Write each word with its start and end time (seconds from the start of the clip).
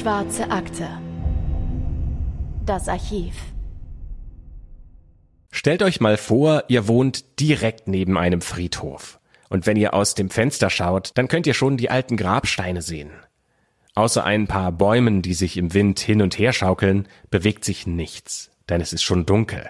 Schwarze 0.00 0.50
Akte. 0.50 0.88
Das 2.64 2.88
Archiv. 2.88 3.34
Stellt 5.50 5.82
euch 5.82 6.00
mal 6.00 6.16
vor, 6.16 6.64
ihr 6.68 6.88
wohnt 6.88 7.38
direkt 7.38 7.86
neben 7.86 8.16
einem 8.16 8.40
Friedhof. 8.40 9.20
Und 9.50 9.66
wenn 9.66 9.76
ihr 9.76 9.92
aus 9.92 10.14
dem 10.14 10.30
Fenster 10.30 10.70
schaut, 10.70 11.10
dann 11.16 11.28
könnt 11.28 11.46
ihr 11.46 11.52
schon 11.52 11.76
die 11.76 11.90
alten 11.90 12.16
Grabsteine 12.16 12.80
sehen. 12.80 13.10
Außer 13.94 14.24
ein 14.24 14.46
paar 14.46 14.72
Bäumen, 14.72 15.20
die 15.20 15.34
sich 15.34 15.58
im 15.58 15.74
Wind 15.74 16.00
hin 16.00 16.22
und 16.22 16.38
her 16.38 16.54
schaukeln, 16.54 17.06
bewegt 17.28 17.66
sich 17.66 17.86
nichts, 17.86 18.50
denn 18.70 18.80
es 18.80 18.94
ist 18.94 19.02
schon 19.02 19.26
dunkel. 19.26 19.68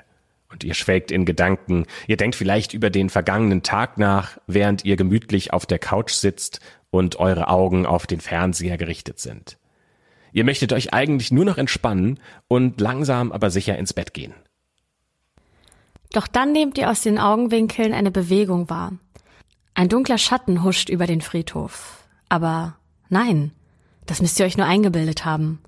Und 0.49 0.63
ihr 0.63 0.75
schwelgt 0.75 1.11
in 1.11 1.25
Gedanken, 1.25 1.87
ihr 2.07 2.17
denkt 2.17 2.37
vielleicht 2.37 2.73
über 2.73 2.91
den 2.91 3.11
vergangenen 3.11 3.65
Tag 3.65 3.99
nach, 3.99 4.39
während 4.47 4.85
ihr 4.85 4.95
gemütlich 4.95 5.53
auf 5.53 5.67
der 5.67 5.81
Couch 5.81 6.13
sitzt 6.13 6.61
und 6.91 7.17
eure 7.17 7.49
Augen 7.49 7.85
auf 7.85 8.07
den 8.07 8.21
Fernseher 8.21 8.79
gerichtet 8.79 9.19
sind. 9.19 9.57
Ihr 10.33 10.45
möchtet 10.45 10.73
euch 10.73 10.93
eigentlich 10.93 11.33
nur 11.33 11.45
noch 11.45 11.59
entspannen 11.59 12.21
und 12.49 12.81
langsam 12.81 13.33
aber 13.33 13.51
sicher 13.51 13.77
ins 13.79 13.93
Bett 13.93 14.15
gehen. 14.15 14.35
Doch 16.13 16.27
dann 16.27 16.53
nehmt 16.53 16.79
ihr 16.79 16.91
aus 16.91 17.03
den 17.03 17.19
Augenwinkeln 17.19 17.95
eine 17.95 18.11
Bewegung 18.11 18.69
wahr. 18.69 18.93
Ein 19.75 19.89
dunkler 19.89 20.19
Schatten 20.19 20.65
huscht 20.65 20.89
über 20.89 21.07
den 21.07 21.21
Friedhof. 21.21 22.05
Aber 22.29 22.77
nein, 23.09 23.53
das 24.07 24.21
müsst 24.21 24.39
ihr 24.41 24.47
euch 24.47 24.57
nur 24.57 24.67
eingebildet 24.67 25.25
haben. 25.25 25.61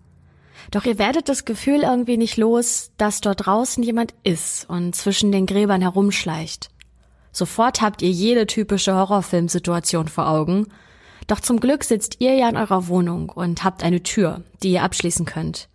Doch 0.70 0.84
ihr 0.84 0.98
werdet 0.98 1.28
das 1.28 1.44
Gefühl 1.44 1.82
irgendwie 1.82 2.16
nicht 2.16 2.36
los, 2.36 2.92
dass 2.96 3.20
dort 3.20 3.46
draußen 3.46 3.82
jemand 3.82 4.14
ist 4.22 4.68
und 4.68 4.94
zwischen 4.94 5.32
den 5.32 5.46
Gräbern 5.46 5.82
herumschleicht. 5.82 6.70
Sofort 7.32 7.80
habt 7.80 8.02
ihr 8.02 8.10
jede 8.10 8.46
typische 8.46 8.94
Horrorfilmsituation 8.94 10.08
vor 10.08 10.28
Augen. 10.28 10.66
Doch 11.26 11.40
zum 11.40 11.60
Glück 11.60 11.84
sitzt 11.84 12.16
ihr 12.20 12.34
ja 12.34 12.48
in 12.48 12.56
eurer 12.56 12.88
Wohnung 12.88 13.28
und 13.28 13.64
habt 13.64 13.82
eine 13.82 14.02
Tür, 14.02 14.42
die 14.62 14.72
ihr 14.72 14.82
abschließen 14.82 15.26
könnt. 15.26 15.68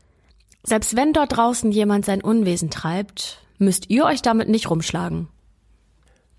Selbst 0.64 0.96
wenn 0.96 1.14
dort 1.14 1.38
draußen 1.38 1.72
jemand 1.72 2.06
sein 2.06 2.22
Unwesen 2.22 2.70
treibt, 2.70 3.42
müsst 3.58 3.90
ihr 3.90 4.06
euch 4.06 4.22
damit 4.22 4.50
nicht 4.50 4.70
rumschlagen. 4.70 5.30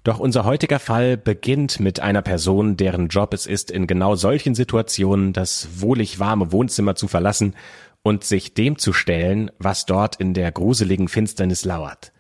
Doch 0.05 0.19
unser 0.19 0.45
heutiger 0.45 0.79
Fall 0.79 1.17
beginnt 1.17 1.81
mit 1.81 2.01
einer 2.01 2.23
Person, 2.23 2.77
deren 2.77 3.09
Job 3.09 3.35
es 3.35 3.47
ist, 3.47 3.71
in 3.71 3.87
genau 3.87 4.15
solchen 4.15 4.55
Situationen 4.55 5.33
das 5.33 5.69
wohlig 5.81 6.19
warme 6.19 6.53
Wohnzimmer 6.53 6.95
zu 6.95 7.09
verlassen 7.09 7.55
und 8.03 8.25
sich 8.25 8.55
dem 8.55 8.79
zu 8.79 8.93
stellen, 8.93 9.51
was 9.59 9.87
dort 9.87 10.17
in 10.17 10.35
der 10.35 10.53
gruseligen 10.53 11.09
Finsternis 11.09 11.65
lauert. 11.65 12.13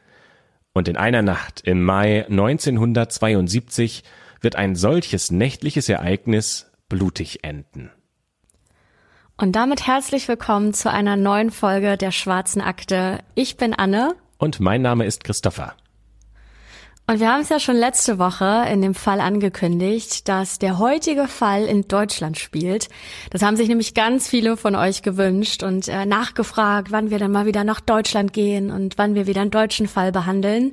Und 0.75 0.89
in 0.89 0.97
einer 0.97 1.23
Nacht 1.23 1.62
im 1.64 1.83
Mai 1.83 2.27
1972 2.27 4.05
wird 4.41 4.56
ein 4.56 4.77
solches 4.77 5.30
nächtliches 5.30 5.89
Ereignis 5.89 6.67
blutig 6.89 7.44
enden. 7.44 7.91
Und 9.36 9.53
damit 9.53 9.86
herzlich 9.86 10.27
willkommen 10.27 10.75
zu 10.75 10.91
einer 10.91 11.17
neuen 11.17 11.50
Folge 11.50 11.97
der 11.97 12.11
Schwarzen 12.11 12.61
Akte. 12.61 13.20
Ich 13.34 13.56
bin 13.56 13.72
Anne. 13.72 14.14
Und 14.39 14.58
mein 14.58 14.83
Name 14.83 15.05
ist 15.05 15.22
Christopher. 15.22 15.75
Und 17.11 17.20
wir 17.20 17.33
haben 17.33 17.41
es 17.41 17.48
ja 17.48 17.59
schon 17.59 17.77
letzte 17.77 18.19
Woche 18.19 18.67
in 18.70 18.83
dem 18.83 18.95
Fall 18.95 19.23
angekündigt, 19.23 20.28
dass 20.28 20.59
der 20.59 20.78
heutige 20.78 21.27
Fall 21.27 21.64
in 21.64 21.89
Deutschland 21.89 22.37
spielt. 22.37 22.91
Das 23.31 23.41
haben 23.41 23.56
sich 23.56 23.67
nämlich 23.67 23.95
ganz 23.95 24.28
viele 24.28 24.59
von 24.59 24.75
euch 24.75 25.01
gewünscht 25.01 25.62
und 25.62 25.89
äh, 25.89 26.05
nachgefragt, 26.05 26.92
wann 26.92 27.09
wir 27.09 27.19
dann 27.19 27.33
mal 27.33 27.47
wieder 27.47 27.64
nach 27.64 27.81
Deutschland 27.81 28.34
gehen 28.34 28.70
und 28.70 28.98
wann 28.98 29.14
wir 29.14 29.27
wieder 29.27 29.41
einen 29.41 29.51
deutschen 29.51 29.89
Fall 29.89 30.12
behandeln. 30.12 30.73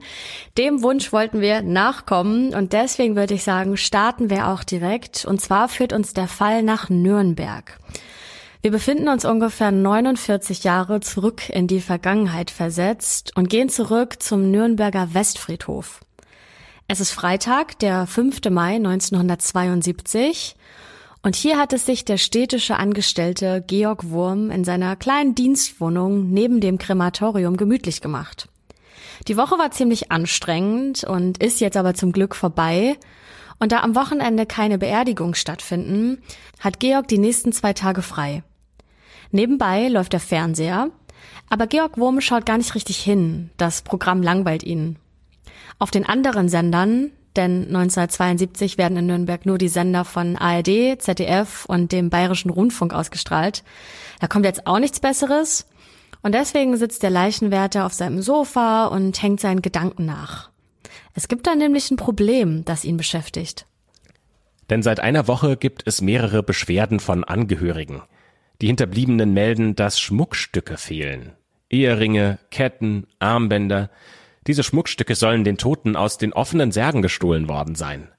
Dem 0.57 0.83
Wunsch 0.83 1.13
wollten 1.13 1.39
wir 1.39 1.61
nachkommen 1.61 2.53
und 2.53 2.73
deswegen 2.73 3.15
würde 3.15 3.35
ich 3.35 3.43
sagen, 3.43 3.77
starten 3.77 4.29
wir 4.29 4.49
auch 4.49 4.65
direkt. 4.65 5.23
Und 5.23 5.39
zwar 5.39 5.69
führt 5.69 5.93
uns 5.93 6.13
der 6.13 6.27
Fall 6.27 6.63
nach 6.63 6.89
Nürnberg. 6.89 7.79
Wir 8.61 8.71
befinden 8.71 9.07
uns 9.07 9.23
ungefähr 9.23 9.71
49 9.71 10.65
Jahre 10.65 10.99
zurück 10.99 11.47
in 11.47 11.67
die 11.67 11.79
Vergangenheit 11.79 12.51
versetzt 12.51 13.31
und 13.37 13.49
gehen 13.49 13.69
zurück 13.69 14.21
zum 14.21 14.51
Nürnberger 14.51 15.13
Westfriedhof. 15.13 16.01
Es 16.87 16.99
ist 16.99 17.13
Freitag, 17.13 17.79
der 17.79 18.05
5. 18.05 18.41
Mai 18.51 18.75
1972 18.75 20.55
und 21.23 21.35
hier 21.35 21.57
hat 21.57 21.73
es 21.73 21.87
sich 21.87 22.05
der 22.05 22.17
städtische 22.17 22.77
Angestellte 22.77 23.63
Georg 23.65 24.11
Wurm 24.11 24.51
in 24.51 24.63
seiner 24.63 24.95
kleinen 24.95 25.33
Dienstwohnung 25.33 26.29
neben 26.29 26.61
dem 26.61 26.77
Krematorium 26.77 27.57
gemütlich 27.57 28.01
gemacht. 28.01 28.49
Die 29.27 29.35
Woche 29.35 29.57
war 29.57 29.71
ziemlich 29.71 30.11
anstrengend 30.11 31.03
und 31.03 31.41
ist 31.41 31.59
jetzt 31.59 31.75
aber 31.75 31.95
zum 31.95 32.11
Glück 32.11 32.35
vorbei. 32.35 32.97
Und 33.57 33.71
da 33.71 33.81
am 33.81 33.95
Wochenende 33.95 34.45
keine 34.45 34.77
Beerdigung 34.77 35.33
stattfinden, 35.33 36.21
hat 36.59 36.79
Georg 36.79 37.07
die 37.07 37.17
nächsten 37.17 37.51
zwei 37.51 37.73
Tage 37.73 38.03
frei. 38.03 38.43
Nebenbei 39.31 39.87
läuft 39.87 40.13
der 40.13 40.19
Fernseher, 40.19 40.91
aber 41.49 41.65
Georg 41.65 41.97
Wurm 41.97 42.21
schaut 42.21 42.45
gar 42.45 42.59
nicht 42.59 42.75
richtig 42.75 42.97
hin. 42.97 43.49
Das 43.57 43.81
Programm 43.81 44.21
langweilt 44.21 44.61
ihn. 44.61 44.99
Auf 45.77 45.91
den 45.91 46.05
anderen 46.05 46.49
Sendern, 46.49 47.11
denn 47.35 47.65
1972 47.67 48.77
werden 48.77 48.97
in 48.97 49.07
Nürnberg 49.07 49.45
nur 49.45 49.57
die 49.57 49.67
Sender 49.67 50.05
von 50.05 50.37
ARD, 50.37 51.01
ZDF 51.01 51.65
und 51.65 51.91
dem 51.91 52.09
Bayerischen 52.09 52.49
Rundfunk 52.49 52.93
ausgestrahlt. 52.93 53.63
Da 54.21 54.27
kommt 54.27 54.45
jetzt 54.45 54.67
auch 54.67 54.79
nichts 54.79 54.99
Besseres. 54.99 55.67
Und 56.21 56.33
deswegen 56.33 56.75
sitzt 56.77 57.03
der 57.03 57.09
Leichenwärter 57.09 57.85
auf 57.85 57.93
seinem 57.93 58.21
Sofa 58.21 58.87
und 58.87 59.21
hängt 59.21 59.39
seinen 59.39 59.61
Gedanken 59.61 60.05
nach. 60.05 60.49
Es 61.13 61.27
gibt 61.27 61.45
da 61.45 61.55
nämlich 61.55 61.91
ein 61.91 61.97
Problem, 61.97 62.65
das 62.65 62.83
ihn 62.83 62.97
beschäftigt. 62.97 63.65
Denn 64.69 64.81
seit 64.81 64.99
einer 64.99 65.27
Woche 65.27 65.57
gibt 65.57 65.83
es 65.85 66.01
mehrere 66.01 66.41
Beschwerden 66.41 66.99
von 66.99 67.23
Angehörigen. 67.23 68.01
Die 68.61 68.67
Hinterbliebenen 68.67 69.33
melden, 69.33 69.75
dass 69.75 69.99
Schmuckstücke 69.99 70.77
fehlen. 70.77 71.33
Eheringe, 71.69 72.39
Ketten, 72.49 73.07
Armbänder, 73.19 73.89
diese 74.47 74.63
Schmuckstücke 74.63 75.15
sollen 75.15 75.43
den 75.43 75.57
Toten 75.57 75.95
aus 75.95 76.17
den 76.17 76.33
offenen 76.33 76.71
Särgen 76.71 77.01
gestohlen 77.01 77.47
worden 77.47 77.75
sein. 77.75 78.09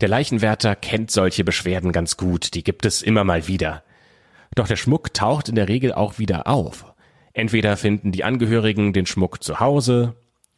Der 0.00 0.08
Leichenwärter 0.08 0.74
kennt 0.74 1.10
solche 1.10 1.44
Beschwerden 1.44 1.92
ganz 1.92 2.16
gut, 2.16 2.54
die 2.54 2.64
gibt 2.64 2.84
es 2.86 3.02
immer 3.02 3.24
mal 3.24 3.46
wieder. 3.46 3.82
Doch 4.54 4.66
der 4.66 4.76
Schmuck 4.76 5.14
taucht 5.14 5.48
in 5.48 5.54
der 5.54 5.68
Regel 5.68 5.92
auch 5.92 6.18
wieder 6.18 6.46
auf. 6.46 6.92
Entweder 7.32 7.76
finden 7.76 8.12
die 8.12 8.24
Angehörigen 8.24 8.92
den 8.92 9.06
Schmuck 9.06 9.42
zu 9.42 9.60
Hause, 9.60 10.14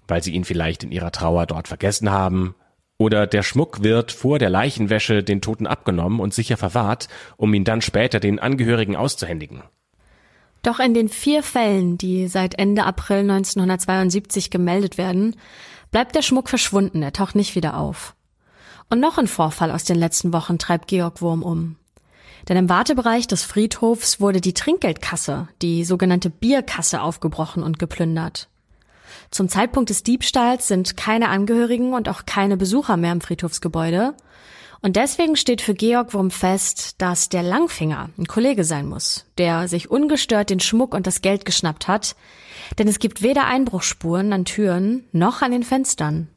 weil 0.08 0.22
sie 0.22 0.32
ihn 0.32 0.44
vielleicht 0.44 0.82
in 0.82 0.90
ihrer 0.90 1.12
Trauer 1.12 1.46
dort 1.46 1.68
vergessen 1.68 2.10
haben, 2.10 2.54
oder 2.96 3.26
der 3.26 3.42
Schmuck 3.42 3.82
wird 3.82 4.12
vor 4.12 4.38
der 4.38 4.50
Leichenwäsche 4.50 5.22
den 5.22 5.40
Toten 5.40 5.66
abgenommen 5.66 6.20
und 6.20 6.32
sicher 6.32 6.56
verwahrt, 6.56 7.08
um 7.36 7.52
ihn 7.52 7.64
dann 7.64 7.82
später 7.82 8.20
den 8.20 8.38
Angehörigen 8.38 8.96
auszuhändigen. 8.96 9.62
Doch 10.64 10.80
in 10.80 10.94
den 10.94 11.10
vier 11.10 11.42
Fällen, 11.42 11.98
die 11.98 12.26
seit 12.26 12.58
Ende 12.58 12.84
April 12.84 13.18
1972 13.18 14.50
gemeldet 14.50 14.96
werden, 14.96 15.36
bleibt 15.90 16.16
der 16.16 16.22
Schmuck 16.22 16.48
verschwunden, 16.48 17.02
er 17.02 17.12
taucht 17.12 17.34
nicht 17.34 17.54
wieder 17.54 17.76
auf. 17.76 18.16
Und 18.88 18.98
noch 18.98 19.18
ein 19.18 19.28
Vorfall 19.28 19.70
aus 19.70 19.84
den 19.84 19.98
letzten 19.98 20.32
Wochen 20.32 20.58
treibt 20.58 20.88
Georg 20.88 21.20
Wurm 21.20 21.42
um. 21.42 21.76
Denn 22.48 22.56
im 22.56 22.70
Wartebereich 22.70 23.26
des 23.26 23.42
Friedhofs 23.42 24.20
wurde 24.20 24.40
die 24.40 24.54
Trinkgeldkasse, 24.54 25.48
die 25.60 25.84
sogenannte 25.84 26.30
Bierkasse, 26.30 27.02
aufgebrochen 27.02 27.62
und 27.62 27.78
geplündert. 27.78 28.48
Zum 29.30 29.50
Zeitpunkt 29.50 29.90
des 29.90 30.02
Diebstahls 30.02 30.66
sind 30.66 30.96
keine 30.96 31.28
Angehörigen 31.28 31.92
und 31.92 32.08
auch 32.08 32.24
keine 32.24 32.56
Besucher 32.56 32.96
mehr 32.96 33.12
im 33.12 33.20
Friedhofsgebäude, 33.20 34.14
und 34.84 34.96
deswegen 34.96 35.34
steht 35.34 35.62
für 35.62 35.72
Georg 35.72 36.12
Wurm 36.12 36.30
fest, 36.30 37.00
dass 37.00 37.30
der 37.30 37.42
Langfinger 37.42 38.10
ein 38.18 38.26
Kollege 38.26 38.64
sein 38.64 38.86
muss, 38.86 39.24
der 39.38 39.66
sich 39.66 39.90
ungestört 39.90 40.50
den 40.50 40.60
Schmuck 40.60 40.92
und 40.92 41.06
das 41.06 41.22
Geld 41.22 41.46
geschnappt 41.46 41.88
hat, 41.88 42.16
denn 42.78 42.86
es 42.86 42.98
gibt 42.98 43.22
weder 43.22 43.46
Einbruchsspuren 43.46 44.30
an 44.34 44.44
Türen 44.44 45.04
noch 45.10 45.40
an 45.40 45.52
den 45.52 45.62
Fenstern. 45.62 46.28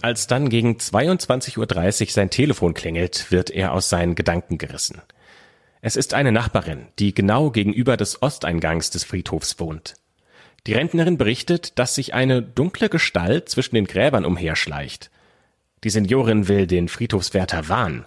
Als 0.00 0.26
dann 0.26 0.48
gegen 0.48 0.76
22.30 0.76 1.58
Uhr 1.58 2.12
sein 2.12 2.30
Telefon 2.30 2.72
klingelt, 2.72 3.30
wird 3.30 3.50
er 3.50 3.74
aus 3.74 3.90
seinen 3.90 4.14
Gedanken 4.14 4.56
gerissen. 4.56 5.02
Es 5.82 5.96
ist 5.96 6.14
eine 6.14 6.32
Nachbarin, 6.32 6.86
die 6.98 7.12
genau 7.12 7.50
gegenüber 7.50 7.98
des 7.98 8.22
Osteingangs 8.22 8.88
des 8.88 9.04
Friedhofs 9.04 9.60
wohnt. 9.60 9.96
Die 10.66 10.72
Rentnerin 10.72 11.18
berichtet, 11.18 11.78
dass 11.78 11.94
sich 11.94 12.14
eine 12.14 12.40
dunkle 12.40 12.88
Gestalt 12.88 13.50
zwischen 13.50 13.74
den 13.74 13.84
Gräbern 13.84 14.24
umherschleicht. 14.24 15.10
Die 15.84 15.90
Seniorin 15.90 16.48
will 16.48 16.66
den 16.66 16.88
Friedhofswärter 16.88 17.68
warnen, 17.68 18.04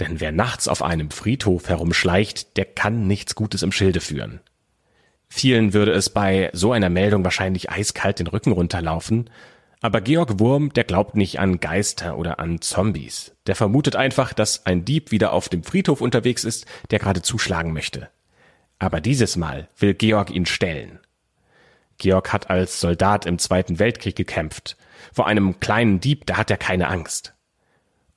denn 0.00 0.20
wer 0.20 0.30
nachts 0.30 0.68
auf 0.68 0.82
einem 0.82 1.10
Friedhof 1.10 1.68
herumschleicht, 1.68 2.56
der 2.56 2.64
kann 2.64 3.06
nichts 3.06 3.34
Gutes 3.34 3.62
im 3.62 3.72
Schilde 3.72 4.00
führen. 4.00 4.40
Vielen 5.28 5.72
würde 5.74 5.92
es 5.92 6.10
bei 6.10 6.50
so 6.52 6.72
einer 6.72 6.88
Meldung 6.88 7.24
wahrscheinlich 7.24 7.70
eiskalt 7.70 8.20
den 8.20 8.28
Rücken 8.28 8.52
runterlaufen, 8.52 9.28
aber 9.80 10.00
Georg 10.00 10.40
Wurm, 10.40 10.72
der 10.72 10.84
glaubt 10.84 11.16
nicht 11.16 11.38
an 11.38 11.60
Geister 11.60 12.16
oder 12.16 12.40
an 12.40 12.60
Zombies. 12.60 13.32
Der 13.46 13.54
vermutet 13.54 13.94
einfach, 13.94 14.32
dass 14.32 14.66
ein 14.66 14.84
Dieb 14.84 15.10
wieder 15.12 15.32
auf 15.32 15.48
dem 15.48 15.62
Friedhof 15.62 16.00
unterwegs 16.00 16.44
ist, 16.44 16.66
der 16.90 16.98
gerade 16.98 17.22
zuschlagen 17.22 17.72
möchte. 17.72 18.08
Aber 18.78 19.00
dieses 19.00 19.36
Mal 19.36 19.68
will 19.78 19.94
Georg 19.94 20.30
ihn 20.30 20.46
stellen. 20.46 20.98
Georg 21.98 22.32
hat 22.32 22.50
als 22.50 22.80
Soldat 22.80 23.26
im 23.26 23.38
Zweiten 23.38 23.78
Weltkrieg 23.78 24.16
gekämpft 24.16 24.76
vor 25.12 25.26
einem 25.26 25.60
kleinen 25.60 26.00
Dieb, 26.00 26.26
da 26.26 26.36
hat 26.36 26.50
er 26.50 26.56
keine 26.56 26.88
Angst. 26.88 27.34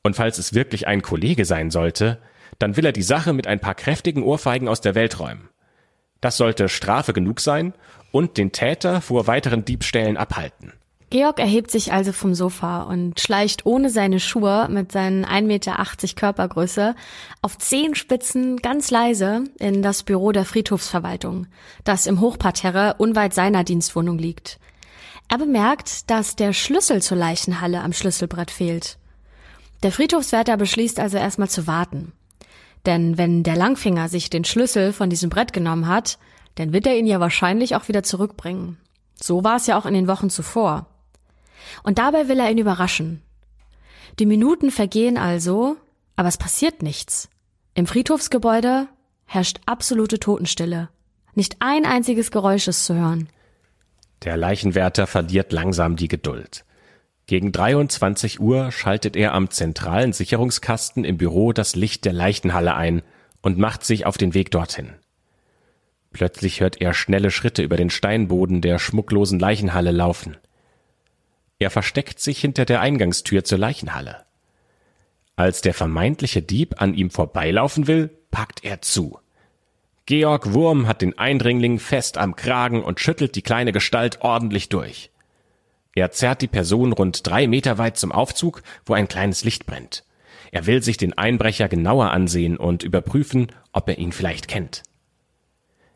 Und 0.03 0.15
falls 0.15 0.37
es 0.37 0.53
wirklich 0.53 0.87
ein 0.87 1.01
Kollege 1.01 1.45
sein 1.45 1.71
sollte, 1.71 2.19
dann 2.59 2.77
will 2.77 2.85
er 2.85 2.91
die 2.91 3.01
Sache 3.01 3.33
mit 3.33 3.47
ein 3.47 3.59
paar 3.59 3.75
kräftigen 3.75 4.23
Ohrfeigen 4.23 4.67
aus 4.67 4.81
der 4.81 4.95
Welt 4.95 5.19
räumen. 5.19 5.49
Das 6.21 6.37
sollte 6.37 6.69
Strafe 6.69 7.13
genug 7.13 7.39
sein 7.39 7.73
und 8.11 8.37
den 8.37 8.51
Täter 8.51 9.01
vor 9.01 9.27
weiteren 9.27 9.65
Diebstählen 9.65 10.17
abhalten. 10.17 10.73
Georg 11.11 11.39
erhebt 11.39 11.71
sich 11.71 11.91
also 11.91 12.13
vom 12.13 12.33
Sofa 12.33 12.83
und 12.83 13.19
schleicht 13.19 13.65
ohne 13.65 13.89
seine 13.89 14.21
Schuhe 14.21 14.69
mit 14.69 14.93
seinen 14.93 15.25
1,80 15.25 15.41
Meter 15.41 15.75
Körpergröße 16.15 16.95
auf 17.41 17.57
Zehenspitzen 17.57 18.57
ganz 18.57 18.91
leise 18.91 19.43
in 19.59 19.81
das 19.81 20.03
Büro 20.03 20.31
der 20.31 20.45
Friedhofsverwaltung, 20.45 21.47
das 21.83 22.07
im 22.07 22.21
Hochparterre 22.21 22.95
unweit 22.97 23.33
seiner 23.33 23.65
Dienstwohnung 23.65 24.17
liegt. 24.19 24.57
Er 25.31 25.37
bemerkt, 25.37 26.09
dass 26.09 26.35
der 26.35 26.51
Schlüssel 26.51 27.01
zur 27.01 27.15
Leichenhalle 27.15 27.81
am 27.83 27.93
Schlüsselbrett 27.93 28.51
fehlt. 28.51 28.97
Der 29.81 29.93
Friedhofswärter 29.93 30.57
beschließt 30.57 30.99
also 30.99 31.17
erstmal 31.17 31.49
zu 31.49 31.67
warten. 31.67 32.11
Denn 32.85 33.17
wenn 33.17 33.43
der 33.43 33.55
Langfinger 33.55 34.09
sich 34.09 34.29
den 34.29 34.43
Schlüssel 34.43 34.91
von 34.91 35.09
diesem 35.09 35.29
Brett 35.29 35.53
genommen 35.53 35.87
hat, 35.87 36.19
dann 36.55 36.73
wird 36.73 36.85
er 36.85 36.97
ihn 36.97 37.07
ja 37.07 37.21
wahrscheinlich 37.21 37.77
auch 37.77 37.87
wieder 37.87 38.03
zurückbringen. 38.03 38.75
So 39.23 39.41
war 39.41 39.55
es 39.55 39.67
ja 39.67 39.79
auch 39.79 39.85
in 39.85 39.93
den 39.93 40.09
Wochen 40.09 40.29
zuvor. 40.29 40.87
Und 41.81 41.97
dabei 41.97 42.27
will 42.27 42.41
er 42.41 42.51
ihn 42.51 42.57
überraschen. 42.57 43.21
Die 44.19 44.25
Minuten 44.25 44.69
vergehen 44.69 45.17
also, 45.17 45.77
aber 46.17 46.27
es 46.27 46.37
passiert 46.37 46.83
nichts. 46.83 47.29
Im 47.73 47.87
Friedhofsgebäude 47.87 48.89
herrscht 49.23 49.61
absolute 49.65 50.19
Totenstille. 50.19 50.89
Nicht 51.35 51.55
ein 51.59 51.85
einziges 51.85 52.31
Geräusch 52.31 52.67
ist 52.67 52.83
zu 52.83 52.95
hören. 52.95 53.29
Der 54.23 54.37
Leichenwärter 54.37 55.07
verliert 55.07 55.51
langsam 55.51 55.95
die 55.95 56.07
Geduld. 56.07 56.63
Gegen 57.25 57.51
23 57.51 58.39
Uhr 58.39 58.71
schaltet 58.71 59.15
er 59.15 59.33
am 59.33 59.49
zentralen 59.49 60.13
Sicherungskasten 60.13 61.05
im 61.05 61.17
Büro 61.17 61.53
das 61.53 61.75
Licht 61.75 62.05
der 62.05 62.13
Leichenhalle 62.13 62.75
ein 62.75 63.03
und 63.41 63.57
macht 63.57 63.83
sich 63.85 64.05
auf 64.05 64.17
den 64.17 64.33
Weg 64.33 64.51
dorthin. 64.51 64.93
Plötzlich 66.11 66.59
hört 66.59 66.81
er 66.81 66.93
schnelle 66.93 67.31
Schritte 67.31 67.63
über 67.63 67.77
den 67.77 67.89
Steinboden 67.89 68.61
der 68.61 68.79
schmucklosen 68.79 69.39
Leichenhalle 69.39 69.91
laufen. 69.91 70.37
Er 71.57 71.69
versteckt 71.69 72.19
sich 72.19 72.41
hinter 72.41 72.65
der 72.65 72.81
Eingangstür 72.81 73.43
zur 73.43 73.59
Leichenhalle. 73.59 74.25
Als 75.37 75.61
der 75.61 75.73
vermeintliche 75.73 76.41
Dieb 76.41 76.81
an 76.81 76.93
ihm 76.93 77.11
vorbeilaufen 77.11 77.87
will, 77.87 78.09
packt 78.29 78.65
er 78.65 78.81
zu. 78.81 79.20
Georg 80.11 80.51
Wurm 80.51 80.89
hat 80.89 81.01
den 81.01 81.17
Eindringling 81.17 81.79
fest 81.79 82.17
am 82.17 82.35
Kragen 82.35 82.83
und 82.83 82.99
schüttelt 82.99 83.33
die 83.37 83.41
kleine 83.41 83.71
Gestalt 83.71 84.19
ordentlich 84.19 84.67
durch. 84.67 85.09
Er 85.95 86.11
zerrt 86.11 86.41
die 86.41 86.49
Person 86.49 86.91
rund 86.91 87.25
drei 87.25 87.47
Meter 87.47 87.77
weit 87.77 87.95
zum 87.95 88.11
Aufzug, 88.11 88.61
wo 88.85 88.93
ein 88.93 89.07
kleines 89.07 89.45
Licht 89.45 89.65
brennt. 89.65 90.03
Er 90.51 90.65
will 90.65 90.83
sich 90.83 90.97
den 90.97 91.17
Einbrecher 91.17 91.69
genauer 91.69 92.11
ansehen 92.11 92.57
und 92.57 92.83
überprüfen, 92.83 93.53
ob 93.71 93.87
er 93.87 93.99
ihn 93.99 94.11
vielleicht 94.11 94.49
kennt. 94.49 94.83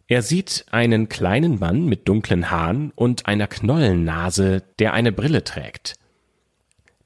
Er 0.08 0.22
sieht 0.22 0.66
einen 0.72 1.10
kleinen 1.10 1.60
Mann 1.60 1.84
mit 1.84 2.08
dunklen 2.08 2.50
Haaren 2.50 2.94
und 2.96 3.26
einer 3.26 3.48
Knollennase, 3.48 4.64
der 4.80 4.94
eine 4.94 5.12
Brille 5.12 5.44
trägt. 5.44 5.96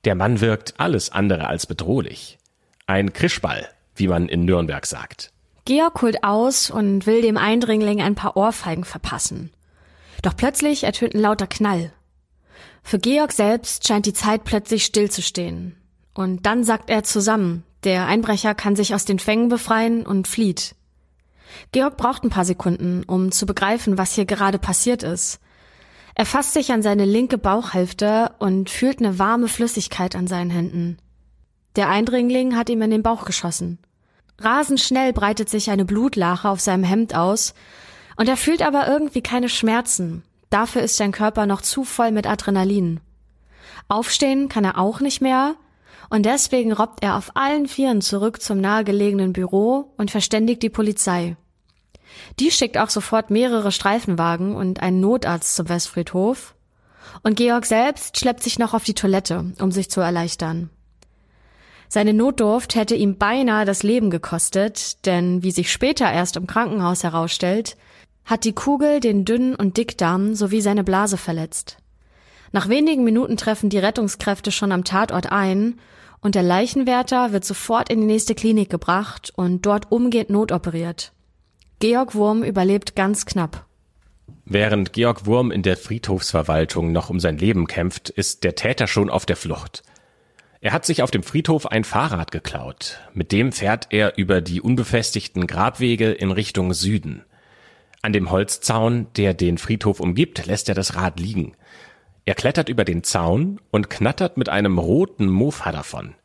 Der 0.05 0.13
Mann 0.13 0.41
wirkt 0.41 0.75
alles 0.79 1.11
andere 1.11 1.47
als 1.47 1.65
bedrohlich. 1.65 2.37
Ein 2.85 3.13
Krischball, 3.13 3.67
wie 3.95 4.07
man 4.07 4.29
in 4.29 4.45
Nürnberg 4.45 4.85
sagt. 4.85 5.33
Georg 5.69 6.01
holt 6.01 6.23
aus 6.23 6.71
und 6.71 7.05
will 7.05 7.21
dem 7.21 7.37
Eindringling 7.37 8.01
ein 8.01 8.15
paar 8.15 8.35
Ohrfeigen 8.35 8.85
verpassen. 8.85 9.51
Doch 10.23 10.35
plötzlich 10.35 10.83
ertönt 10.83 11.13
ein 11.13 11.21
lauter 11.21 11.45
Knall. 11.45 11.93
Für 12.81 12.97
Georg 12.97 13.31
selbst 13.31 13.87
scheint 13.87 14.07
die 14.07 14.13
Zeit 14.13 14.45
plötzlich 14.45 14.83
stillzustehen. 14.83 15.75
Und 16.15 16.47
dann 16.47 16.63
sagt 16.63 16.89
er 16.89 17.03
zusammen, 17.03 17.65
der 17.83 18.07
Einbrecher 18.07 18.55
kann 18.55 18.75
sich 18.75 18.95
aus 18.95 19.05
den 19.05 19.19
Fängen 19.19 19.47
befreien 19.47 20.07
und 20.07 20.27
flieht. 20.27 20.73
Georg 21.71 21.97
braucht 21.97 22.23
ein 22.23 22.31
paar 22.31 22.45
Sekunden, 22.45 23.03
um 23.03 23.31
zu 23.31 23.45
begreifen, 23.45 23.99
was 23.99 24.15
hier 24.15 24.25
gerade 24.25 24.57
passiert 24.57 25.03
ist. 25.03 25.39
Er 26.15 26.25
fasst 26.25 26.53
sich 26.53 26.71
an 26.71 26.81
seine 26.81 27.05
linke 27.05 27.37
Bauchhälfte 27.37 28.31
und 28.39 28.71
fühlt 28.71 28.97
eine 28.97 29.19
warme 29.19 29.47
Flüssigkeit 29.47 30.15
an 30.15 30.25
seinen 30.25 30.49
Händen. 30.49 30.97
Der 31.75 31.89
Eindringling 31.89 32.55
hat 32.55 32.71
ihm 32.71 32.81
in 32.81 32.89
den 32.89 33.03
Bauch 33.03 33.23
geschossen. 33.23 33.77
Rasend 34.41 34.79
schnell 34.79 35.13
breitet 35.13 35.49
sich 35.49 35.69
eine 35.69 35.85
Blutlache 35.85 36.49
auf 36.49 36.59
seinem 36.59 36.83
Hemd 36.83 37.15
aus, 37.15 37.53
und 38.15 38.27
er 38.27 38.37
fühlt 38.37 38.61
aber 38.61 38.87
irgendwie 38.87 39.21
keine 39.21 39.49
Schmerzen. 39.49 40.23
Dafür 40.49 40.81
ist 40.81 40.97
sein 40.97 41.11
Körper 41.11 41.45
noch 41.45 41.61
zu 41.61 41.83
voll 41.83 42.11
mit 42.11 42.27
Adrenalin. 42.27 42.99
Aufstehen 43.87 44.49
kann 44.49 44.65
er 44.65 44.77
auch 44.77 44.99
nicht 44.99 45.21
mehr, 45.21 45.55
und 46.09 46.25
deswegen 46.25 46.73
robbt 46.73 47.03
er 47.03 47.15
auf 47.15 47.35
allen 47.35 47.67
Vieren 47.67 48.01
zurück 48.01 48.41
zum 48.41 48.59
nahegelegenen 48.59 49.33
Büro 49.33 49.93
und 49.97 50.11
verständigt 50.11 50.63
die 50.63 50.69
Polizei. 50.69 51.37
Die 52.39 52.51
schickt 52.51 52.77
auch 52.77 52.89
sofort 52.89 53.29
mehrere 53.29 53.71
Streifenwagen 53.71 54.55
und 54.55 54.81
einen 54.81 54.99
Notarzt 54.99 55.55
zum 55.55 55.69
Westfriedhof. 55.69 56.55
Und 57.23 57.37
Georg 57.37 57.65
selbst 57.65 58.17
schleppt 58.17 58.43
sich 58.43 58.59
noch 58.59 58.73
auf 58.73 58.83
die 58.83 58.93
Toilette, 58.93 59.53
um 59.59 59.71
sich 59.71 59.89
zu 59.89 60.01
erleichtern. 60.01 60.69
Seine 61.91 62.13
Notdurft 62.13 62.75
hätte 62.75 62.93
ihm 62.93 63.17
beinahe 63.17 63.65
das 63.65 63.81
Leben 63.81 64.11
gekostet, 64.11 65.07
denn 65.07 65.41
wie 65.41 65.49
sich 65.49 65.71
später 65.71 66.09
erst 66.09 66.37
im 66.37 66.45
Krankenhaus 66.45 67.03
herausstellt, 67.03 67.77
hat 68.25 68.45
die 68.45 68.53
Kugel 68.53 68.99
den 68.99 69.25
dünnen 69.25 69.55
und 69.55 69.75
Dickdarm 69.75 70.35
sowie 70.35 70.61
seine 70.61 70.83
Blase 70.83 71.17
verletzt. 71.17 71.77
Nach 72.51 72.69
wenigen 72.69 73.03
Minuten 73.03 73.37
treffen 73.37 73.71
die 73.71 73.79
Rettungskräfte 73.79 74.51
schon 74.51 74.71
am 74.71 74.83
Tatort 74.83 75.31
ein 75.31 75.79
und 76.21 76.35
der 76.35 76.43
Leichenwärter 76.43 77.31
wird 77.31 77.43
sofort 77.43 77.89
in 77.89 78.01
die 78.01 78.07
nächste 78.07 78.35
Klinik 78.35 78.69
gebracht 78.69 79.33
und 79.35 79.65
dort 79.65 79.91
umgehend 79.91 80.29
notoperiert. 80.29 81.11
Georg 81.79 82.13
Wurm 82.13 82.43
überlebt 82.43 82.95
ganz 82.95 83.25
knapp. 83.25 83.65
Während 84.45 84.93
Georg 84.93 85.25
Wurm 85.25 85.49
in 85.49 85.63
der 85.63 85.77
Friedhofsverwaltung 85.77 86.91
noch 86.91 87.09
um 87.09 87.19
sein 87.19 87.39
Leben 87.39 87.65
kämpft, 87.65 88.09
ist 88.09 88.43
der 88.43 88.53
Täter 88.53 88.85
schon 88.85 89.09
auf 89.09 89.25
der 89.25 89.37
Flucht. 89.37 89.81
Er 90.61 90.73
hat 90.73 90.85
sich 90.85 91.01
auf 91.03 91.11
dem 91.11 91.23
Friedhof 91.23 91.67
ein 91.67 91.85
Fahrrad 91.85 92.31
geklaut. 92.31 92.99
Mit 93.13 93.31
dem 93.31 93.53
fährt 93.53 93.87
er 93.91 94.17
über 94.17 94.41
die 94.41 94.59
unbefestigten 94.59 95.47
Grabwege 95.47 96.11
in 96.11 96.31
Richtung 96.31 96.73
Süden. 96.73 97.23
An 98.01 98.11
dem 98.11 98.29
Holzzaun, 98.29 99.07
der 99.15 99.33
den 99.33 99.57
Friedhof 99.57 100.01
umgibt, 100.01 100.45
lässt 100.45 100.67
er 100.67 100.75
das 100.75 100.95
Rad 100.95 101.17
liegen. 101.19 101.53
Er 102.25 102.35
klettert 102.35 102.67
über 102.67 102.83
den 102.83 103.03
Zaun 103.03 103.61
und 103.71 103.89
knattert 103.89 104.35
mit 104.35 104.49
einem 104.49 104.79
roten 104.79 105.29
Mofa 105.29 105.71
davon. 105.71 106.15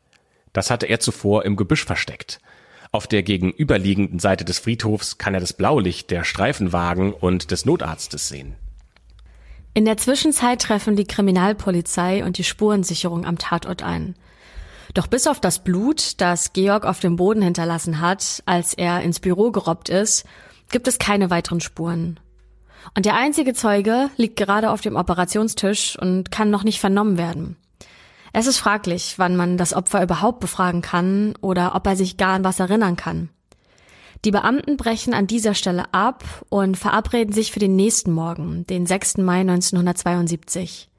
Das 0.51 0.69
hatte 0.69 0.85
er 0.85 0.99
zuvor 0.99 1.45
im 1.45 1.55
Gebüsch 1.55 1.85
versteckt. 1.85 2.41
Auf 2.91 3.07
der 3.07 3.23
gegenüberliegenden 3.23 4.19
Seite 4.19 4.43
des 4.43 4.59
Friedhofs 4.59 5.17
kann 5.17 5.33
er 5.33 5.39
das 5.39 5.53
Blaulicht 5.53 6.11
der 6.11 6.25
Streifenwagen 6.25 7.13
und 7.13 7.51
des 7.51 7.65
Notarztes 7.65 8.27
sehen. 8.27 8.55
In 9.73 9.85
der 9.85 9.97
Zwischenzeit 9.97 10.61
treffen 10.61 10.95
die 10.95 11.05
Kriminalpolizei 11.05 12.23
und 12.23 12.37
die 12.37 12.45
Spurensicherung 12.45 13.25
am 13.25 13.37
Tatort 13.37 13.81
ein. 13.81 14.15
Doch 14.95 15.07
bis 15.07 15.27
auf 15.27 15.41
das 15.41 15.59
Blut, 15.59 16.21
das 16.21 16.53
Georg 16.53 16.85
auf 16.85 17.01
dem 17.01 17.17
Boden 17.17 17.41
hinterlassen 17.41 17.99
hat, 17.99 18.41
als 18.45 18.73
er 18.73 19.01
ins 19.01 19.19
Büro 19.19 19.51
gerobbt 19.51 19.89
ist, 19.89 20.23
gibt 20.71 20.87
es 20.87 20.99
keine 20.99 21.29
weiteren 21.29 21.59
Spuren. 21.59 22.17
Und 22.95 23.05
der 23.05 23.15
einzige 23.15 23.53
Zeuge 23.53 24.09
liegt 24.15 24.37
gerade 24.37 24.71
auf 24.71 24.79
dem 24.79 24.95
Operationstisch 24.95 25.99
und 25.99 26.31
kann 26.31 26.49
noch 26.49 26.63
nicht 26.63 26.79
vernommen 26.79 27.17
werden. 27.17 27.57
Es 28.31 28.47
ist 28.47 28.57
fraglich, 28.57 29.15
wann 29.17 29.35
man 29.35 29.57
das 29.57 29.73
Opfer 29.73 30.01
überhaupt 30.01 30.39
befragen 30.39 30.81
kann 30.81 31.33
oder 31.41 31.75
ob 31.75 31.85
er 31.87 31.97
sich 31.97 32.15
gar 32.15 32.33
an 32.33 32.45
was 32.45 32.61
erinnern 32.61 32.95
kann. 32.95 33.29
Die 34.23 34.31
Beamten 34.31 34.77
brechen 34.77 35.13
an 35.13 35.27
dieser 35.27 35.55
Stelle 35.55 35.93
ab 35.93 36.23
und 36.47 36.77
verabreden 36.77 37.33
sich 37.33 37.51
für 37.51 37.59
den 37.59 37.75
nächsten 37.75 38.13
Morgen, 38.13 38.65
den 38.67 38.85
6. 38.85 39.17
Mai 39.17 39.41
1972. 39.41 40.89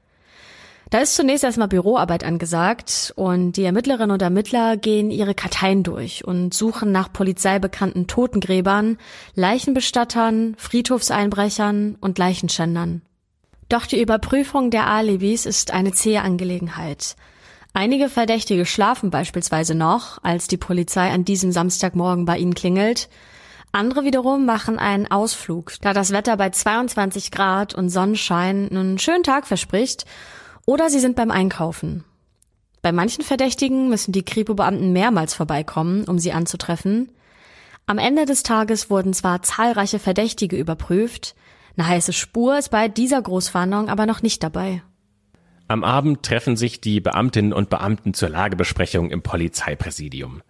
Da 0.89 0.99
ist 0.99 1.15
zunächst 1.15 1.43
erstmal 1.43 1.67
Büroarbeit 1.67 2.23
angesagt 2.23 3.11
und 3.17 3.53
die 3.53 3.65
Ermittlerinnen 3.65 4.11
und 4.11 4.21
Ermittler 4.21 4.77
gehen 4.77 5.11
ihre 5.11 5.35
Karteien 5.35 5.83
durch 5.83 6.23
und 6.25 6.53
suchen 6.53 6.93
nach 6.93 7.11
polizeibekannten 7.11 8.07
Totengräbern, 8.07 8.97
Leichenbestattern, 9.35 10.55
Friedhofseinbrechern 10.57 11.97
und 11.99 12.17
Leichenschändern. 12.17 13.01
Doch 13.67 13.85
die 13.85 14.01
Überprüfung 14.01 14.71
der 14.71 14.87
Alibis 14.87 15.45
ist 15.45 15.71
eine 15.71 15.91
zähe 15.91 16.21
Angelegenheit. 16.21 17.17
Einige 17.73 18.07
Verdächtige 18.07 18.65
schlafen 18.65 19.09
beispielsweise 19.09 19.75
noch, 19.75 20.23
als 20.23 20.47
die 20.47 20.55
Polizei 20.55 21.11
an 21.11 21.25
diesem 21.25 21.51
Samstagmorgen 21.51 22.23
bei 22.23 22.37
ihnen 22.37 22.55
klingelt. 22.55 23.09
Andere 23.73 24.05
wiederum 24.05 24.45
machen 24.45 24.79
einen 24.79 25.11
Ausflug, 25.11 25.73
da 25.81 25.91
das 25.91 26.11
Wetter 26.11 26.37
bei 26.37 26.49
22 26.49 27.29
Grad 27.29 27.75
und 27.75 27.89
Sonnenschein 27.89 28.69
einen 28.71 28.97
schönen 28.97 29.23
Tag 29.23 29.45
verspricht, 29.45 30.05
oder 30.67 30.91
sie 30.91 30.99
sind 30.99 31.15
beim 31.15 31.31
Einkaufen. 31.31 32.03
Bei 32.83 32.91
manchen 32.91 33.23
Verdächtigen 33.23 33.89
müssen 33.89 34.11
die 34.11 34.23
Kripo-Beamten 34.23 34.93
mehrmals 34.93 35.33
vorbeikommen, 35.33 36.03
um 36.03 36.19
sie 36.19 36.33
anzutreffen. 36.33 37.09
Am 37.87 37.97
Ende 37.97 38.25
des 38.25 38.43
Tages 38.43 38.91
wurden 38.91 39.13
zwar 39.13 39.41
zahlreiche 39.41 39.97
Verdächtige 39.97 40.57
überprüft, 40.57 41.35
eine 41.77 41.87
heiße 41.87 42.11
Spur 42.11 42.57
ist 42.57 42.69
bei 42.69 42.87
dieser 42.87 43.21
Großfahndung 43.21 43.87
aber 43.87 44.05
noch 44.05 44.21
nicht 44.21 44.43
dabei. 44.43 44.81
Am 45.67 45.83
Abend 45.83 46.23
treffen 46.23 46.57
sich 46.57 46.81
die 46.81 46.99
Beamtinnen 46.99 47.53
und 47.53 47.69
Beamten 47.69 48.13
zur 48.13 48.29
Lagebesprechung 48.29 49.11
im 49.11 49.21
Polizeipräsidium. 49.21 50.41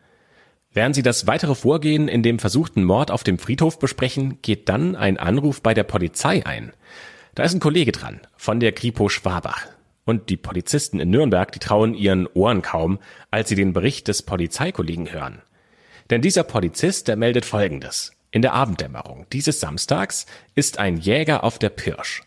Während 0.72 0.96
sie 0.96 1.04
das 1.04 1.28
weitere 1.28 1.56
Vorgehen 1.56 2.08
in 2.08 2.24
dem 2.24 2.40
versuchten 2.40 2.84
Mord 2.84 3.12
auf 3.12 3.24
dem 3.24 3.40
Friedhof 3.40 3.78
besprechen, 3.80 4.42
geht 4.42 4.70
dann 4.70 4.96
ein 4.96 5.18
Anruf 5.18 5.62
bei 5.62 5.74
der 5.74 5.84
Polizei 5.84 6.46
ein. 6.46 6.72
Da 7.36 7.44
ist 7.44 7.54
ein 7.54 7.60
Kollege 7.60 7.92
dran, 7.92 8.22
von 8.38 8.60
der 8.60 8.72
Kripo 8.72 9.10
Schwabach. 9.10 9.68
Und 10.08 10.30
die 10.30 10.38
Polizisten 10.38 11.02
in 11.02 11.10
Nürnberg, 11.10 11.52
die 11.52 11.60
trauen 11.60 11.94
ihren 11.94 12.28
Ohren 12.28 12.62
kaum, 12.62 12.98
als 13.30 13.50
sie 13.50 13.56
den 13.56 13.74
Bericht 13.74 14.08
des 14.08 14.24
Polizeikollegen 14.24 15.12
hören. 15.12 15.42
Denn 16.10 16.22
dieser 16.22 16.44
Polizist, 16.44 17.10
der 17.10 17.18
meldet 17.18 17.44
Folgendes. 17.44 18.14
In 18.32 18.42
der 18.42 18.54
Abenddämmerung 18.54 19.26
dieses 19.34 19.60
Samstags 19.60 20.26
ist 20.56 20.80
ein 20.80 20.96
Jäger 20.96 21.44
auf 21.44 21.60
der 21.60 21.72
Pirsch. 21.72 22.24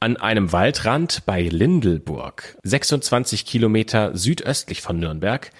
An 0.00 0.16
einem 0.16 0.50
Waldrand 0.50 1.24
bei 1.24 1.42
Lindelburg, 1.42 2.58
26 2.64 3.46
Kilometer 3.46 4.16
südöstlich 4.16 4.82
von 4.82 4.98
Nürnberg, 4.98 5.52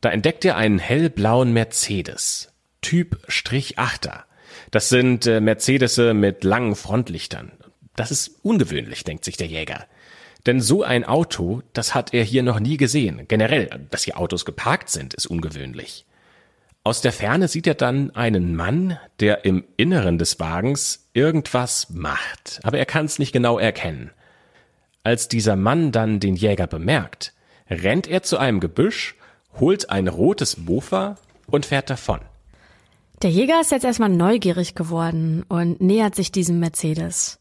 da 0.00 0.10
entdeckt 0.10 0.44
er 0.44 0.56
einen 0.56 0.78
hellblauen 0.78 1.52
Mercedes, 1.52 2.52
Typ 2.80 3.18
Strich 3.26 3.76
Achter. 3.80 4.24
Das 4.70 4.88
sind 4.88 5.26
äh, 5.26 5.40
Mercedes 5.40 5.96
mit 5.98 6.44
langen 6.44 6.76
Frontlichtern. 6.76 7.50
Das 7.96 8.12
ist 8.12 8.38
ungewöhnlich, 8.44 9.02
denkt 9.02 9.24
sich 9.24 9.36
der 9.36 9.48
Jäger. 9.48 9.86
Denn 10.46 10.60
so 10.60 10.82
ein 10.82 11.04
Auto, 11.04 11.62
das 11.72 11.94
hat 11.94 12.14
er 12.14 12.22
hier 12.22 12.42
noch 12.42 12.60
nie 12.60 12.76
gesehen. 12.76 13.22
Generell, 13.28 13.68
dass 13.90 14.04
hier 14.04 14.18
Autos 14.18 14.44
geparkt 14.44 14.88
sind, 14.88 15.14
ist 15.14 15.26
ungewöhnlich. 15.26 16.06
Aus 16.84 17.00
der 17.00 17.12
Ferne 17.12 17.48
sieht 17.48 17.66
er 17.66 17.74
dann 17.74 18.14
einen 18.14 18.54
Mann, 18.54 18.98
der 19.18 19.44
im 19.44 19.64
Inneren 19.76 20.18
des 20.18 20.38
Wagens 20.38 21.08
irgendwas 21.14 21.90
macht, 21.90 22.60
aber 22.62 22.78
er 22.78 22.86
kann 22.86 23.06
es 23.06 23.18
nicht 23.18 23.32
genau 23.32 23.58
erkennen. 23.58 24.12
Als 25.02 25.26
dieser 25.26 25.56
Mann 25.56 25.90
dann 25.90 26.20
den 26.20 26.36
Jäger 26.36 26.68
bemerkt, 26.68 27.32
rennt 27.68 28.06
er 28.06 28.22
zu 28.22 28.38
einem 28.38 28.60
Gebüsch 28.60 29.16
holt 29.60 29.90
ein 29.90 30.08
rotes 30.08 30.58
Mofa 30.58 31.16
und 31.46 31.66
fährt 31.66 31.90
davon. 31.90 32.20
Der 33.22 33.30
Jäger 33.30 33.60
ist 33.60 33.70
jetzt 33.70 33.84
erstmal 33.84 34.10
neugierig 34.10 34.74
geworden 34.74 35.44
und 35.48 35.80
nähert 35.80 36.14
sich 36.14 36.32
diesem 36.32 36.60
Mercedes. 36.60 37.38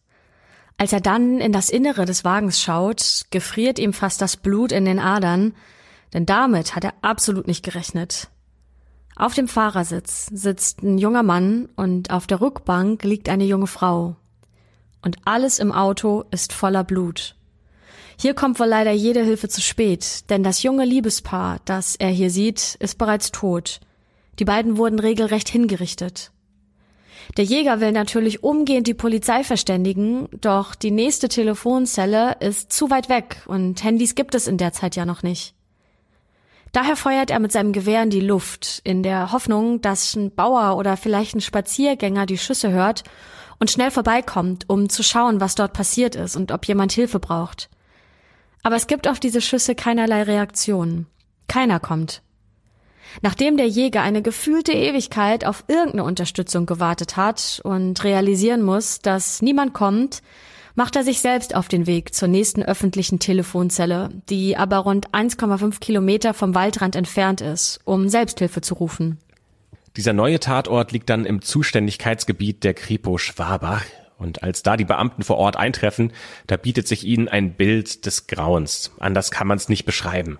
Als 0.77 0.91
er 0.91 1.01
dann 1.01 1.39
in 1.39 1.51
das 1.51 1.69
Innere 1.69 2.05
des 2.05 2.25
Wagens 2.25 2.61
schaut, 2.61 3.25
gefriert 3.31 3.79
ihm 3.79 3.93
fast 3.93 4.21
das 4.21 4.37
Blut 4.37 4.71
in 4.71 4.85
den 4.85 4.99
Adern, 4.99 5.53
denn 6.13 6.25
damit 6.25 6.75
hat 6.75 6.83
er 6.83 6.93
absolut 7.01 7.47
nicht 7.47 7.63
gerechnet. 7.63 8.29
Auf 9.15 9.33
dem 9.33 9.47
Fahrersitz 9.47 10.27
sitzt 10.33 10.83
ein 10.83 10.97
junger 10.97 11.23
Mann 11.23 11.69
und 11.77 12.11
auf 12.11 12.27
der 12.27 12.41
Rückbank 12.41 13.03
liegt 13.03 13.29
eine 13.29 13.45
junge 13.45 13.67
Frau. 13.67 14.17
Und 15.01 15.17
alles 15.23 15.59
im 15.59 15.71
Auto 15.71 16.25
ist 16.31 16.51
voller 16.51 16.83
Blut. 16.83 17.35
Hier 18.19 18.33
kommt 18.33 18.59
wohl 18.59 18.67
leider 18.67 18.91
jede 18.91 19.23
Hilfe 19.23 19.47
zu 19.47 19.61
spät, 19.61 20.29
denn 20.29 20.43
das 20.43 20.63
junge 20.63 20.83
Liebespaar, 20.83 21.59
das 21.63 21.95
er 21.95 22.09
hier 22.09 22.29
sieht, 22.29 22.75
ist 22.79 22.97
bereits 22.97 23.31
tot. 23.31 23.79
Die 24.39 24.45
beiden 24.45 24.77
wurden 24.77 24.99
regelrecht 24.99 25.47
hingerichtet. 25.47 26.31
Der 27.37 27.43
Jäger 27.43 27.81
will 27.81 27.91
natürlich 27.91 28.43
umgehend 28.43 28.87
die 28.87 28.93
Polizei 28.93 29.43
verständigen, 29.43 30.29
doch 30.39 30.75
die 30.75 30.91
nächste 30.91 31.27
Telefonzelle 31.27 32.37
ist 32.39 32.71
zu 32.71 32.89
weit 32.89 33.09
weg 33.09 33.41
und 33.45 33.83
Handys 33.83 34.15
gibt 34.15 34.35
es 34.35 34.47
in 34.47 34.57
der 34.57 34.73
Zeit 34.73 34.95
ja 34.95 35.05
noch 35.05 35.23
nicht. 35.23 35.53
Daher 36.71 36.97
feuert 36.97 37.31
er 37.31 37.39
mit 37.39 37.51
seinem 37.51 37.71
Gewehr 37.71 38.03
in 38.03 38.09
die 38.09 38.19
Luft, 38.19 38.81
in 38.83 39.01
der 39.01 39.31
Hoffnung, 39.31 39.81
dass 39.81 40.15
ein 40.15 40.35
Bauer 40.35 40.77
oder 40.77 40.97
vielleicht 40.97 41.35
ein 41.35 41.41
Spaziergänger 41.41 42.25
die 42.25 42.37
Schüsse 42.37 42.71
hört 42.71 43.03
und 43.59 43.71
schnell 43.71 43.91
vorbeikommt, 43.91 44.69
um 44.69 44.89
zu 44.89 45.01
schauen, 45.01 45.39
was 45.39 45.55
dort 45.55 45.71
passiert 45.71 46.15
ist 46.15 46.35
und 46.35 46.51
ob 46.51 46.65
jemand 46.65 46.91
Hilfe 46.91 47.19
braucht. 47.19 47.69
Aber 48.61 48.75
es 48.75 48.87
gibt 48.87 49.07
auf 49.07 49.19
diese 49.19 49.41
Schüsse 49.41 49.73
keinerlei 49.73 50.23
Reaktion. 50.23 51.05
Keiner 51.47 51.79
kommt. 51.79 52.21
Nachdem 53.21 53.57
der 53.57 53.67
Jäger 53.67 54.01
eine 54.01 54.21
gefühlte 54.21 54.73
Ewigkeit 54.73 55.45
auf 55.45 55.63
irgendeine 55.67 56.03
Unterstützung 56.03 56.65
gewartet 56.65 57.17
hat 57.17 57.61
und 57.63 58.03
realisieren 58.03 58.61
muss, 58.61 58.99
dass 58.99 59.41
niemand 59.41 59.73
kommt, 59.73 60.21
macht 60.75 60.95
er 60.95 61.03
sich 61.03 61.21
selbst 61.21 61.55
auf 61.55 61.67
den 61.67 61.87
Weg 61.87 62.13
zur 62.13 62.27
nächsten 62.27 62.61
öffentlichen 62.61 63.19
Telefonzelle, 63.19 64.09
die 64.29 64.57
aber 64.57 64.79
rund 64.79 65.09
1,5 65.11 65.79
Kilometer 65.79 66.33
vom 66.33 66.53
Waldrand 66.53 66.95
entfernt 66.95 67.41
ist, 67.41 67.79
um 67.85 68.09
Selbsthilfe 68.09 68.61
zu 68.61 68.75
rufen. 68.75 69.17
Dieser 69.95 70.13
neue 70.13 70.41
Tatort 70.41 70.91
liegt 70.91 71.09
dann 71.09 71.25
im 71.25 71.41
Zuständigkeitsgebiet 71.41 72.65
der 72.65 72.73
Kripo 72.73 73.17
Schwabach 73.17 73.85
und 74.17 74.43
als 74.43 74.63
da 74.63 74.75
die 74.75 74.85
Beamten 74.85 75.23
vor 75.23 75.37
Ort 75.37 75.55
eintreffen, 75.55 76.11
da 76.47 76.57
bietet 76.57 76.87
sich 76.87 77.05
ihnen 77.05 77.29
ein 77.29 77.53
Bild 77.53 78.05
des 78.05 78.27
Grauens. 78.27 78.91
Anders 78.99 79.31
kann 79.31 79.47
man 79.47 79.57
es 79.57 79.69
nicht 79.69 79.85
beschreiben. 79.85 80.39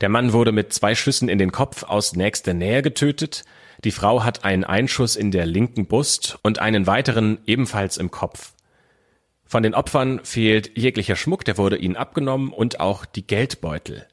Der 0.00 0.08
Mann 0.08 0.32
wurde 0.32 0.52
mit 0.52 0.72
zwei 0.72 0.94
Schüssen 0.94 1.28
in 1.28 1.38
den 1.38 1.52
Kopf 1.52 1.84
aus 1.84 2.16
nächster 2.16 2.54
Nähe 2.54 2.82
getötet. 2.82 3.44
Die 3.84 3.92
Frau 3.92 4.24
hat 4.24 4.44
einen 4.44 4.64
Einschuss 4.64 5.16
in 5.16 5.30
der 5.30 5.46
linken 5.46 5.86
Brust 5.86 6.38
und 6.42 6.58
einen 6.58 6.86
weiteren 6.86 7.38
ebenfalls 7.46 7.96
im 7.96 8.10
Kopf. 8.10 8.54
Von 9.44 9.62
den 9.62 9.74
Opfern 9.74 10.20
fehlt 10.24 10.76
jeglicher 10.76 11.16
Schmuck, 11.16 11.44
der 11.44 11.58
wurde 11.58 11.76
ihnen 11.76 11.96
abgenommen 11.96 12.52
und 12.52 12.80
auch 12.80 13.04
die 13.04 13.26
Geldbeutel. 13.26 14.06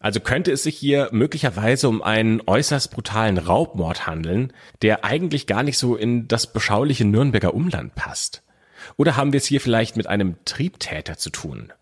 Also 0.00 0.20
könnte 0.20 0.50
es 0.50 0.62
sich 0.62 0.76
hier 0.76 1.08
möglicherweise 1.12 1.88
um 1.88 2.02
einen 2.02 2.42
äußerst 2.46 2.90
brutalen 2.90 3.38
Raubmord 3.38 4.06
handeln, 4.06 4.52
der 4.82 5.04
eigentlich 5.04 5.46
gar 5.46 5.62
nicht 5.62 5.78
so 5.78 5.94
in 5.94 6.26
das 6.26 6.52
beschauliche 6.52 7.04
Nürnberger 7.04 7.54
Umland 7.54 7.94
passt. 7.94 8.42
Oder 8.96 9.16
haben 9.16 9.32
wir 9.32 9.38
es 9.38 9.46
hier 9.46 9.60
vielleicht 9.60 9.96
mit 9.96 10.06
einem 10.06 10.36
Triebtäter 10.46 11.18
zu 11.18 11.30
tun? 11.30 11.72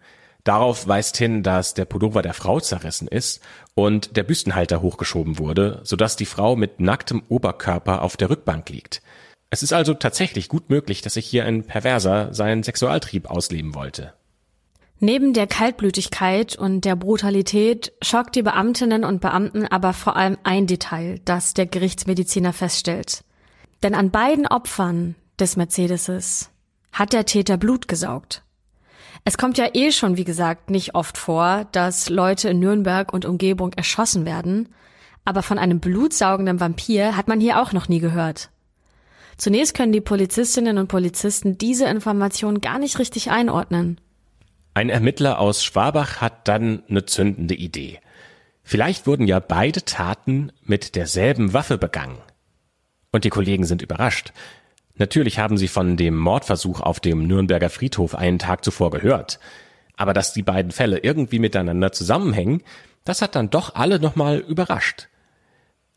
Darauf 0.48 0.88
weist 0.88 1.18
hin, 1.18 1.42
dass 1.42 1.74
der 1.74 1.84
Pullover 1.84 2.22
der 2.22 2.32
Frau 2.32 2.58
zerrissen 2.58 3.06
ist 3.06 3.42
und 3.74 4.16
der 4.16 4.22
Büstenhalter 4.22 4.80
hochgeschoben 4.80 5.38
wurde, 5.38 5.82
sodass 5.84 6.16
die 6.16 6.24
Frau 6.24 6.56
mit 6.56 6.80
nacktem 6.80 7.22
Oberkörper 7.28 8.00
auf 8.00 8.16
der 8.16 8.30
Rückbank 8.30 8.70
liegt. 8.70 9.02
Es 9.50 9.62
ist 9.62 9.74
also 9.74 9.92
tatsächlich 9.92 10.48
gut 10.48 10.70
möglich, 10.70 11.02
dass 11.02 11.12
sich 11.12 11.26
hier 11.26 11.44
ein 11.44 11.64
Perverser 11.64 12.32
seinen 12.32 12.62
Sexualtrieb 12.62 13.28
ausleben 13.28 13.74
wollte. 13.74 14.14
Neben 15.00 15.34
der 15.34 15.48
Kaltblütigkeit 15.48 16.56
und 16.56 16.86
der 16.86 16.96
Brutalität 16.96 17.92
schockt 18.00 18.34
die 18.34 18.42
Beamtinnen 18.42 19.04
und 19.04 19.20
Beamten 19.20 19.66
aber 19.66 19.92
vor 19.92 20.16
allem 20.16 20.38
ein 20.44 20.66
Detail, 20.66 21.20
das 21.26 21.52
der 21.52 21.66
Gerichtsmediziner 21.66 22.54
feststellt. 22.54 23.22
Denn 23.82 23.94
an 23.94 24.10
beiden 24.10 24.46
Opfern 24.46 25.14
des 25.38 25.58
Mercedeses 25.58 26.48
hat 26.90 27.12
der 27.12 27.26
Täter 27.26 27.58
Blut 27.58 27.86
gesaugt. 27.86 28.44
Es 29.28 29.36
kommt 29.36 29.58
ja 29.58 29.68
eh 29.74 29.92
schon, 29.92 30.16
wie 30.16 30.24
gesagt, 30.24 30.70
nicht 30.70 30.94
oft 30.94 31.18
vor, 31.18 31.66
dass 31.72 32.08
Leute 32.08 32.48
in 32.48 32.60
Nürnberg 32.60 33.12
und 33.12 33.26
Umgebung 33.26 33.74
erschossen 33.74 34.24
werden, 34.24 34.70
aber 35.26 35.42
von 35.42 35.58
einem 35.58 35.80
blutsaugenden 35.80 36.60
Vampir 36.60 37.14
hat 37.14 37.28
man 37.28 37.38
hier 37.38 37.60
auch 37.60 37.74
noch 37.74 37.90
nie 37.90 38.00
gehört. 38.00 38.48
Zunächst 39.36 39.74
können 39.74 39.92
die 39.92 40.00
Polizistinnen 40.00 40.78
und 40.78 40.88
Polizisten 40.88 41.58
diese 41.58 41.84
Information 41.84 42.62
gar 42.62 42.78
nicht 42.78 42.98
richtig 42.98 43.30
einordnen. 43.30 44.00
Ein 44.72 44.88
Ermittler 44.88 45.40
aus 45.40 45.62
Schwabach 45.62 46.22
hat 46.22 46.48
dann 46.48 46.82
eine 46.88 47.04
zündende 47.04 47.54
Idee. 47.54 48.00
Vielleicht 48.62 49.06
wurden 49.06 49.26
ja 49.26 49.40
beide 49.40 49.84
Taten 49.84 50.52
mit 50.64 50.96
derselben 50.96 51.52
Waffe 51.52 51.76
begangen. 51.76 52.16
Und 53.12 53.24
die 53.24 53.30
Kollegen 53.30 53.64
sind 53.64 53.82
überrascht. 53.82 54.32
Natürlich 54.98 55.38
haben 55.38 55.56
sie 55.56 55.68
von 55.68 55.96
dem 55.96 56.16
Mordversuch 56.16 56.80
auf 56.80 57.00
dem 57.00 57.26
Nürnberger 57.26 57.70
Friedhof 57.70 58.14
einen 58.14 58.38
Tag 58.38 58.64
zuvor 58.64 58.90
gehört. 58.90 59.38
Aber 59.96 60.12
dass 60.12 60.32
die 60.32 60.42
beiden 60.42 60.72
Fälle 60.72 60.98
irgendwie 60.98 61.38
miteinander 61.38 61.92
zusammenhängen, 61.92 62.62
das 63.04 63.22
hat 63.22 63.34
dann 63.34 63.50
doch 63.50 63.74
alle 63.74 64.00
nochmal 64.00 64.38
überrascht. 64.38 65.08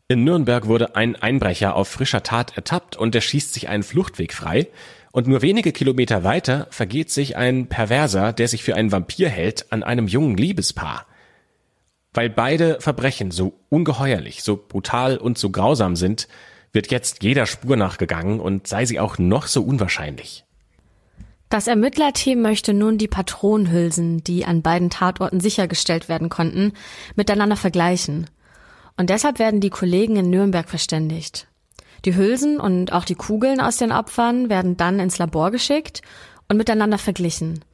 In 0.08 0.24
Nürnberg 0.24 0.66
wurde 0.66 0.96
ein 0.96 1.16
Einbrecher 1.16 1.74
auf 1.74 1.88
frischer 1.88 2.22
Tat 2.22 2.56
ertappt 2.56 2.96
und 2.96 3.14
er 3.14 3.20
schießt 3.20 3.54
sich 3.54 3.68
einen 3.68 3.82
Fluchtweg 3.82 4.32
frei, 4.32 4.68
und 5.12 5.26
nur 5.26 5.42
wenige 5.42 5.72
Kilometer 5.72 6.24
weiter 6.24 6.68
vergeht 6.70 7.10
sich 7.10 7.36
ein 7.36 7.66
Perverser, 7.66 8.32
der 8.32 8.48
sich 8.48 8.62
für 8.62 8.76
einen 8.76 8.92
Vampir 8.92 9.28
hält, 9.28 9.70
an 9.70 9.82
einem 9.82 10.08
jungen 10.08 10.38
Liebespaar. 10.38 11.06
Weil 12.14 12.30
beide 12.30 12.80
Verbrechen 12.80 13.30
so 13.30 13.52
ungeheuerlich, 13.68 14.42
so 14.42 14.56
brutal 14.56 15.18
und 15.18 15.36
so 15.36 15.50
grausam 15.50 15.96
sind, 15.96 16.28
wird 16.72 16.90
jetzt 16.90 17.22
jeder 17.22 17.46
Spur 17.46 17.76
nachgegangen 17.76 18.40
und 18.40 18.66
sei 18.66 18.86
sie 18.86 18.98
auch 18.98 19.18
noch 19.18 19.46
so 19.46 19.62
unwahrscheinlich. 19.62 20.44
Das 21.48 21.66
Ermittlerteam 21.66 22.40
möchte 22.40 22.72
nun 22.72 22.96
die 22.96 23.08
Patronenhülsen, 23.08 24.24
die 24.24 24.46
an 24.46 24.62
beiden 24.62 24.88
Tatorten 24.88 25.38
sichergestellt 25.38 26.08
werden 26.08 26.30
konnten, 26.30 26.72
miteinander 27.14 27.56
vergleichen. 27.56 28.30
Und 28.96 29.10
deshalb 29.10 29.38
werden 29.38 29.60
die 29.60 29.68
Kollegen 29.68 30.16
in 30.16 30.30
Nürnberg 30.30 30.68
verständigt. 30.68 31.48
Die 32.06 32.16
Hülsen 32.16 32.58
und 32.58 32.92
auch 32.92 33.04
die 33.04 33.14
Kugeln 33.14 33.60
aus 33.60 33.76
den 33.76 33.92
Opfern 33.92 34.48
werden 34.48 34.78
dann 34.78 34.98
ins 34.98 35.18
Labor 35.18 35.50
geschickt 35.50 36.00
und 36.48 36.56
miteinander 36.56 36.98
verglichen. 36.98 37.64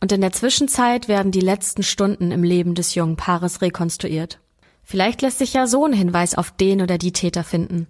Und 0.00 0.12
in 0.12 0.20
der 0.20 0.32
Zwischenzeit 0.32 1.06
werden 1.06 1.30
die 1.30 1.40
letzten 1.40 1.82
Stunden 1.82 2.32
im 2.32 2.42
Leben 2.42 2.74
des 2.74 2.94
jungen 2.94 3.16
Paares 3.16 3.62
rekonstruiert. 3.62 4.40
Vielleicht 4.82 5.22
lässt 5.22 5.38
sich 5.38 5.52
ja 5.52 5.68
so 5.68 5.84
ein 5.84 5.92
Hinweis 5.92 6.34
auf 6.34 6.50
den 6.50 6.82
oder 6.82 6.98
die 6.98 7.12
Täter 7.12 7.44
finden. 7.44 7.86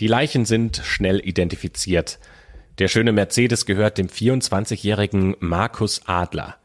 Die 0.00 0.06
Leichen 0.06 0.44
sind 0.44 0.80
schnell 0.84 1.20
identifiziert. 1.26 2.18
Der 2.78 2.88
schöne 2.88 3.12
Mercedes 3.12 3.66
gehört 3.66 3.98
dem 3.98 4.08
24-jährigen 4.08 5.36
Markus 5.40 6.02
Adler. 6.06 6.56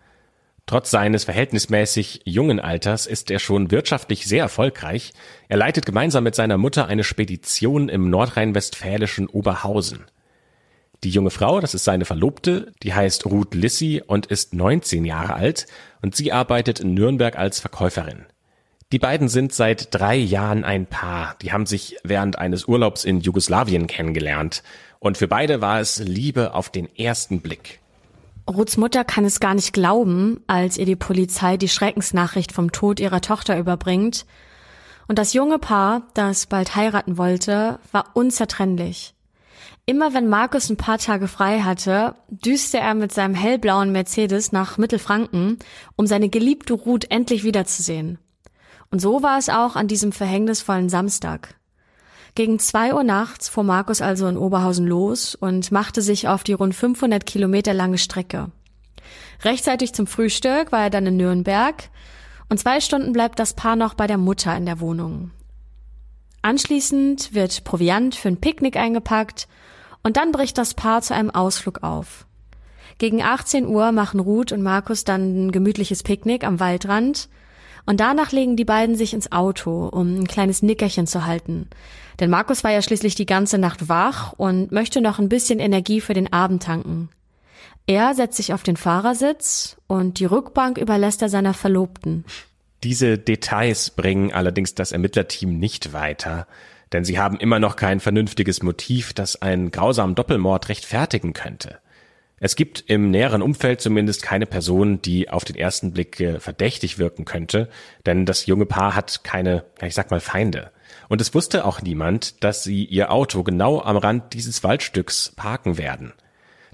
Trotz 0.65 0.91
seines 0.91 1.23
verhältnismäßig 1.23 2.21
jungen 2.25 2.59
Alters 2.59 3.07
ist 3.07 3.31
er 3.31 3.39
schon 3.39 3.71
wirtschaftlich 3.71 4.25
sehr 4.25 4.43
erfolgreich. 4.43 5.13
Er 5.47 5.57
leitet 5.57 5.85
gemeinsam 5.85 6.25
mit 6.25 6.35
seiner 6.35 6.57
Mutter 6.57 6.87
eine 6.87 7.05
Spedition 7.05 7.87
im 7.87 8.09
nordrhein-westfälischen 8.09 9.27
Oberhausen. 9.27 10.05
Die 11.03 11.09
junge 11.09 11.29
Frau, 11.29 11.61
das 11.61 11.73
ist 11.73 11.83
seine 11.83 12.05
Verlobte, 12.05 12.73
die 12.83 12.93
heißt 12.93 13.27
Ruth 13.27 13.53
Lissy 13.53 14.01
und 14.05 14.25
ist 14.25 14.53
19 14.53 15.05
Jahre 15.05 15.35
alt 15.35 15.67
und 16.01 16.15
sie 16.15 16.33
arbeitet 16.33 16.79
in 16.79 16.93
Nürnberg 16.93 17.37
als 17.37 17.59
Verkäuferin. 17.59 18.25
Die 18.93 18.99
beiden 18.99 19.27
sind 19.27 19.53
seit 19.53 19.93
drei 19.93 20.15
Jahren 20.15 20.63
ein 20.63 20.85
Paar. 20.85 21.35
Die 21.41 21.51
haben 21.51 21.65
sich 21.65 21.97
während 22.03 22.37
eines 22.37 22.69
Urlaubs 22.69 23.03
in 23.03 23.19
Jugoslawien 23.19 23.85
kennengelernt. 23.85 24.63
Und 24.99 25.17
für 25.17 25.27
beide 25.27 25.59
war 25.59 25.81
es 25.81 25.99
Liebe 25.99 26.53
auf 26.53 26.69
den 26.69 26.87
ersten 26.95 27.41
Blick. 27.41 27.81
Ruths 28.49 28.77
Mutter 28.77 29.03
kann 29.03 29.25
es 29.25 29.41
gar 29.41 29.55
nicht 29.55 29.73
glauben, 29.73 30.39
als 30.47 30.77
ihr 30.77 30.85
die 30.85 30.95
Polizei 30.95 31.57
die 31.57 31.67
Schreckensnachricht 31.67 32.53
vom 32.53 32.71
Tod 32.71 33.01
ihrer 33.01 33.19
Tochter 33.19 33.59
überbringt. 33.59 34.25
Und 35.09 35.19
das 35.19 35.33
junge 35.33 35.59
Paar, 35.59 36.03
das 36.13 36.45
bald 36.45 36.77
heiraten 36.77 37.17
wollte, 37.17 37.79
war 37.91 38.11
unzertrennlich. 38.13 39.15
Immer 39.85 40.13
wenn 40.13 40.29
Markus 40.29 40.69
ein 40.69 40.77
paar 40.77 40.97
Tage 40.97 41.27
frei 41.27 41.59
hatte, 41.59 42.15
düste 42.29 42.77
er 42.77 42.93
mit 42.93 43.13
seinem 43.13 43.35
hellblauen 43.35 43.91
Mercedes 43.91 44.53
nach 44.53 44.77
Mittelfranken, 44.77 45.59
um 45.97 46.07
seine 46.07 46.29
geliebte 46.29 46.73
Ruth 46.73 47.11
endlich 47.11 47.43
wiederzusehen. 47.43 48.17
Und 48.89 48.99
so 48.99 49.21
war 49.21 49.37
es 49.37 49.49
auch 49.49 49.75
an 49.75 49.87
diesem 49.87 50.11
verhängnisvollen 50.11 50.89
Samstag. 50.89 51.55
Gegen 52.35 52.59
zwei 52.59 52.93
Uhr 52.93 53.03
nachts 53.03 53.49
fuhr 53.49 53.63
Markus 53.63 54.01
also 54.01 54.27
in 54.27 54.37
Oberhausen 54.37 54.85
los 54.85 55.33
und 55.33 55.71
machte 55.71 56.01
sich 56.01 56.27
auf 56.27 56.43
die 56.43 56.53
rund 56.53 56.75
500 56.75 57.25
Kilometer 57.25 57.73
lange 57.73 57.97
Strecke. 57.97 58.51
Rechtzeitig 59.43 59.93
zum 59.93 60.07
Frühstück 60.07 60.71
war 60.71 60.83
er 60.83 60.89
dann 60.89 61.07
in 61.07 61.17
Nürnberg 61.17 61.89
und 62.49 62.59
zwei 62.59 62.79
Stunden 62.79 63.11
bleibt 63.11 63.39
das 63.39 63.53
Paar 63.53 63.75
noch 63.75 63.93
bei 63.93 64.07
der 64.07 64.17
Mutter 64.17 64.55
in 64.55 64.65
der 64.65 64.79
Wohnung. 64.79 65.31
Anschließend 66.41 67.33
wird 67.33 67.63
Proviant 67.63 68.15
für 68.15 68.29
ein 68.29 68.39
Picknick 68.39 68.77
eingepackt 68.77 69.47
und 70.03 70.15
dann 70.15 70.31
bricht 70.31 70.57
das 70.57 70.73
Paar 70.75 71.01
zu 71.01 71.13
einem 71.13 71.31
Ausflug 71.31 71.83
auf. 71.83 72.25
Gegen 72.99 73.21
18 73.21 73.67
Uhr 73.67 73.91
machen 73.91 74.19
Ruth 74.19 74.51
und 74.51 74.63
Markus 74.63 75.03
dann 75.03 75.47
ein 75.47 75.51
gemütliches 75.51 76.03
Picknick 76.03 76.43
am 76.43 76.59
Waldrand 76.59 77.29
und 77.87 77.99
danach 78.01 78.31
legen 78.31 78.57
die 78.57 78.65
beiden 78.65 78.95
sich 78.95 79.13
ins 79.13 79.31
Auto, 79.31 79.87
um 79.87 80.19
ein 80.19 80.27
kleines 80.27 80.61
Nickerchen 80.61 81.07
zu 81.07 81.25
halten. 81.25 81.67
Denn 82.19 82.29
Markus 82.29 82.63
war 82.63 82.71
ja 82.71 82.81
schließlich 82.81 83.15
die 83.15 83.25
ganze 83.25 83.57
Nacht 83.57 83.89
wach 83.89 84.33
und 84.33 84.71
möchte 84.71 85.01
noch 85.01 85.19
ein 85.19 85.29
bisschen 85.29 85.59
Energie 85.59 86.01
für 86.01 86.13
den 86.13 86.31
Abend 86.31 86.63
tanken. 86.63 87.09
Er 87.87 88.13
setzt 88.13 88.35
sich 88.35 88.53
auf 88.53 88.63
den 88.63 88.75
Fahrersitz 88.75 89.77
und 89.87 90.19
die 90.19 90.25
Rückbank 90.25 90.77
überlässt 90.77 91.21
er 91.21 91.29
seiner 91.29 91.53
Verlobten. 91.53 92.25
Diese 92.83 93.17
Details 93.17 93.91
bringen 93.91 94.33
allerdings 94.33 94.75
das 94.75 94.91
Ermittlerteam 94.91 95.57
nicht 95.57 95.93
weiter, 95.93 96.45
denn 96.91 97.05
sie 97.05 97.17
haben 97.17 97.37
immer 97.37 97.59
noch 97.59 97.77
kein 97.77 98.01
vernünftiges 98.01 98.61
Motiv, 98.61 99.13
das 99.13 99.41
einen 99.41 99.71
grausamen 99.71 100.15
Doppelmord 100.15 100.67
rechtfertigen 100.67 101.31
könnte. 101.31 101.79
Es 102.39 102.55
gibt 102.55 102.83
im 102.87 103.09
näheren 103.09 103.41
Umfeld 103.41 103.81
zumindest 103.81 104.21
keine 104.21 104.45
Person, 104.45 105.01
die 105.01 105.29
auf 105.29 105.43
den 105.43 105.55
ersten 105.55 105.91
Blick 105.91 106.19
äh, 106.19 106.39
verdächtig 106.39 106.99
wirken 106.99 107.25
könnte, 107.25 107.67
denn 108.05 108.25
das 108.25 108.45
junge 108.45 108.67
Paar 108.67 108.95
hat 108.95 109.23
keine, 109.23 109.65
ich 109.81 109.95
sag 109.95 110.11
mal, 110.11 110.19
Feinde. 110.19 110.71
Und 111.09 111.19
es 111.19 111.33
wusste 111.33 111.65
auch 111.65 111.81
niemand, 111.81 112.43
dass 112.43 112.63
sie 112.63 112.85
ihr 112.85 113.11
Auto 113.11 113.43
genau 113.43 113.81
am 113.81 113.97
Rand 113.97 114.33
dieses 114.33 114.63
Waldstücks 114.63 115.33
parken 115.35 115.77
werden. 115.77 116.13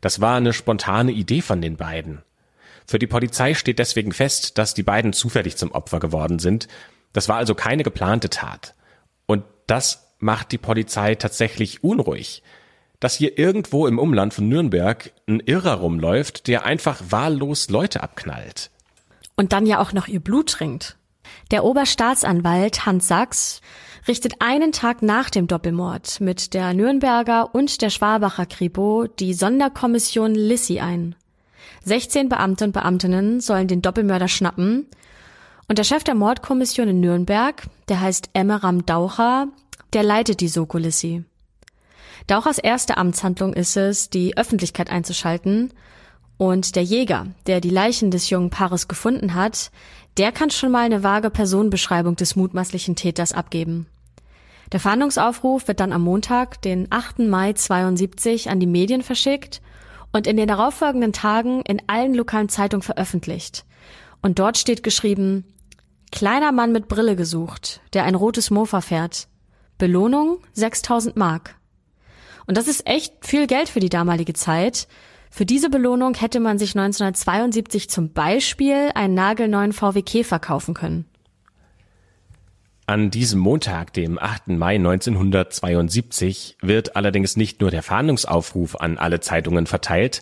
Das 0.01 0.19
war 0.19 0.35
eine 0.35 0.51
spontane 0.51 1.11
Idee 1.11 1.41
von 1.41 1.61
den 1.61 1.77
beiden. 1.77 2.23
Für 2.85 2.99
die 2.99 3.07
Polizei 3.07 3.53
steht 3.53 3.79
deswegen 3.79 4.11
fest, 4.11 4.57
dass 4.57 4.73
die 4.73 4.83
beiden 4.83 5.13
zufällig 5.13 5.55
zum 5.55 5.71
Opfer 5.71 5.99
geworden 5.99 6.39
sind. 6.39 6.67
Das 7.13 7.29
war 7.29 7.37
also 7.37 7.55
keine 7.55 7.83
geplante 7.83 8.29
Tat. 8.29 8.75
Und 9.27 9.45
das 9.67 10.13
macht 10.19 10.51
die 10.51 10.57
Polizei 10.57 11.15
tatsächlich 11.15 11.83
unruhig. 11.83 12.43
Dass 13.03 13.15
hier 13.15 13.37
irgendwo 13.37 13.85
im 13.85 13.99
Umland 13.99 14.33
von 14.33 14.47
Nürnberg 14.47 15.11
ein 15.27 15.41
Irrer 15.41 15.73
rumläuft, 15.73 16.47
der 16.47 16.63
einfach 16.63 17.01
wahllos 17.09 17.69
Leute 17.69 18.01
abknallt. 18.01 18.71
Und 19.35 19.51
dann 19.51 19.65
ja 19.65 19.81
auch 19.81 19.91
noch 19.91 20.07
ihr 20.07 20.21
Blut 20.21 20.51
trinkt. 20.51 20.95
Der 21.51 21.65
Oberstaatsanwalt 21.65 22.85
Hans 22.85 23.09
Sachs 23.09 23.59
richtet 24.07 24.35
einen 24.39 24.71
Tag 24.71 25.01
nach 25.01 25.29
dem 25.29 25.47
Doppelmord 25.47 26.21
mit 26.21 26.53
der 26.53 26.73
Nürnberger 26.73 27.53
und 27.53 27.81
der 27.81 27.89
Schwabacher 27.89 28.45
Kripo 28.45 29.07
die 29.19 29.33
Sonderkommission 29.33 30.33
Lissy 30.33 30.79
ein. 30.79 31.15
16 31.83 32.29
Beamte 32.29 32.63
und 32.63 32.71
Beamtinnen 32.71 33.41
sollen 33.41 33.67
den 33.67 33.81
Doppelmörder 33.81 34.29
schnappen 34.29 34.87
und 35.67 35.77
der 35.77 35.83
Chef 35.83 36.05
der 36.05 36.15
Mordkommission 36.15 36.87
in 36.87 37.01
Nürnberg, 37.01 37.63
der 37.89 37.99
heißt 37.99 38.29
Emmeram 38.31 38.85
Daucher, 38.85 39.49
der 39.91 40.03
leitet 40.03 40.39
die 40.39 40.47
Soko 40.47 40.77
Lissy. 40.77 41.25
Dauchers 42.27 42.57
erste 42.57 42.97
Amtshandlung 42.97 43.53
ist 43.53 43.75
es, 43.75 44.09
die 44.09 44.37
Öffentlichkeit 44.37 44.89
einzuschalten 44.89 45.73
und 46.37 46.75
der 46.75 46.83
Jäger, 46.83 47.27
der 47.47 47.61
die 47.61 47.69
Leichen 47.69 48.11
des 48.11 48.29
jungen 48.29 48.49
Paares 48.49 48.87
gefunden 48.87 49.33
hat, 49.33 49.71
der 50.17 50.31
kann 50.31 50.49
schon 50.49 50.71
mal 50.71 50.85
eine 50.85 51.03
vage 51.03 51.29
Personenbeschreibung 51.29 52.15
des 52.15 52.35
mutmaßlichen 52.35 52.95
Täters 52.95 53.33
abgeben. 53.33 53.87
Der 54.71 54.79
Fahndungsaufruf 54.79 55.67
wird 55.67 55.79
dann 55.79 55.93
am 55.93 56.01
Montag, 56.01 56.61
den 56.61 56.87
8. 56.89 57.19
Mai 57.19 57.53
72, 57.53 58.49
an 58.49 58.59
die 58.59 58.67
Medien 58.67 59.03
verschickt 59.03 59.61
und 60.11 60.25
in 60.25 60.37
den 60.37 60.47
darauffolgenden 60.47 61.13
Tagen 61.13 61.61
in 61.61 61.81
allen 61.87 62.13
lokalen 62.13 62.49
Zeitungen 62.49 62.81
veröffentlicht. 62.81 63.65
Und 64.21 64.39
dort 64.39 64.57
steht 64.57 64.83
geschrieben, 64.83 65.45
kleiner 66.11 66.51
Mann 66.51 66.71
mit 66.71 66.87
Brille 66.87 67.15
gesucht, 67.15 67.81
der 67.93 68.05
ein 68.05 68.15
rotes 68.15 68.49
Mofa 68.49 68.81
fährt. 68.81 69.27
Belohnung 69.77 70.39
6000 70.53 71.17
Mark. 71.17 71.55
Und 72.47 72.57
das 72.57 72.67
ist 72.67 72.87
echt 72.87 73.13
viel 73.21 73.47
Geld 73.47 73.69
für 73.69 73.79
die 73.79 73.89
damalige 73.89 74.33
Zeit. 74.33 74.87
Für 75.29 75.45
diese 75.45 75.69
Belohnung 75.69 76.13
hätte 76.15 76.39
man 76.39 76.59
sich 76.59 76.77
1972 76.77 77.89
zum 77.89 78.13
Beispiel 78.13 78.91
einen 78.93 79.13
nagelneuen 79.13 79.73
VW 79.73 80.01
Käfer 80.01 80.39
kaufen 80.39 80.73
können. 80.73 81.05
An 82.85 83.11
diesem 83.11 83.39
Montag, 83.39 83.93
dem 83.93 84.19
8. 84.19 84.49
Mai 84.49 84.75
1972, 84.75 86.57
wird 86.61 86.95
allerdings 86.97 87.37
nicht 87.37 87.61
nur 87.61 87.71
der 87.71 87.81
Fahndungsaufruf 87.81 88.75
an 88.75 88.97
alle 88.97 89.21
Zeitungen 89.21 89.67
verteilt, 89.67 90.21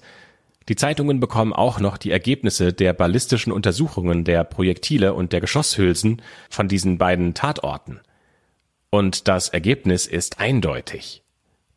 die 0.70 0.76
Zeitungen 0.76 1.20
bekommen 1.20 1.54
auch 1.54 1.80
noch 1.80 1.98
die 1.98 2.12
Ergebnisse 2.12 2.72
der 2.72 2.94
ballistischen 2.94 3.52
Untersuchungen 3.52 4.24
der 4.24 4.44
Projektile 4.44 5.14
und 5.14 5.34
der 5.34 5.42
Geschosshülsen 5.42 6.22
von 6.50 6.68
diesen 6.68 6.98
beiden 6.98 7.34
Tatorten. 7.34 8.00
Und 8.92 9.28
das 9.28 9.50
Ergebnis 9.50 10.06
ist 10.06 10.40
eindeutig. 10.40 11.21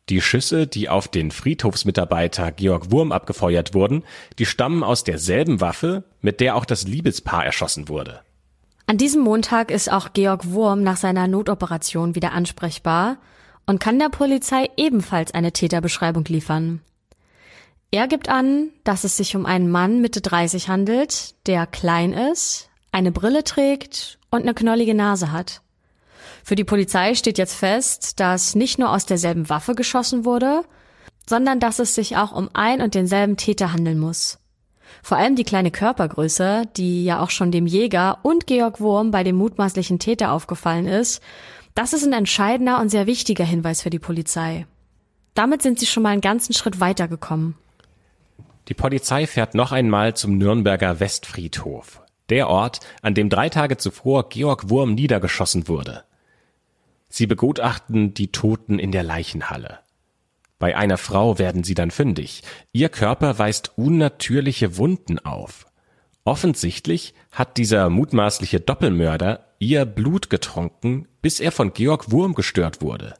Die 0.09 0.21
Schüsse, 0.21 0.67
die 0.67 0.87
auf 0.87 1.07
den 1.07 1.31
Friedhofsmitarbeiter 1.31 2.51
Georg 2.51 2.91
Wurm 2.91 3.11
abgefeuert 3.11 3.73
wurden, 3.73 4.03
die 4.37 4.45
stammen 4.45 4.83
aus 4.83 5.03
derselben 5.03 5.61
Waffe, 5.61 6.03
mit 6.21 6.41
der 6.41 6.55
auch 6.55 6.65
das 6.65 6.85
Liebespaar 6.85 7.43
erschossen 7.43 7.89
wurde. 7.89 8.21
An 8.85 8.99
diesem 8.99 9.23
Montag 9.23 9.71
ist 9.71 9.91
auch 9.91 10.13
Georg 10.13 10.51
Wurm 10.51 10.83
nach 10.83 10.97
seiner 10.97 11.27
Notoperation 11.27 12.13
wieder 12.13 12.33
ansprechbar 12.33 13.17
und 13.65 13.79
kann 13.79 13.97
der 13.97 14.09
Polizei 14.09 14.69
ebenfalls 14.77 15.33
eine 15.33 15.51
Täterbeschreibung 15.51 16.25
liefern. 16.25 16.81
Er 17.89 18.07
gibt 18.07 18.29
an, 18.29 18.69
dass 18.83 19.05
es 19.05 19.17
sich 19.17 19.35
um 19.35 19.47
einen 19.47 19.71
Mann 19.71 20.01
Mitte 20.01 20.21
30 20.21 20.69
handelt, 20.69 21.33
der 21.47 21.65
klein 21.65 22.13
ist, 22.13 22.69
eine 22.91 23.11
Brille 23.11 23.43
trägt 23.43 24.19
und 24.29 24.43
eine 24.43 24.53
knollige 24.53 24.93
Nase 24.93 25.31
hat. 25.31 25.61
Für 26.45 26.55
die 26.55 26.63
Polizei 26.63 27.15
steht 27.15 27.39
jetzt 27.39 27.55
fest, 27.55 28.19
dass 28.19 28.53
nicht 28.53 28.77
nur 28.77 28.91
aus 28.91 29.07
derselben 29.07 29.49
Waffe 29.49 29.73
geschossen 29.73 30.25
wurde, 30.25 30.61
sondern 31.27 31.59
dass 31.59 31.79
es 31.79 31.95
sich 31.95 32.17
auch 32.17 32.31
um 32.31 32.51
ein 32.53 32.81
und 32.81 32.93
denselben 32.93 33.35
Täter 33.35 33.73
handeln 33.73 33.97
muss. 33.97 34.37
Vor 35.01 35.17
allem 35.17 35.35
die 35.35 35.43
kleine 35.43 35.71
Körpergröße, 35.71 36.65
die 36.77 37.03
ja 37.03 37.19
auch 37.19 37.31
schon 37.31 37.51
dem 37.51 37.65
Jäger 37.65 38.19
und 38.21 38.45
Georg 38.45 38.79
Wurm 38.79 39.09
bei 39.09 39.23
dem 39.23 39.37
mutmaßlichen 39.37 39.97
Täter 39.97 40.31
aufgefallen 40.31 40.85
ist, 40.85 41.19
das 41.73 41.93
ist 41.93 42.05
ein 42.05 42.13
entscheidender 42.13 42.79
und 42.79 42.89
sehr 42.89 43.07
wichtiger 43.07 43.43
Hinweis 43.43 43.81
für 43.81 43.89
die 43.89 43.97
Polizei. 43.97 44.67
Damit 45.33 45.63
sind 45.63 45.79
sie 45.79 45.87
schon 45.87 46.03
mal 46.03 46.09
einen 46.09 46.21
ganzen 46.21 46.53
Schritt 46.53 46.79
weitergekommen. 46.79 47.55
Die 48.67 48.75
Polizei 48.75 49.25
fährt 49.25 49.55
noch 49.55 49.71
einmal 49.71 50.15
zum 50.15 50.37
Nürnberger 50.37 50.99
Westfriedhof, 50.99 52.03
der 52.29 52.49
Ort, 52.49 52.81
an 53.01 53.15
dem 53.15 53.29
drei 53.29 53.49
Tage 53.49 53.77
zuvor 53.77 54.29
Georg 54.29 54.69
Wurm 54.69 54.93
niedergeschossen 54.93 55.67
wurde. 55.67 56.03
Sie 57.17 57.27
begutachten 57.27 58.13
die 58.13 58.33
Toten 58.33 58.77
in 58.77 58.91
der 58.91 59.01
Leichenhalle. 59.01 59.79
Bei 60.59 60.75
einer 60.75 60.97
Frau 60.97 61.39
werden 61.39 61.63
sie 61.63 61.73
dann 61.73 61.89
fündig. 61.89 62.43
Ihr 62.73 62.89
Körper 62.89 63.39
weist 63.39 63.77
unnatürliche 63.77 64.75
Wunden 64.75 65.19
auf. 65.19 65.65
Offensichtlich 66.25 67.13
hat 67.31 67.55
dieser 67.55 67.89
mutmaßliche 67.89 68.59
Doppelmörder 68.59 69.45
ihr 69.59 69.85
Blut 69.85 70.29
getrunken, 70.29 71.07
bis 71.21 71.39
er 71.39 71.53
von 71.53 71.71
Georg 71.71 72.11
Wurm 72.11 72.33
gestört 72.33 72.81
wurde. 72.81 73.13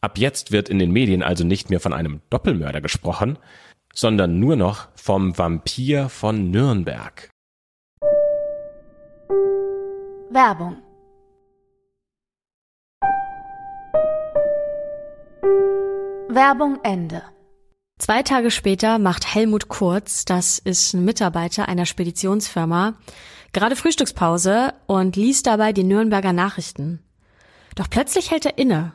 Ab 0.00 0.16
jetzt 0.16 0.50
wird 0.50 0.70
in 0.70 0.78
den 0.78 0.90
Medien 0.90 1.22
also 1.22 1.44
nicht 1.44 1.68
mehr 1.68 1.80
von 1.80 1.92
einem 1.92 2.22
Doppelmörder 2.30 2.80
gesprochen. 2.80 3.38
sondern 3.92 4.38
nur 4.38 4.56
noch 4.56 4.88
vom 4.94 5.36
Vampir 5.36 6.08
von 6.08 6.50
Nürnberg. 6.50 7.28
Werbung 10.30 10.87
Werbung 16.30 16.78
Ende. 16.82 17.22
Zwei 17.98 18.22
Tage 18.22 18.50
später 18.50 18.98
macht 18.98 19.34
Helmut 19.34 19.68
Kurz, 19.68 20.26
das 20.26 20.58
ist 20.58 20.92
ein 20.92 21.02
Mitarbeiter 21.02 21.68
einer 21.68 21.86
Speditionsfirma, 21.86 22.98
gerade 23.54 23.76
Frühstückspause 23.76 24.74
und 24.86 25.16
liest 25.16 25.46
dabei 25.46 25.72
die 25.72 25.84
Nürnberger 25.84 26.34
Nachrichten. 26.34 27.02
Doch 27.76 27.88
plötzlich 27.88 28.30
hält 28.30 28.44
er 28.44 28.58
inne. 28.58 28.92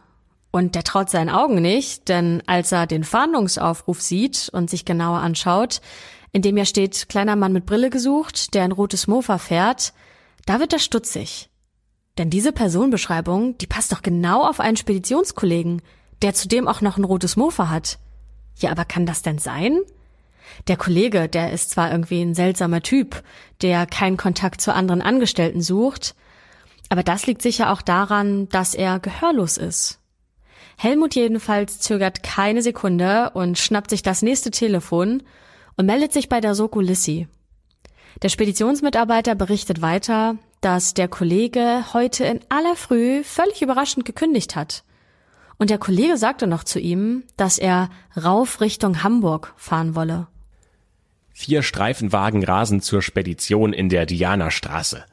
Und 0.52 0.76
der 0.76 0.84
traut 0.84 1.10
seinen 1.10 1.32
Augen 1.32 1.60
nicht, 1.60 2.08
denn 2.08 2.44
als 2.46 2.72
er 2.72 2.86
den 2.86 3.04
Fahndungsaufruf 3.04 4.00
sieht 4.00 4.50
und 4.54 4.70
sich 4.70 4.86
genauer 4.86 5.18
anschaut, 5.18 5.82
in 6.34 6.44
dem 6.44 6.56
ja 6.56 6.66
steht, 6.66 7.10
kleiner 7.10 7.36
Mann 7.36 7.52
mit 7.52 7.66
Brille 7.66 7.90
gesucht, 7.90 8.54
der 8.54 8.64
ein 8.64 8.72
rotes 8.72 9.08
Mofa 9.08 9.40
fährt, 9.40 9.94
da 10.46 10.60
wird 10.60 10.72
er 10.72 10.80
stutzig. 10.80 11.50
Denn 12.20 12.30
diese 12.30 12.52
Personenbeschreibung, 12.52 13.58
die 13.58 13.66
passt 13.66 13.92
doch 13.92 14.04
genau 14.04 14.48
auf 14.48 14.60
einen 14.60 14.78
Speditionskollegen, 14.78 15.82
der 16.24 16.34
zudem 16.34 16.68
auch 16.68 16.82
noch 16.82 16.98
ein 16.98 17.04
rotes 17.04 17.36
Mofa 17.36 17.70
hat. 17.70 18.00
Ja, 18.58 18.72
aber 18.72 18.86
kann 18.86 19.06
das 19.06 19.22
denn 19.22 19.38
sein? 19.38 19.80
Der 20.68 20.78
Kollege, 20.78 21.28
der 21.30 21.52
ist 21.52 21.72
zwar 21.72 21.92
irgendwie 21.92 22.22
ein 22.22 22.36
seltsamer 22.36 22.82
Typ, 22.82 23.24
der 23.62 23.86
keinen 23.86 24.18
Kontakt 24.18 24.62
zu 24.62 24.74
anderen 24.74 25.02
Angestellten 25.02 25.62
sucht, 25.62 26.16
aber 26.90 27.04
das 27.04 27.26
liegt 27.26 27.42
sicher 27.42 27.72
auch 27.72 27.82
daran, 27.82 28.50
dass 28.50 28.76
er 28.76 29.00
gehörlos 29.00 29.58
ist. 29.58 30.00
Helmut 30.78 31.16
jedenfalls 31.16 31.80
zögert 31.80 32.24
keine 32.24 32.62
Sekunde 32.62 33.32
und 33.34 33.58
schnappt 33.58 33.90
sich 33.90 34.02
das 34.02 34.22
nächste 34.22 34.52
Telefon 34.52 35.24
und 35.76 35.86
meldet 35.86 36.14
sich 36.14 36.30
bei 36.30 36.42
der 36.42 36.56
Soko 36.56 36.82
Lissi. 36.82 37.28
Der 38.22 38.30
Speditionsmitarbeiter 38.30 39.36
berichtet 39.36 39.82
weiter, 39.82 40.38
dass 40.62 40.94
der 40.94 41.08
Kollege 41.08 41.86
heute 41.94 42.26
in 42.26 42.40
aller 42.50 42.76
Früh 42.76 43.24
völlig 43.24 43.62
überraschend 43.62 44.06
gekündigt 44.06 44.56
hat. 44.56 44.84
Und 45.58 45.70
der 45.70 45.78
Kollege 45.78 46.18
sagte 46.18 46.48
noch 46.48 46.64
zu 46.64 46.80
ihm, 46.80 47.24
dass 47.38 47.58
er 47.58 47.90
rauf 48.22 48.62
Richtung 48.62 49.04
Hamburg 49.04 49.54
fahren 49.58 49.96
wolle. 49.96 50.28
Vier 51.32 51.64
Streifenwagen 51.64 52.44
rasen 52.44 52.82
zur 52.82 53.02
Spedition 53.02 53.74
in 53.74 53.90
der 53.90 54.06
Dianastraße. 54.06 55.04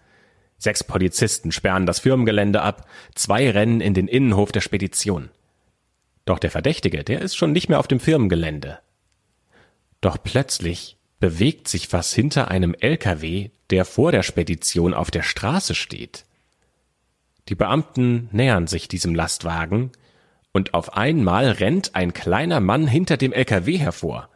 Sechs 0.58 0.84
Polizisten 0.84 1.52
sperren 1.52 1.86
das 1.86 2.00
Firmengelände 2.00 2.60
ab, 2.60 2.86
zwei 3.14 3.50
rennen 3.50 3.80
in 3.80 3.94
den 3.94 4.08
Innenhof 4.08 4.52
der 4.52 4.60
Spedition. 4.60 5.30
Doch 6.26 6.38
der 6.38 6.50
Verdächtige, 6.50 7.02
der 7.02 7.22
ist 7.22 7.34
schon 7.34 7.52
nicht 7.52 7.70
mehr 7.70 7.78
auf 7.78 7.88
dem 7.88 7.98
Firmengelände. 7.98 8.78
Doch 10.02 10.18
plötzlich 10.22 10.98
bewegt 11.18 11.68
sich 11.68 11.92
was 11.92 12.12
hinter 12.12 12.48
einem 12.50 12.74
LKW, 12.74 13.50
der 13.70 13.84
vor 13.84 14.12
der 14.12 14.22
Spedition 14.22 14.92
auf 14.92 15.10
der 15.10 15.22
Straße 15.22 15.74
steht. 15.74 16.24
Die 17.48 17.54
Beamten 17.54 18.28
nähern 18.32 18.66
sich 18.66 18.88
diesem 18.88 19.14
Lastwagen, 19.14 19.92
und 20.52 20.74
auf 20.74 20.96
einmal 20.96 21.48
rennt 21.48 21.94
ein 21.94 22.12
kleiner 22.12 22.60
Mann 22.60 22.86
hinter 22.86 23.16
dem 23.16 23.32
LKW 23.32 23.78
hervor. 23.78 24.28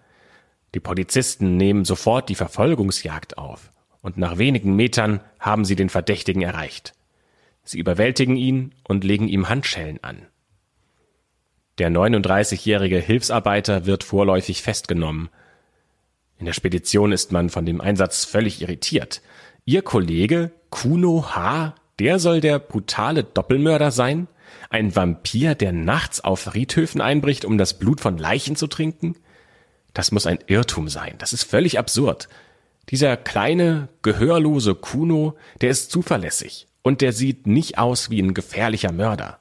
Die 0.74 0.81
Polizisten 0.81 1.57
nehmen 1.57 1.85
sofort 1.85 2.29
die 2.29 2.35
Verfolgungsjagd 2.35 3.38
auf, 3.38 3.72
und 4.03 4.18
nach 4.18 4.38
wenigen 4.38 4.77
Metern 4.77 5.20
haben 5.38 5.64
sie 5.64 5.77
den 5.77 5.88
Verdächtigen 5.88 6.42
erreicht. 6.42 6.94
Sie 7.64 7.79
überwältigen 7.79 8.37
ihn 8.37 8.74
und 8.87 9.05
legen 9.05 9.29
ihm 9.29 9.48
Handschellen 9.48 10.03
an. 10.03 10.27
Der 11.79 11.90
39-jährige 11.90 12.98
Hilfsarbeiter 12.98 13.87
wird 13.87 14.05
vorläufig 14.05 14.62
festgenommen. 14.62 15.29
In 16.38 16.46
der 16.46 16.53
Spedition 16.53 17.11
ist 17.11 17.33
man 17.33 17.48
von 17.50 17.66
dem 17.66 17.81
Einsatz 17.81 18.24
völlig 18.24 18.61
irritiert. 18.62 19.22
Ihr 19.64 19.83
Kollege 19.83 20.53
Kuno 20.70 21.35
H., 21.35 21.74
der 21.98 22.18
soll 22.18 22.40
der 22.40 22.59
brutale 22.59 23.24
Doppelmörder 23.24 23.90
sein? 23.90 24.29
Ein 24.70 24.94
Vampir, 24.94 25.54
der 25.54 25.72
nachts 25.72 26.22
auf 26.22 26.40
Friedhöfen 26.40 27.00
einbricht, 27.00 27.44
um 27.44 27.59
das 27.59 27.78
Blut 27.78 28.00
von 28.00 28.18
Leichen 28.18 28.57
zu 28.57 28.66
trinken? 28.66 29.16
Das 29.92 30.11
muss 30.12 30.26
ein 30.26 30.38
Irrtum 30.46 30.88
sein. 30.88 31.14
Das 31.18 31.33
ist 31.33 31.44
völlig 31.44 31.78
absurd. 31.78 32.28
Dieser 32.90 33.16
kleine, 33.16 33.88
gehörlose 34.02 34.74
Kuno, 34.74 35.37
der 35.61 35.70
ist 35.70 35.90
zuverlässig 35.90 36.66
und 36.83 37.00
der 37.00 37.12
sieht 37.12 37.46
nicht 37.46 37.78
aus 37.78 38.11
wie 38.11 38.20
ein 38.20 38.35
gefährlicher 38.35 38.92
Mörder. 38.92 39.40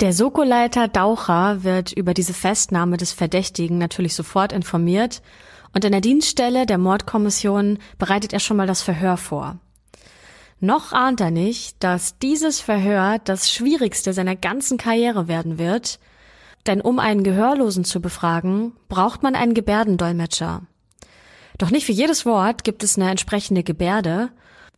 Der 0.00 0.12
Soko-Leiter 0.12 0.88
Daucher 0.88 1.64
wird 1.64 1.90
über 1.92 2.12
diese 2.12 2.34
Festnahme 2.34 2.98
des 2.98 3.12
Verdächtigen 3.12 3.78
natürlich 3.78 4.14
sofort 4.14 4.52
informiert 4.52 5.22
und 5.74 5.84
in 5.84 5.92
der 5.92 6.02
Dienststelle 6.02 6.66
der 6.66 6.78
Mordkommission 6.78 7.78
bereitet 7.98 8.32
er 8.32 8.40
schon 8.40 8.58
mal 8.58 8.66
das 8.66 8.82
Verhör 8.82 9.16
vor. 9.16 9.58
Noch 10.60 10.92
ahnt 10.92 11.20
er 11.20 11.30
nicht, 11.30 11.76
dass 11.80 12.18
dieses 12.18 12.60
Verhör 12.60 13.18
das 13.22 13.52
schwierigste 13.52 14.12
seiner 14.12 14.36
ganzen 14.36 14.78
Karriere 14.78 15.28
werden 15.28 15.58
wird, 15.58 15.98
denn 16.66 16.80
um 16.80 16.98
einen 16.98 17.22
Gehörlosen 17.22 17.84
zu 17.84 18.00
befragen, 18.00 18.72
braucht 18.88 19.22
man 19.22 19.34
einen 19.34 19.54
Gebärdendolmetscher. 19.54 20.62
Doch 21.58 21.70
nicht 21.70 21.86
für 21.86 21.92
jedes 21.92 22.26
Wort 22.26 22.64
gibt 22.64 22.82
es 22.82 22.96
eine 22.96 23.10
entsprechende 23.10 23.62
Gebärde 23.62 24.30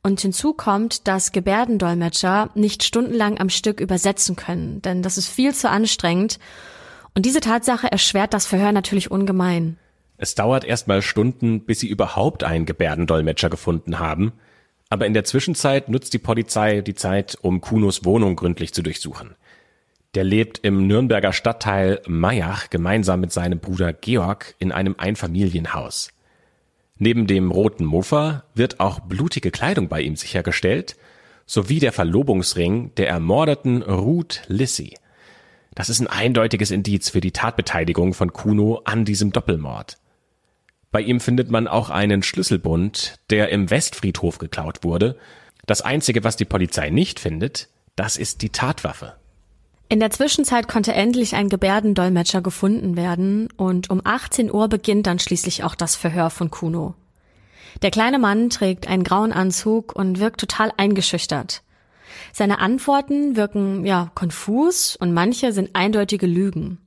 und 0.03 0.21
hinzu 0.21 0.53
kommt, 0.53 1.09
dass 1.09 1.33
Gebärdendolmetscher 1.33 2.51
nicht 2.55 2.83
stundenlang 2.83 3.38
am 3.41 3.49
Stück 3.49 3.81
übersetzen 3.81 4.37
können, 4.37 4.83
denn 4.83 5.03
das 5.03 5.19
ist 5.19 5.29
viel 5.29 5.55
zu 5.55 5.69
anstrengend. 5.71 6.38
Und 7.14 7.25
diese 7.25 7.41
Tatsache 7.41 7.91
erschwert 7.91 8.35
das 8.35 8.47
Verhör 8.47 8.73
natürlich 8.73 9.11
ungemein. 9.11 9.77
Es 10.19 10.35
dauert 10.35 10.64
erstmal 10.64 11.03
Stunden, 11.03 11.64
bis 11.64 11.81
sie 11.81 11.88
überhaupt 11.88 12.45
einen 12.45 12.67
Gebärdendolmetscher 12.67 13.51
gefunden 13.51 13.99
haben. 13.99 14.33
Aber 14.90 15.07
in 15.07 15.14
der 15.14 15.24
Zwischenzeit 15.24 15.88
nutzt 15.88 16.14
die 16.14 16.18
Polizei 16.18 16.81
die 16.81 16.94
Zeit, 16.94 17.37
um 17.42 17.61
Kunos 17.61 18.05
Wohnung 18.05 18.37
gründlich 18.37 18.72
zu 18.72 18.83
durchsuchen. 18.83 19.35
Der 20.14 20.24
lebt 20.24 20.61
im 20.62 20.87
Nürnberger 20.87 21.33
Stadtteil 21.33 22.01
Mayach 22.07 22.70
gemeinsam 22.70 23.20
mit 23.20 23.33
seinem 23.33 23.59
Bruder 23.59 23.92
Georg 23.92 24.55
in 24.59 24.72
einem 24.72 24.94
Einfamilienhaus. 24.96 26.11
Neben 26.96 27.27
dem 27.27 27.51
roten 27.51 27.85
Mofa 27.85 28.44
wird 28.55 28.81
auch 28.81 29.01
blutige 29.01 29.51
Kleidung 29.51 29.88
bei 29.88 30.01
ihm 30.01 30.16
sichergestellt, 30.16 30.96
sowie 31.46 31.79
der 31.79 31.92
Verlobungsring 31.92 32.94
der 32.96 33.09
ermordeten 33.09 33.83
Ruth 33.83 34.42
Lissy. 34.48 34.94
Das 35.74 35.90
ist 35.90 36.01
ein 36.01 36.09
eindeutiges 36.09 36.70
Indiz 36.70 37.11
für 37.11 37.20
die 37.20 37.31
Tatbeteiligung 37.31 38.14
von 38.14 38.33
Kuno 38.33 38.81
an 38.85 39.05
diesem 39.05 39.33
Doppelmord. 39.33 39.98
Bei 40.90 41.01
ihm 41.03 41.20
findet 41.20 41.51
man 41.51 41.68
auch 41.68 41.90
einen 41.90 42.22
Schlüsselbund, 42.22 43.16
der 43.31 43.51
im 43.51 43.70
Westfriedhof 43.70 44.38
geklaut 44.38 44.85
wurde. 44.85 45.16
Das 45.66 45.83
einzige, 45.83 46.24
was 46.24 46.37
die 46.37 46.46
Polizei 46.46 46.88
nicht 46.88 47.20
findet, 47.20 47.68
das 47.94 48.16
ist 48.16 48.40
die 48.42 48.51
Tatwaffe. 48.51 49.14
In 49.90 50.01
der 50.01 50.11
Zwischenzeit 50.11 50.68
konnte 50.68 50.92
endlich 50.92 51.35
ein 51.35 51.48
Gebärdendolmetscher 51.48 52.42
gefunden 52.42 52.96
werden 52.96 53.48
und 53.57 53.90
um 53.90 54.03
18 54.05 54.53
Uhr 54.53 54.68
beginnt 54.68 55.07
dann 55.07 55.18
schließlich 55.18 55.64
auch 55.64 55.74
das 55.74 55.96
Verhör 55.96 56.31
von 56.31 56.51
Kuno. 56.51 56.94
Der 57.83 57.90
kleine 57.90 58.18
Mann 58.18 58.51
trägt 58.51 58.88
einen 58.88 59.05
grauen 59.05 59.33
Anzug 59.33 59.94
und 59.94 60.20
wirkt 60.20 60.40
total 60.40 60.72
eingeschüchtert. 60.77 61.62
Seine 62.33 62.59
Antworten 62.59 63.37
wirken, 63.37 63.85
ja, 63.87 64.11
konfus 64.14 64.96
und 64.96 65.12
manche 65.12 65.53
sind 65.53 65.70
eindeutige 65.74 66.27
Lügen. 66.27 66.79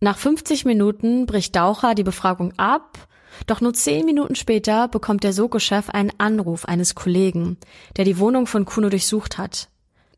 Nach 0.00 0.16
50 0.16 0.64
Minuten 0.64 1.26
bricht 1.26 1.56
Daucher 1.56 1.94
die 1.94 2.04
Befragung 2.04 2.52
ab, 2.56 2.98
doch 3.46 3.60
nur 3.60 3.74
zehn 3.74 4.04
Minuten 4.04 4.34
später 4.34 4.88
bekommt 4.88 5.24
der 5.24 5.32
Soko-Chef 5.32 5.90
einen 5.90 6.12
Anruf 6.18 6.64
eines 6.64 6.94
Kollegen, 6.94 7.56
der 7.96 8.04
die 8.04 8.18
Wohnung 8.18 8.46
von 8.46 8.64
Kuno 8.64 8.88
durchsucht 8.88 9.38
hat. 9.38 9.68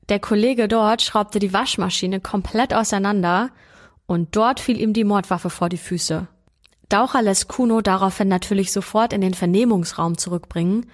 Der 0.08 0.18
Kollege 0.18 0.66
dort 0.66 1.02
schraubte 1.02 1.38
die 1.38 1.52
Waschmaschine 1.52 2.20
komplett 2.20 2.74
auseinander 2.74 3.50
und 4.06 4.34
dort 4.34 4.58
fiel 4.58 4.80
ihm 4.80 4.92
die 4.92 5.04
Mordwaffe 5.04 5.50
vor 5.50 5.68
die 5.68 5.76
Füße. 5.76 6.26
Daucher 6.88 7.22
lässt 7.22 7.46
Kuno 7.46 7.80
daraufhin 7.80 8.26
natürlich 8.26 8.72
sofort 8.72 9.12
in 9.12 9.20
den 9.20 9.34
Vernehmungsraum 9.34 10.18
zurückbringen 10.18 10.86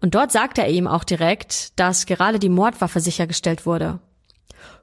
und 0.00 0.14
dort 0.14 0.30
sagt 0.30 0.58
er 0.58 0.68
ihm 0.68 0.86
auch 0.86 1.02
direkt, 1.02 1.78
dass 1.78 2.06
gerade 2.06 2.38
die 2.38 2.48
Mordwaffe 2.48 3.00
sichergestellt 3.00 3.66
wurde. 3.66 3.98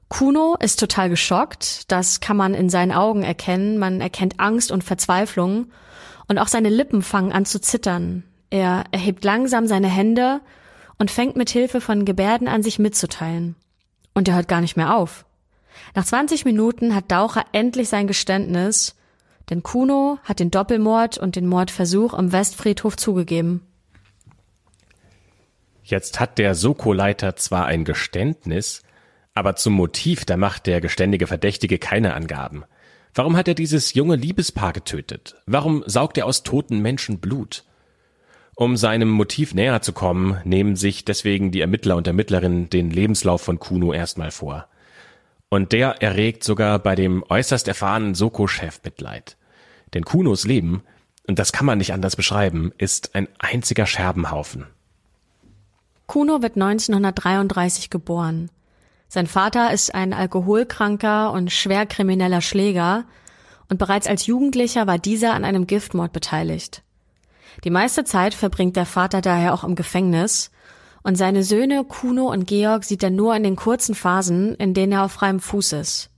Kuno 0.09 0.57
ist 0.59 0.79
total 0.79 1.09
geschockt, 1.09 1.89
das 1.91 2.19
kann 2.19 2.35
man 2.35 2.53
in 2.53 2.69
seinen 2.69 2.91
Augen 2.91 3.23
erkennen, 3.23 3.77
man 3.77 4.01
erkennt 4.01 4.39
Angst 4.39 4.71
und 4.71 4.83
Verzweiflung 4.83 5.67
und 6.29 6.37
auch 6.37 6.47
seine 6.47 6.69
Lippen 6.69 7.01
fangen 7.01 7.33
an 7.33 7.43
zu 7.43 7.59
zittern. 7.59 8.23
Er 8.49 8.85
erhebt 8.91 9.25
langsam 9.25 9.67
seine 9.67 9.89
Hände 9.89 10.39
und 10.97 11.11
fängt 11.11 11.35
mit 11.35 11.49
Hilfe 11.49 11.81
von 11.81 12.05
Gebärden 12.05 12.47
an 12.47 12.63
sich 12.63 12.79
mitzuteilen. 12.79 13.55
Und 14.13 14.27
er 14.27 14.35
hört 14.35 14.47
gar 14.47 14.61
nicht 14.61 14.77
mehr 14.77 14.95
auf. 14.95 15.25
Nach 15.95 16.05
20 16.05 16.45
Minuten 16.45 16.95
hat 16.95 17.11
Daucher 17.11 17.45
endlich 17.51 17.89
sein 17.89 18.07
Geständnis, 18.07 18.95
denn 19.49 19.63
Kuno 19.63 20.19
hat 20.23 20.39
den 20.39 20.51
Doppelmord 20.51 21.17
und 21.17 21.35
den 21.35 21.47
Mordversuch 21.47 22.13
am 22.13 22.31
Westfriedhof 22.31 22.95
zugegeben. 22.95 23.65
Jetzt 25.83 26.19
hat 26.19 26.37
der 26.37 26.53
Soko-Leiter 26.53 27.35
zwar 27.35 27.65
ein 27.65 27.83
Geständnis, 27.83 28.83
aber 29.33 29.55
zum 29.55 29.73
Motiv, 29.73 30.25
da 30.25 30.37
macht 30.37 30.67
der 30.67 30.81
geständige 30.81 31.25
Verdächtige 31.25 31.79
keine 31.79 32.13
Angaben. 32.13 32.65
Warum 33.13 33.35
hat 33.35 33.47
er 33.47 33.55
dieses 33.55 33.93
junge 33.93 34.15
Liebespaar 34.15 34.73
getötet? 34.73 35.35
Warum 35.45 35.83
saugt 35.85 36.17
er 36.17 36.25
aus 36.25 36.43
toten 36.43 36.79
Menschen 36.81 37.19
Blut? 37.19 37.63
Um 38.55 38.75
seinem 38.75 39.09
Motiv 39.09 39.53
näher 39.53 39.81
zu 39.81 39.93
kommen, 39.93 40.37
nehmen 40.43 40.75
sich 40.75 41.05
deswegen 41.05 41.51
die 41.51 41.61
Ermittler 41.61 41.95
und 41.95 42.07
Ermittlerinnen 42.07 42.69
den 42.69 42.91
Lebenslauf 42.91 43.41
von 43.41 43.57
Kuno 43.57 43.93
erstmal 43.93 44.31
vor. 44.31 44.67
Und 45.47 45.71
der 45.71 46.01
erregt 46.01 46.43
sogar 46.43 46.77
bei 46.79 46.95
dem 46.95 47.23
äußerst 47.27 47.67
erfahrenen 47.67 48.15
Soko-Chef 48.15 48.81
Mitleid. 48.83 49.37
Denn 49.93 50.05
Kunos 50.05 50.45
Leben, 50.45 50.83
und 51.27 51.39
das 51.39 51.51
kann 51.51 51.65
man 51.65 51.77
nicht 51.77 51.93
anders 51.93 52.15
beschreiben, 52.15 52.71
ist 52.77 53.15
ein 53.15 53.27
einziger 53.39 53.85
Scherbenhaufen. 53.85 54.67
Kuno 56.05 56.41
wird 56.41 56.55
1933 56.55 57.89
geboren. 57.89 58.49
Sein 59.11 59.25
Vater 59.25 59.73
ist 59.73 59.95
ein 59.95 60.13
alkoholkranker 60.13 61.31
und 61.31 61.51
schwer 61.51 61.87
krimineller 61.87 62.41
Schläger 62.41 63.05
und 63.67 63.77
bereits 63.79 64.05
als 64.05 64.27
Jugendlicher 64.27 64.85
war 64.85 64.99
dieser 64.99 65.33
an 65.33 65.43
einem 65.43 65.65
Giftmord 65.65 66.13
beteiligt. 66.13 66.83
Die 67.63 67.71
meiste 67.71 68.03
Zeit 68.03 68.35
verbringt 68.35 68.75
der 68.75 68.85
Vater 68.85 69.21
daher 69.21 69.55
auch 69.55 69.63
im 69.63 69.73
Gefängnis 69.73 70.51
und 71.01 71.15
seine 71.15 71.43
Söhne 71.43 71.83
Kuno 71.85 72.31
und 72.31 72.45
Georg 72.45 72.83
sieht 72.83 73.01
er 73.01 73.09
nur 73.09 73.35
in 73.35 73.41
den 73.41 73.55
kurzen 73.55 73.95
Phasen, 73.95 74.53
in 74.55 74.75
denen 74.75 74.91
er 74.93 75.05
auf 75.05 75.13
freiem 75.13 75.39
Fuß 75.39 75.73
ist. 75.73 76.11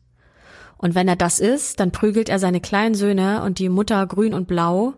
Und 0.77 0.93
wenn 0.93 1.08
er 1.08 1.15
das 1.15 1.39
ist, 1.39 1.80
dann 1.80 1.91
prügelt 1.91 2.27
er 2.27 2.39
seine 2.39 2.60
kleinen 2.60 2.95
Söhne 2.95 3.41
und 3.43 3.60
die 3.60 3.69
Mutter 3.69 4.06
grün 4.06 4.34
und 4.34 4.47
blau. 4.47 4.95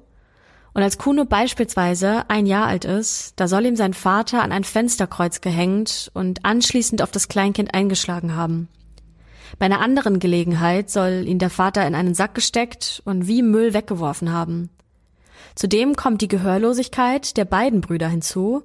Und 0.74 0.82
als 0.82 0.98
Kuno 0.98 1.26
beispielsweise 1.26 2.30
ein 2.30 2.46
Jahr 2.46 2.68
alt 2.68 2.84
ist, 2.84 3.34
da 3.36 3.48
soll 3.48 3.66
ihm 3.66 3.76
sein 3.76 3.94
Vater 3.94 4.42
an 4.42 4.52
ein 4.52 4.64
Fensterkreuz 4.64 5.42
gehängt 5.42 6.10
und 6.14 6.46
anschließend 6.46 7.02
auf 7.02 7.12
das 7.12 7.28
Kleinkind 7.28 7.76
eingeschlagen 7.76 8.36
haben. 8.36 8.70
Bei 9.60 9.68
einer 9.68 9.82
anderen 9.82 10.20
Gelegenheit 10.20 10.90
soll 10.90 11.26
ihn 11.28 11.38
der 11.38 11.52
Vater 11.52 11.86
in 11.86 11.94
einen 11.94 12.16
Sack 12.16 12.34
gesteckt 12.34 13.04
und 13.06 13.28
wie 13.28 13.44
Müll 13.44 13.76
weggeworfen 13.76 14.32
haben. 14.32 14.70
Zudem 15.54 15.96
kommt 15.96 16.22
die 16.22 16.28
Gehörlosigkeit 16.28 17.38
der 17.38 17.46
beiden 17.46 17.82
Brüder 17.82 18.08
hinzu, 18.08 18.64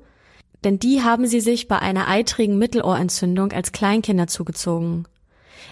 denn 0.64 0.78
die 0.78 1.02
haben 1.02 1.26
sie 1.26 1.40
sich 1.40 1.68
bei 1.68 1.78
einer 1.78 2.08
eitrigen 2.08 2.56
Mittelohrentzündung 2.56 3.52
als 3.52 3.72
Kleinkinder 3.72 4.26
zugezogen. 4.26 5.06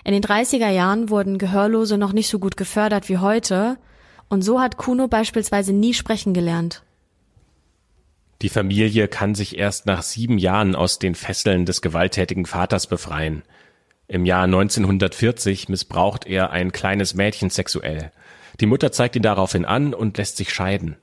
In 0.05 0.13
den 0.13 0.23
30er 0.23 0.69
Jahren 0.69 1.09
wurden 1.09 1.39
Gehörlose 1.39 1.97
noch 1.97 2.13
nicht 2.13 2.29
so 2.29 2.39
gut 2.39 2.59
gefördert 2.59 3.09
wie 3.09 3.19
heute, 3.19 3.79
und 4.29 4.43
so 4.43 4.61
hat 4.61 4.77
Kuno 4.77 5.09
beispielsweise 5.09 5.73
nie 5.73 5.95
sprechen 5.95 6.35
gelernt. 6.35 6.83
Die 8.43 8.49
Familie 8.49 9.09
kann 9.09 9.35
sich 9.35 9.59
erst 9.59 9.87
nach 9.87 10.03
sieben 10.03 10.39
Jahren 10.39 10.75
aus 10.75 10.99
den 10.99 11.15
Fesseln 11.15 11.65
des 11.65 11.81
gewalttätigen 11.81 12.45
Vaters 12.45 12.87
befreien. 12.87 13.43
Im 14.09 14.27
Jahr 14.27 14.45
1940 14.45 15.69
missbraucht 15.69 16.27
er 16.27 16.51
ein 16.51 16.71
kleines 16.71 17.15
Mädchen 17.15 17.51
sexuell. 17.51 18.13
Die 18.61 18.67
Mutter 18.67 18.93
zeigt 18.93 19.17
ihn 19.17 19.23
daraufhin 19.23 19.65
an 19.65 19.95
und 19.95 20.19
lässt 20.19 20.37
sich 20.37 20.53
scheiden. 20.53 20.97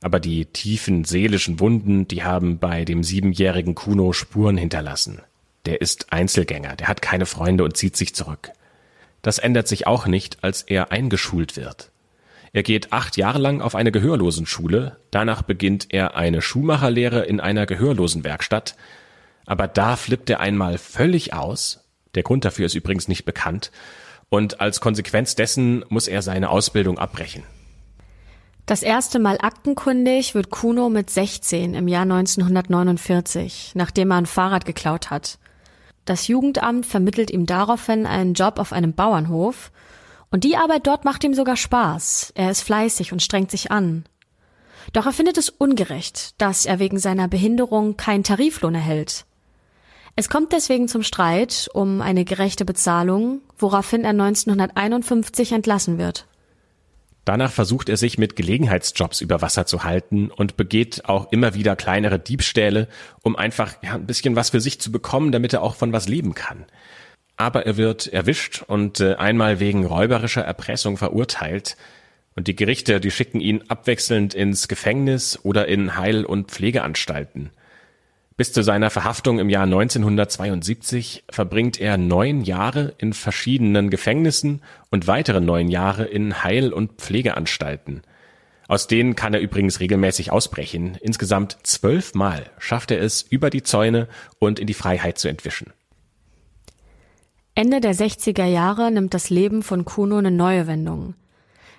Aber 0.00 0.20
die 0.20 0.46
tiefen 0.46 1.04
seelischen 1.04 1.58
Wunden, 1.58 2.06
die 2.06 2.22
haben 2.22 2.58
bei 2.58 2.84
dem 2.84 3.02
siebenjährigen 3.02 3.74
Kuno 3.74 4.12
Spuren 4.12 4.56
hinterlassen. 4.56 5.20
Der 5.64 5.80
ist 5.80 6.12
Einzelgänger, 6.12 6.76
der 6.76 6.86
hat 6.86 7.02
keine 7.02 7.26
Freunde 7.26 7.64
und 7.64 7.76
zieht 7.76 7.96
sich 7.96 8.14
zurück. 8.14 8.52
Das 9.22 9.38
ändert 9.38 9.66
sich 9.66 9.86
auch 9.88 10.06
nicht, 10.06 10.44
als 10.44 10.62
er 10.62 10.92
eingeschult 10.92 11.56
wird. 11.56 11.90
Er 12.52 12.62
geht 12.62 12.92
acht 12.92 13.16
Jahre 13.16 13.38
lang 13.38 13.60
auf 13.60 13.74
eine 13.74 13.92
Gehörlosenschule, 13.92 14.98
danach 15.10 15.42
beginnt 15.42 15.88
er 15.90 16.16
eine 16.16 16.42
Schuhmacherlehre 16.42 17.24
in 17.24 17.40
einer 17.40 17.66
Gehörlosenwerkstatt, 17.66 18.76
aber 19.46 19.68
da 19.68 19.96
flippt 19.96 20.30
er 20.30 20.40
einmal 20.40 20.78
völlig 20.78 21.34
aus, 21.34 21.84
der 22.14 22.22
Grund 22.22 22.44
dafür 22.44 22.66
ist 22.66 22.74
übrigens 22.74 23.08
nicht 23.08 23.24
bekannt, 23.24 23.70
und 24.28 24.60
als 24.60 24.80
Konsequenz 24.80 25.34
dessen 25.34 25.84
muss 25.88 26.08
er 26.08 26.22
seine 26.22 26.50
Ausbildung 26.50 26.98
abbrechen. 26.98 27.44
Das 28.66 28.82
erste 28.82 29.20
Mal 29.20 29.38
aktenkundig 29.40 30.34
wird 30.34 30.50
Kuno 30.50 30.88
mit 30.88 31.08
16 31.08 31.74
im 31.74 31.86
Jahr 31.86 32.02
1949, 32.02 33.72
nachdem 33.74 34.10
er 34.10 34.16
ein 34.16 34.26
Fahrrad 34.26 34.64
geklaut 34.64 35.10
hat. 35.10 35.38
Das 36.04 36.26
Jugendamt 36.26 36.84
vermittelt 36.84 37.30
ihm 37.30 37.46
daraufhin 37.46 38.06
einen 38.06 38.34
Job 38.34 38.58
auf 38.58 38.72
einem 38.72 38.92
Bauernhof 38.92 39.70
und 40.30 40.44
die 40.44 40.56
Arbeit 40.56 40.86
dort 40.86 41.04
macht 41.04 41.24
ihm 41.24 41.34
sogar 41.34 41.56
Spaß. 41.56 42.32
Er 42.34 42.50
ist 42.50 42.62
fleißig 42.62 43.12
und 43.12 43.22
strengt 43.22 43.50
sich 43.50 43.70
an. 43.70 44.04
Doch 44.92 45.06
er 45.06 45.12
findet 45.12 45.38
es 45.38 45.48
ungerecht, 45.48 46.40
dass 46.40 46.66
er 46.66 46.78
wegen 46.78 46.98
seiner 46.98 47.28
Behinderung 47.28 47.96
keinen 47.96 48.24
Tariflohn 48.24 48.74
erhält. 48.74 49.24
Es 50.14 50.28
kommt 50.28 50.52
deswegen 50.52 50.88
zum 50.88 51.02
Streit 51.02 51.68
um 51.74 52.00
eine 52.00 52.24
gerechte 52.24 52.64
Bezahlung, 52.64 53.42
woraufhin 53.58 54.04
er 54.04 54.10
1951 54.10 55.52
entlassen 55.52 55.98
wird. 55.98 56.26
Danach 57.26 57.50
versucht 57.50 57.88
er 57.88 57.96
sich 57.96 58.18
mit 58.18 58.36
Gelegenheitsjobs 58.36 59.20
über 59.20 59.42
Wasser 59.42 59.66
zu 59.66 59.82
halten 59.82 60.30
und 60.30 60.56
begeht 60.56 61.06
auch 61.06 61.32
immer 61.32 61.54
wieder 61.54 61.74
kleinere 61.74 62.20
Diebstähle, 62.20 62.88
um 63.22 63.34
einfach 63.34 63.74
ja, 63.82 63.94
ein 63.94 64.06
bisschen 64.06 64.36
was 64.36 64.50
für 64.50 64.60
sich 64.60 64.80
zu 64.80 64.92
bekommen, 64.92 65.32
damit 65.32 65.52
er 65.52 65.62
auch 65.62 65.74
von 65.74 65.92
was 65.92 66.06
leben 66.08 66.34
kann. 66.34 66.66
Aber 67.36 67.66
er 67.66 67.76
wird 67.76 68.06
erwischt 68.06 68.62
und 68.66 69.00
äh, 69.00 69.14
einmal 69.14 69.60
wegen 69.60 69.84
räuberischer 69.84 70.42
Erpressung 70.42 70.96
verurteilt. 70.96 71.76
Und 72.34 72.48
die 72.48 72.56
Gerichte, 72.56 73.00
die 73.00 73.10
schicken 73.10 73.40
ihn 73.40 73.64
abwechselnd 73.68 74.34
ins 74.34 74.68
Gefängnis 74.68 75.38
oder 75.42 75.68
in 75.68 75.96
Heil- 75.96 76.24
und 76.24 76.50
Pflegeanstalten. 76.50 77.50
Bis 78.36 78.52
zu 78.52 78.62
seiner 78.62 78.90
Verhaftung 78.90 79.38
im 79.38 79.48
Jahr 79.48 79.62
1972 79.62 81.24
verbringt 81.30 81.80
er 81.80 81.96
neun 81.96 82.42
Jahre 82.42 82.92
in 82.98 83.14
verschiedenen 83.14 83.88
Gefängnissen 83.88 84.60
und 84.90 85.06
weitere 85.06 85.40
neun 85.40 85.68
Jahre 85.68 86.04
in 86.04 86.44
Heil- 86.44 86.74
und 86.74 87.00
Pflegeanstalten. 87.00 88.02
Aus 88.68 88.88
denen 88.88 89.16
kann 89.16 89.32
er 89.32 89.40
übrigens 89.40 89.80
regelmäßig 89.80 90.32
ausbrechen. 90.32 90.98
Insgesamt 91.00 91.56
zwölfmal 91.62 92.50
schafft 92.58 92.90
er 92.90 93.00
es, 93.00 93.22
über 93.22 93.48
die 93.48 93.62
Zäune 93.62 94.06
und 94.38 94.58
in 94.58 94.66
die 94.66 94.74
Freiheit 94.74 95.16
zu 95.16 95.28
entwischen. 95.28 95.72
Ende 97.58 97.80
der 97.80 97.94
60er 97.94 98.44
Jahre 98.44 98.90
nimmt 98.90 99.14
das 99.14 99.30
Leben 99.30 99.62
von 99.62 99.86
Kuno 99.86 100.18
eine 100.18 100.30
neue 100.30 100.66
Wendung. 100.66 101.14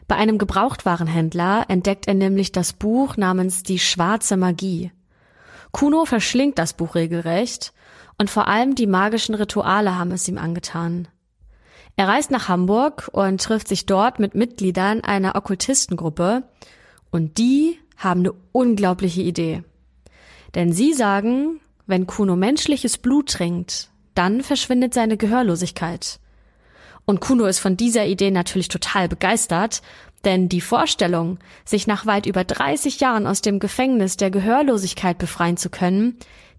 Bei 0.08 0.16
einem 0.16 0.40
Gebrauchtwarenhändler 0.40 1.66
entdeckt 1.68 2.08
er 2.08 2.16
nämlich 2.16 2.52
das 2.52 2.74
Buch 2.74 3.16
namens 3.16 3.62
Die 3.62 3.78
schwarze 3.78 4.38
Magie. 4.38 4.92
Kuno 5.72 6.06
verschlingt 6.06 6.58
das 6.58 6.74
Buch 6.74 6.96
regelrecht 6.96 7.74
und 8.18 8.32
vor 8.32 8.48
allem 8.48 8.74
die 8.74 8.88
magischen 8.88 9.36
Rituale 9.36 10.00
haben 10.00 10.10
es 10.10 10.28
ihm 10.28 10.40
angetan. 10.40 11.10
Er 11.96 12.08
reist 12.08 12.32
nach 12.32 12.48
Hamburg 12.48 13.12
und 13.14 13.40
trifft 13.40 13.68
sich 13.68 13.86
dort 13.86 14.18
mit 14.18 14.34
Mitgliedern 14.34 15.02
einer 15.02 15.36
Okkultistengruppe 15.36 16.42
und 17.12 17.38
die 17.38 17.78
haben 17.98 18.22
eine 18.22 18.34
unglaubliche 18.52 19.22
Idee. 19.22 19.64
Denn 20.56 20.74
sie 20.74 20.94
sagen, 20.94 21.60
wenn 21.86 22.08
Kuno 22.08 22.36
menschliches 22.36 22.98
Blut 22.98 23.30
trinkt, 23.30 23.92
dann 24.18 24.42
verschwindet 24.42 24.94
seine 24.94 25.18
Gehörlosigkeit. 25.18 26.20
Und 27.06 27.22
Kuno 27.22 27.46
ist 27.46 27.60
von 27.60 27.78
dieser 27.78 28.06
Idee 28.06 28.32
natürlich 28.32 28.68
total 28.68 29.08
begeistert 29.08 29.82
denn 30.24 30.50
die 30.50 30.62
Vorstellung, 30.62 31.40
sich 31.64 31.88
nach 31.88 32.06
weit 32.06 32.26
über 32.26 32.44
30 32.44 33.00
Jahren 33.00 33.28
aus 33.28 33.42
dem 33.42 33.60
Gefängnis 33.60 34.18
der 34.18 34.32
Gehörlosigkeit 34.32 35.18
befreien 35.18 35.58
zu 35.58 35.70
können, 35.70 36.18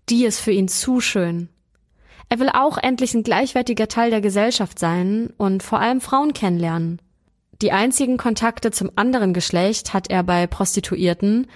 die 0.09 0.25
ist 0.25 0.41
für 0.41 0.53
ihn 0.53 0.69
zu 0.69 1.01
schön. 1.01 1.49
Er 2.29 2.39
will 2.39 2.51
auch 2.51 2.79
endlich 2.79 3.15
ein 3.15 3.23
gleichwertiger 3.23 3.89
Teil 3.89 4.11
der 4.11 4.21
Gesellschaft 4.21 4.79
sein 4.79 5.33
und 5.37 5.63
vor 5.63 5.81
allem 5.81 6.01
Frauen 6.01 6.33
kennenlernen. 6.33 7.01
Die 7.61 7.73
einzigen 7.73 8.17
Kontakte 8.17 8.71
zum 8.71 8.91
anderen 8.97 9.33
Geschlecht 9.33 9.93
hat 9.93 10.11
er 10.11 10.23
bei 10.23 10.47
Prostituierten, 10.47 11.47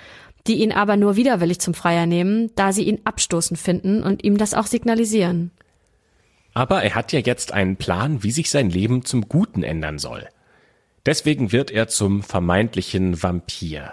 die 0.47 0.57
ihn 0.57 0.73
aber 0.73 0.97
nur 0.97 1.17
widerwillig 1.17 1.61
zum 1.61 1.75
Freier 1.75 2.07
nehmen, 2.07 2.51
da 2.57 2.73
sie 2.73 2.83
ihn 2.83 3.01
abstoßend 3.05 3.59
finden 3.59 4.03
und 4.03 4.25
ihm 4.25 4.38
das 4.38 4.55
auch 4.55 4.67
signalisieren. 4.67 5.53
Aber 6.55 6.83
er 6.83 6.95
hat 6.95 7.12
ja 7.12 7.21
jetzt 7.21 7.53
einen 7.53 7.77
Plan, 7.77 8.23
wie 8.23 8.31
sich 8.31 8.51
sein 8.51 8.71
Leben 8.71 9.05
zum 9.05 9.29
Guten 9.29 9.62
ändern 9.62 9.99
soll. 9.99 10.29
Deswegen 11.07 11.51
wird 11.53 11.71
er 11.71 11.88
zum 11.88 12.23
vermeintlichen 12.23 13.23
Vampir. 13.23 13.93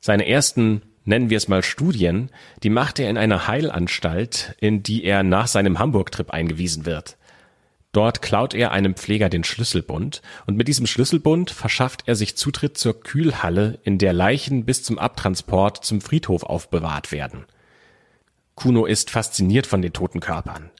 Seine 0.00 0.28
ersten, 0.28 0.82
nennen 1.04 1.30
wir 1.30 1.38
es 1.38 1.48
mal 1.48 1.62
Studien, 1.62 2.30
die 2.62 2.70
macht 2.70 2.98
er 2.98 3.08
in 3.08 3.16
einer 3.16 3.46
Heilanstalt, 3.46 4.54
in 4.60 4.82
die 4.82 5.04
er 5.04 5.22
nach 5.22 5.46
seinem 5.46 5.78
Hamburg-Trip 5.78 6.30
eingewiesen 6.30 6.84
wird. 6.84 7.16
Dort 7.92 8.22
klaut 8.22 8.54
er 8.54 8.72
einem 8.72 8.96
Pfleger 8.96 9.28
den 9.28 9.44
Schlüsselbund 9.44 10.20
und 10.46 10.56
mit 10.56 10.66
diesem 10.66 10.86
Schlüsselbund 10.86 11.52
verschafft 11.52 12.02
er 12.06 12.16
sich 12.16 12.36
Zutritt 12.36 12.76
zur 12.76 13.00
Kühlhalle, 13.00 13.78
in 13.84 13.98
der 13.98 14.12
Leichen 14.12 14.64
bis 14.64 14.82
zum 14.82 14.98
Abtransport 14.98 15.84
zum 15.84 16.00
Friedhof 16.00 16.42
aufbewahrt 16.42 17.12
werden. 17.12 17.44
Kuno 18.56 18.84
ist 18.84 19.10
fasziniert 19.10 19.68
von 19.68 19.80
den 19.80 19.92
toten 19.92 20.18
Körpern. 20.18 20.70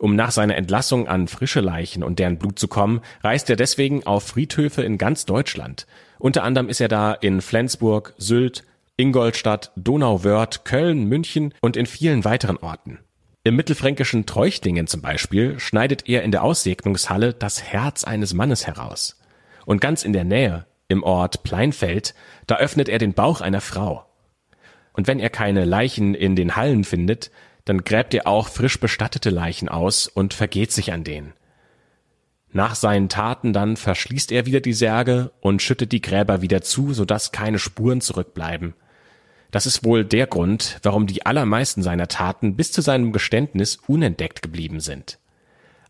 Um 0.00 0.16
nach 0.16 0.30
seiner 0.30 0.56
Entlassung 0.56 1.08
an 1.08 1.28
frische 1.28 1.60
Leichen 1.60 2.02
und 2.02 2.18
deren 2.18 2.38
Blut 2.38 2.58
zu 2.58 2.68
kommen, 2.68 3.02
reist 3.22 3.50
er 3.50 3.56
deswegen 3.56 4.06
auf 4.06 4.22
Friedhöfe 4.24 4.80
in 4.80 4.96
ganz 4.96 5.26
Deutschland. 5.26 5.86
Unter 6.18 6.42
anderem 6.42 6.70
ist 6.70 6.80
er 6.80 6.88
da 6.88 7.12
in 7.12 7.42
Flensburg, 7.42 8.14
Sylt, 8.16 8.64
Ingolstadt, 8.96 9.72
Donauwörth, 9.76 10.64
Köln, 10.64 11.04
München 11.04 11.52
und 11.60 11.76
in 11.76 11.84
vielen 11.84 12.24
weiteren 12.24 12.56
Orten. 12.56 12.98
Im 13.44 13.56
mittelfränkischen 13.56 14.24
Treuchtlingen 14.24 14.86
zum 14.86 15.02
Beispiel 15.02 15.60
schneidet 15.60 16.08
er 16.08 16.22
in 16.22 16.32
der 16.32 16.44
Aussegnungshalle 16.44 17.34
das 17.34 17.62
Herz 17.62 18.02
eines 18.02 18.32
Mannes 18.32 18.66
heraus. 18.66 19.20
Und 19.66 19.82
ganz 19.82 20.02
in 20.02 20.14
der 20.14 20.24
Nähe, 20.24 20.64
im 20.88 21.02
Ort 21.02 21.42
Pleinfeld, 21.42 22.14
da 22.46 22.56
öffnet 22.56 22.88
er 22.88 22.98
den 22.98 23.12
Bauch 23.12 23.42
einer 23.42 23.60
Frau. 23.60 24.06
Und 24.94 25.08
wenn 25.08 25.20
er 25.20 25.28
keine 25.28 25.66
Leichen 25.66 26.14
in 26.14 26.36
den 26.36 26.56
Hallen 26.56 26.84
findet, 26.84 27.30
dann 27.70 27.84
gräbt 27.84 28.12
er 28.14 28.26
auch 28.26 28.48
frisch 28.48 28.80
bestattete 28.80 29.30
Leichen 29.30 29.68
aus 29.68 30.08
und 30.08 30.34
vergeht 30.34 30.72
sich 30.72 30.92
an 30.92 31.04
denen. 31.04 31.34
Nach 32.50 32.74
seinen 32.74 33.08
Taten 33.08 33.52
dann 33.52 33.76
verschließt 33.76 34.32
er 34.32 34.44
wieder 34.44 34.58
die 34.58 34.72
Särge 34.72 35.30
und 35.40 35.62
schüttet 35.62 35.92
die 35.92 36.00
Gräber 36.00 36.42
wieder 36.42 36.62
zu, 36.62 36.92
sodass 36.92 37.30
keine 37.30 37.60
Spuren 37.60 38.00
zurückbleiben. 38.00 38.74
Das 39.52 39.66
ist 39.66 39.84
wohl 39.84 40.04
der 40.04 40.26
Grund, 40.26 40.80
warum 40.82 41.06
die 41.06 41.24
allermeisten 41.24 41.84
seiner 41.84 42.08
Taten 42.08 42.56
bis 42.56 42.72
zu 42.72 42.80
seinem 42.80 43.12
Geständnis 43.12 43.78
unentdeckt 43.86 44.42
geblieben 44.42 44.80
sind. 44.80 45.20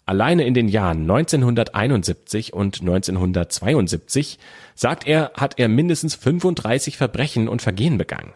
Alleine 0.05 0.45
in 0.45 0.53
den 0.53 0.69
Jahren 0.69 1.01
1971 1.11 2.53
und 2.53 2.83
1972, 2.83 4.39
sagt 4.75 5.07
er, 5.07 5.33
hat 5.35 5.59
er 5.59 5.69
mindestens 5.69 6.15
35 6.15 6.99
Verbrechen 6.99 7.49
und 7.49 7.63
Vergehen 7.63 7.97
begangen. 7.97 8.35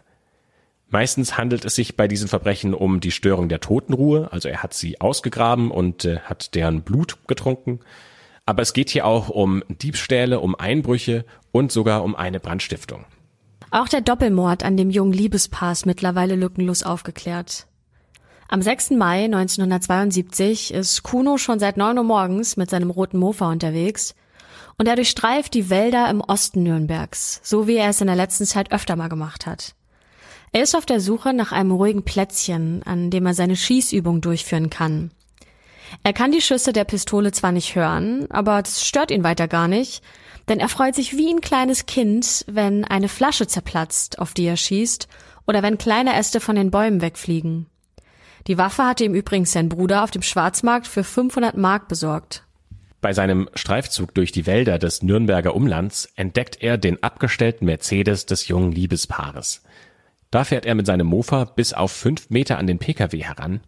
Meistens 0.89 1.37
handelt 1.37 1.65
es 1.65 1.75
sich 1.75 1.97
bei 1.97 2.07
diesen 2.09 2.29
Verbrechen 2.29 2.75
um 2.75 3.01
die 3.01 3.11
Störung 3.11 3.49
der 3.49 3.61
Totenruhe, 3.61 4.31
also 4.33 4.49
er 4.49 4.63
hat 4.63 4.75
sie 4.75 5.01
ausgegraben 5.01 5.71
und 5.71 6.05
äh, 6.05 6.21
hat 6.21 6.55
deren 6.55 6.83
Blut 6.83 7.19
getrunken. 7.27 7.81
Aber 8.47 8.63
es 8.63 8.75
geht 8.75 8.91
hier 8.91 9.07
auch 9.07 9.29
um 9.29 9.65
Diebstähle, 9.69 10.41
um 10.41 10.55
Einbrüche 10.55 11.25
und 11.51 11.73
sogar 11.73 12.05
um 12.05 12.15
eine 12.15 12.41
Brandstiftung. 12.41 13.07
Auch 13.71 13.89
der 13.89 14.03
Doppelmord 14.03 14.63
an 14.63 14.77
dem 14.77 14.91
jungen 14.91 15.13
Liebespaar 15.13 15.73
ist 15.73 15.87
mittlerweile 15.87 16.37
lückenlos 16.37 16.85
aufgeklärt. 16.85 17.67
Am 18.49 18.63
6. 18.63 18.91
Mai 18.91 19.25
1972 19.25 20.73
ist 20.73 21.03
Kuno 21.03 21.39
schon 21.39 21.59
seit 21.59 21.77
9 21.77 21.99
Uhr 21.99 22.05
morgens 22.05 22.57
mit 22.57 22.71
seinem 22.71 22.91
roten 22.91 23.19
Mofa 23.19 23.51
unterwegs 23.51 24.15
und 24.79 24.87
er 24.87 24.97
durchstreift 24.97 25.55
die 25.55 25.71
Wälder 25.71 26.09
im 26.11 26.21
Osten 26.21 26.63
Nürnbergs, 26.63 27.41
so 27.43 27.67
wie 27.67 27.77
er 27.77 27.89
es 27.89 28.01
in 28.01 28.07
der 28.07 28.17
letzten 28.17 28.45
Zeit 28.45 28.71
öfter 28.71 28.97
mal 28.97 29.09
gemacht 29.09 29.47
hat. 29.47 29.75
Er 30.55 30.63
ist 30.63 30.77
auf 30.77 30.87
der 30.87 31.01
Suche 31.01 31.35
nach 31.35 31.51
einem 31.51 31.73
ruhigen 31.73 32.05
Plätzchen, 32.05 32.85
an 32.85 33.11
dem 33.11 33.27
er 33.27 33.35
seine 33.35 33.57
Schießübung 33.57 34.21
durchführen 34.21 34.71
kann. 34.71 35.11
Er 36.05 36.13
kann 36.13 36.31
die 36.31 36.41
Schüsse 36.41 36.73
der 36.73 36.85
Pistole 36.85 37.33
zwar 37.33 37.51
nicht 37.51 37.75
hören, 37.75 38.31
aber 38.31 38.63
das 38.63 38.87
stört 38.87 39.11
ihn 39.11 39.25
weiter 39.25 39.49
gar 39.49 39.67
nicht, 39.67 40.05
denn 40.49 40.61
er 40.61 40.69
freut 40.69 40.95
sich 40.95 41.17
wie 41.17 41.29
ein 41.29 41.41
kleines 41.41 41.87
Kind, 41.87 42.45
wenn 42.47 42.85
eine 42.85 43.09
Flasche 43.09 43.49
zerplatzt, 43.49 44.21
auf 44.21 44.33
die 44.33 44.45
er 44.45 44.57
schießt, 44.57 45.09
oder 45.49 45.65
wenn 45.65 45.77
kleine 45.77 46.15
Äste 46.15 46.39
von 46.39 46.55
den 46.55 46.71
Bäumen 46.71 47.01
wegfliegen. 47.01 47.67
Die 48.47 48.57
Waffe 48.57 48.85
hatte 48.85 49.03
ihm 49.03 49.15
übrigens 49.15 49.51
sein 49.51 49.69
Bruder 49.69 50.05
auf 50.05 50.13
dem 50.13 50.23
Schwarzmarkt 50.23 50.87
für 50.87 51.03
500 51.03 51.57
Mark 51.57 51.89
besorgt. 51.89 52.45
Bei 53.01 53.13
seinem 53.13 53.51
Streifzug 53.55 54.15
durch 54.15 54.31
die 54.31 54.47
Wälder 54.47 54.79
des 54.79 55.03
Nürnberger 55.03 55.57
Umlands 55.57 56.09
entdeckt 56.15 56.63
er 56.63 56.79
den 56.79 57.03
abgestellten 57.03 57.67
Mercedes 57.67 58.25
des 58.25 58.47
jungen 58.47 58.71
Liebespaares. 58.71 59.61
Da 60.35 60.43
fährt 60.43 60.67
er 60.67 60.75
mit 60.75 60.85
seinem 60.85 61.07
Mofa 61.07 61.45
bis 61.45 61.75
auf 61.75 61.93
fünf 61.93 62.29
Meter 62.29 62.59
an 62.59 62.67
den 62.67 62.81
Pkw 62.81 63.23
heran 63.23 63.61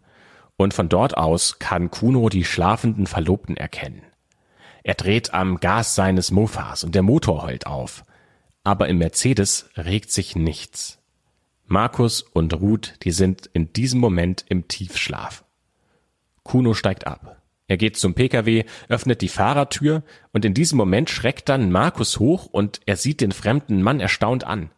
und 0.57 0.73
von 0.73 0.89
dort 0.89 1.15
aus 1.15 1.59
kann 1.59 1.91
Kuno 1.91 2.27
die 2.27 2.43
schlafenden 2.43 3.07
Verlobten 3.07 3.55
erkennen. 3.55 4.01
Er 4.83 4.95
dreht 4.95 5.33
am 5.33 5.61
Gas 5.61 5.95
seines 5.95 6.29
Mofas 6.29 6.83
und 6.83 6.93
der 6.93 7.03
Motor 7.03 7.43
heult 7.43 7.67
auf. 7.67 8.03
Aber 8.65 8.89
im 8.89 8.97
Mercedes 8.97 9.69
regt 9.77 10.11
sich 10.11 10.35
nichts. 10.35 10.99
Markus 11.67 12.21
und 12.21 12.53
Ruth, 12.59 12.95
die 13.03 13.11
sind 13.11 13.49
in 13.53 13.71
diesem 13.71 14.01
Moment 14.01 14.43
im 14.49 14.67
Tiefschlaf. 14.67 15.45
Kuno 16.43 16.73
steigt 16.73 17.07
ab. 17.07 17.41
Er 17.67 17.77
geht 17.77 17.95
zum 17.95 18.13
Pkw, 18.13 18.65
öffnet 18.89 19.21
die 19.21 19.29
Fahrertür 19.29 20.03
und 20.33 20.43
in 20.43 20.53
diesem 20.53 20.77
Moment 20.77 21.09
schreckt 21.09 21.47
dann 21.47 21.71
Markus 21.71 22.19
hoch 22.19 22.47
und 22.47 22.81
er 22.85 22.97
sieht 22.97 23.21
den 23.21 23.31
fremden 23.31 23.81
Mann 23.81 24.01
erstaunt 24.01 24.43
an. 24.43 24.69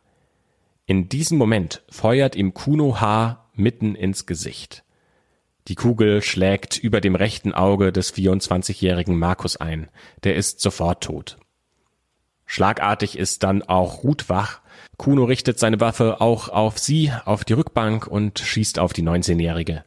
In 0.90 1.08
diesem 1.08 1.38
Moment 1.38 1.84
feuert 1.92 2.36
ihm 2.36 2.56
Kuno 2.56 3.00
H. 3.00 3.48
mitten 3.54 3.94
ins 3.94 4.26
Gesicht. 4.26 4.84
Die 5.68 5.76
Kugel 5.76 6.24
schlägt 6.24 6.80
über 6.80 7.00
dem 7.00 7.14
rechten 7.14 7.54
Auge 7.54 7.92
des 7.92 8.12
24-jährigen 8.12 9.16
Markus 9.16 9.56
ein. 9.56 9.90
Der 10.24 10.36
ist 10.36 10.62
sofort 10.62 11.04
tot. 11.04 11.38
Schlagartig 12.48 13.20
ist 13.20 13.44
dann 13.44 13.62
auch 13.62 14.04
Ruth 14.04 14.30
wach. 14.30 14.62
Kuno 14.98 15.26
richtet 15.26 15.60
seine 15.60 15.80
Waffe 15.80 16.22
auch 16.22 16.50
auf 16.50 16.80
sie, 16.80 17.12
auf 17.24 17.46
die 17.46 17.54
Rückbank 17.54 18.08
und 18.08 18.40
schießt 18.40 18.80
auf 18.80 18.92
die 18.92 19.04
19-jährige. 19.04 19.84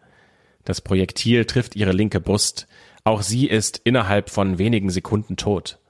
Das 0.64 0.80
Projektil 0.80 1.46
trifft 1.46 1.74
ihre 1.74 1.90
linke 1.90 2.20
Brust. 2.20 2.68
Auch 3.02 3.22
sie 3.22 3.48
ist 3.48 3.80
innerhalb 3.82 4.30
von 4.30 4.58
wenigen 4.58 4.90
Sekunden 4.90 5.36
tot. 5.36 5.80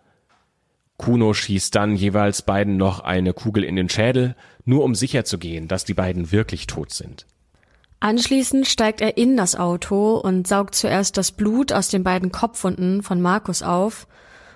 Kuno 1.03 1.35
schießt 1.35 1.75
dann 1.75 1.97
jeweils 1.97 2.43
beiden 2.43 2.77
noch 2.77 3.01
eine 3.01 3.35
Kugel 3.35 3.65
in 3.65 3.75
den 3.75 3.88
Schädel, 3.88 4.37
nur 4.65 4.85
um 4.85 4.95
sicherzugehen, 4.95 5.67
dass 5.67 5.85
die 5.85 5.95
beiden 5.95 6.31
wirklich 6.31 6.69
tot 6.69 6.93
sind. 6.93 7.27
Anschließend 7.99 8.69
steigt 8.69 9.01
er 9.01 9.17
in 9.17 9.37
das 9.37 9.57
Auto 9.57 10.17
und 10.17 10.47
saugt 10.47 10.77
zuerst 10.77 11.17
das 11.17 11.33
Blut 11.33 11.73
aus 11.73 11.88
den 11.88 12.05
beiden 12.05 12.31
Kopfwunden 12.31 13.03
von 13.03 13.21
Markus 13.21 13.62
auf 13.62 14.07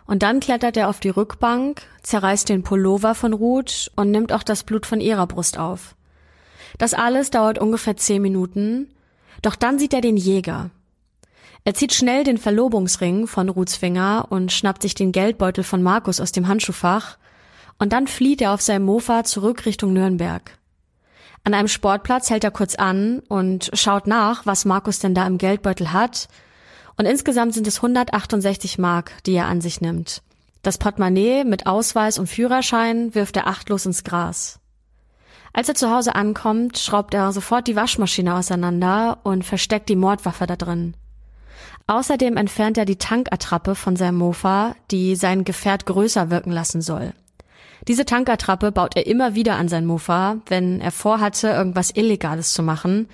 und 0.06 0.22
dann 0.22 0.38
klettert 0.38 0.76
er 0.76 0.88
auf 0.88 1.00
die 1.00 1.08
Rückbank, 1.08 1.82
zerreißt 2.02 2.48
den 2.48 2.62
Pullover 2.62 3.16
von 3.16 3.32
Ruth 3.32 3.90
und 3.96 4.12
nimmt 4.12 4.32
auch 4.32 4.44
das 4.44 4.62
Blut 4.62 4.86
von 4.86 5.00
ihrer 5.00 5.26
Brust 5.26 5.58
auf. 5.58 5.96
Das 6.78 6.94
alles 6.94 7.30
dauert 7.30 7.58
ungefähr 7.58 7.96
zehn 7.96 8.22
Minuten, 8.22 8.88
doch 9.42 9.56
dann 9.56 9.80
sieht 9.80 9.94
er 9.94 10.00
den 10.00 10.16
Jäger. 10.16 10.70
Er 11.66 11.74
zieht 11.74 11.92
schnell 11.92 12.22
den 12.22 12.38
Verlobungsring 12.38 13.26
von 13.26 13.48
Ruths 13.48 13.74
Finger 13.74 14.26
und 14.30 14.52
schnappt 14.52 14.82
sich 14.82 14.94
den 14.94 15.10
Geldbeutel 15.10 15.64
von 15.64 15.82
Markus 15.82 16.20
aus 16.20 16.30
dem 16.30 16.46
Handschuhfach 16.46 17.18
und 17.80 17.92
dann 17.92 18.06
flieht 18.06 18.40
er 18.40 18.52
auf 18.52 18.60
seinem 18.60 18.84
Mofa 18.84 19.24
zurück 19.24 19.66
Richtung 19.66 19.92
Nürnberg. 19.92 20.56
An 21.42 21.54
einem 21.54 21.66
Sportplatz 21.66 22.30
hält 22.30 22.44
er 22.44 22.52
kurz 22.52 22.76
an 22.76 23.18
und 23.28 23.72
schaut 23.72 24.06
nach, 24.06 24.46
was 24.46 24.64
Markus 24.64 25.00
denn 25.00 25.12
da 25.12 25.26
im 25.26 25.38
Geldbeutel 25.38 25.92
hat. 25.92 26.28
Und 26.98 27.06
insgesamt 27.06 27.52
sind 27.52 27.66
es 27.66 27.78
168 27.78 28.78
Mark, 28.78 29.10
die 29.24 29.32
er 29.32 29.46
an 29.46 29.60
sich 29.60 29.80
nimmt. 29.80 30.22
Das 30.62 30.78
Portemonnaie 30.78 31.42
mit 31.42 31.66
Ausweis 31.66 32.20
und 32.20 32.28
Führerschein 32.28 33.12
wirft 33.16 33.36
er 33.36 33.48
achtlos 33.48 33.86
ins 33.86 34.04
Gras. 34.04 34.60
Als 35.52 35.68
er 35.68 35.74
zu 35.74 35.90
Hause 35.90 36.14
ankommt, 36.14 36.78
schraubt 36.78 37.12
er 37.12 37.32
sofort 37.32 37.66
die 37.66 37.74
Waschmaschine 37.74 38.36
auseinander 38.36 39.18
und 39.24 39.44
versteckt 39.44 39.88
die 39.88 39.96
Mordwaffe 39.96 40.46
da 40.46 40.54
drin. 40.54 40.94
Außerdem 41.88 42.36
entfernt 42.36 42.78
er 42.78 42.84
die 42.84 42.96
Tankattrappe 42.96 43.74
von 43.74 43.96
seinem 43.96 44.18
Mofa, 44.18 44.74
die 44.90 45.14
sein 45.14 45.44
Gefährt 45.44 45.86
größer 45.86 46.30
wirken 46.30 46.50
lassen 46.50 46.80
soll. 46.80 47.12
Diese 47.86 48.04
Tankertrappe 48.04 48.72
baut 48.72 48.96
er 48.96 49.06
immer 49.06 49.36
wieder 49.36 49.54
an 49.54 49.68
sein 49.68 49.86
Mofa, 49.86 50.38
wenn 50.46 50.80
er 50.80 50.90
vorhatte, 50.90 51.48
irgendwas 51.48 51.90
Illegales 51.90 52.52
zu 52.52 52.62
machen. 52.64 53.08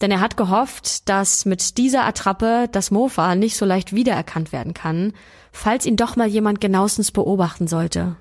Denn 0.00 0.10
er 0.10 0.20
hat 0.20 0.36
gehofft, 0.36 1.08
dass 1.08 1.44
mit 1.44 1.76
dieser 1.76 2.04
Attrappe 2.04 2.68
das 2.72 2.90
Mofa 2.90 3.34
nicht 3.34 3.56
so 3.56 3.66
leicht 3.66 3.94
wiedererkannt 3.94 4.52
werden 4.52 4.72
kann, 4.72 5.12
falls 5.52 5.84
ihn 5.84 5.96
doch 5.96 6.16
mal 6.16 6.28
jemand 6.28 6.60
genauestens 6.60 7.12
beobachten 7.12 7.66
sollte. 7.66 8.16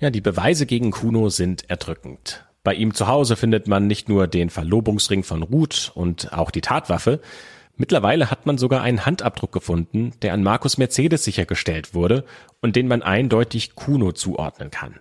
Ja, 0.00 0.10
die 0.10 0.20
Beweise 0.20 0.66
gegen 0.66 0.90
Kuno 0.90 1.28
sind 1.28 1.68
erdrückend. 1.70 2.44
Bei 2.64 2.74
ihm 2.74 2.94
zu 2.94 3.08
Hause 3.08 3.36
findet 3.36 3.66
man 3.66 3.86
nicht 3.86 4.08
nur 4.08 4.28
den 4.28 4.50
Verlobungsring 4.50 5.24
von 5.24 5.42
Ruth 5.42 5.92
und 5.94 6.32
auch 6.32 6.50
die 6.50 6.60
Tatwaffe. 6.60 7.20
Mittlerweile 7.82 8.30
hat 8.30 8.46
man 8.46 8.58
sogar 8.58 8.82
einen 8.82 9.04
Handabdruck 9.06 9.50
gefunden, 9.50 10.12
der 10.22 10.34
an 10.34 10.44
Markus 10.44 10.78
Mercedes 10.78 11.24
sichergestellt 11.24 11.94
wurde 11.94 12.24
und 12.60 12.76
den 12.76 12.86
man 12.86 13.02
eindeutig 13.02 13.74
Kuno 13.74 14.12
zuordnen 14.12 14.70
kann. 14.70 15.00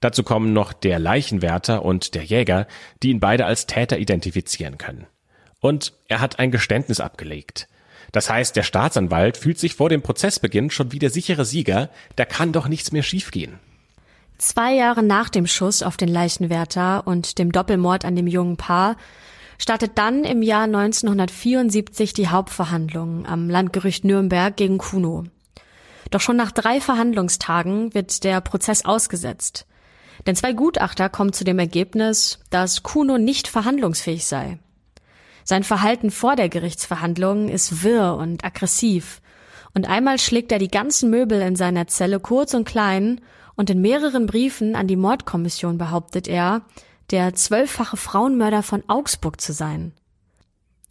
Dazu 0.00 0.22
kommen 0.22 0.54
noch 0.54 0.72
der 0.72 0.98
Leichenwärter 0.98 1.84
und 1.84 2.14
der 2.14 2.24
Jäger, 2.24 2.66
die 3.02 3.10
ihn 3.10 3.20
beide 3.20 3.44
als 3.44 3.66
Täter 3.66 3.98
identifizieren 3.98 4.78
können. 4.78 5.08
Und 5.60 5.92
er 6.08 6.22
hat 6.22 6.38
ein 6.38 6.50
Geständnis 6.50 7.00
abgelegt. 7.00 7.68
Das 8.12 8.30
heißt, 8.30 8.56
der 8.56 8.62
Staatsanwalt 8.62 9.36
fühlt 9.36 9.58
sich 9.58 9.74
vor 9.74 9.90
dem 9.90 10.00
Prozessbeginn 10.00 10.70
schon 10.70 10.92
wie 10.92 11.00
der 11.00 11.10
sichere 11.10 11.44
Sieger, 11.44 11.90
da 12.16 12.24
kann 12.24 12.52
doch 12.52 12.66
nichts 12.66 12.92
mehr 12.92 13.02
schiefgehen. 13.02 13.58
Zwei 14.38 14.72
Jahre 14.72 15.02
nach 15.02 15.28
dem 15.28 15.46
Schuss 15.46 15.82
auf 15.82 15.98
den 15.98 16.08
Leichenwärter 16.08 17.06
und 17.06 17.38
dem 17.38 17.52
Doppelmord 17.52 18.06
an 18.06 18.16
dem 18.16 18.26
jungen 18.26 18.56
Paar 18.56 18.96
startet 19.60 19.98
dann 19.98 20.24
im 20.24 20.40
Jahr 20.40 20.64
1974 20.64 22.14
die 22.14 22.28
Hauptverhandlung 22.28 23.26
am 23.26 23.50
Landgericht 23.50 24.04
Nürnberg 24.04 24.56
gegen 24.56 24.78
Kuno. 24.78 25.24
Doch 26.10 26.20
schon 26.20 26.36
nach 26.36 26.50
drei 26.50 26.80
Verhandlungstagen 26.80 27.92
wird 27.92 28.24
der 28.24 28.40
Prozess 28.40 28.86
ausgesetzt. 28.86 29.66
Denn 30.26 30.34
zwei 30.34 30.54
Gutachter 30.54 31.10
kommen 31.10 31.34
zu 31.34 31.44
dem 31.44 31.58
Ergebnis, 31.58 32.40
dass 32.48 32.82
Kuno 32.82 33.18
nicht 33.18 33.48
verhandlungsfähig 33.48 34.24
sei. 34.24 34.58
Sein 35.44 35.62
Verhalten 35.62 36.10
vor 36.10 36.36
der 36.36 36.48
Gerichtsverhandlung 36.48 37.48
ist 37.48 37.84
wirr 37.84 38.16
und 38.16 38.44
aggressiv. 38.44 39.20
Und 39.74 39.88
einmal 39.88 40.18
schlägt 40.18 40.52
er 40.52 40.58
die 40.58 40.68
ganzen 40.68 41.10
Möbel 41.10 41.40
in 41.42 41.54
seiner 41.54 41.86
Zelle 41.86 42.18
kurz 42.18 42.54
und 42.54 42.64
klein 42.64 43.20
und 43.56 43.68
in 43.68 43.82
mehreren 43.82 44.24
Briefen 44.24 44.74
an 44.74 44.86
die 44.86 44.96
Mordkommission 44.96 45.76
behauptet 45.76 46.28
er, 46.28 46.62
der 47.10 47.34
zwölffache 47.34 47.96
Frauenmörder 47.96 48.62
von 48.62 48.82
Augsburg 48.88 49.40
zu 49.40 49.52
sein. 49.52 49.92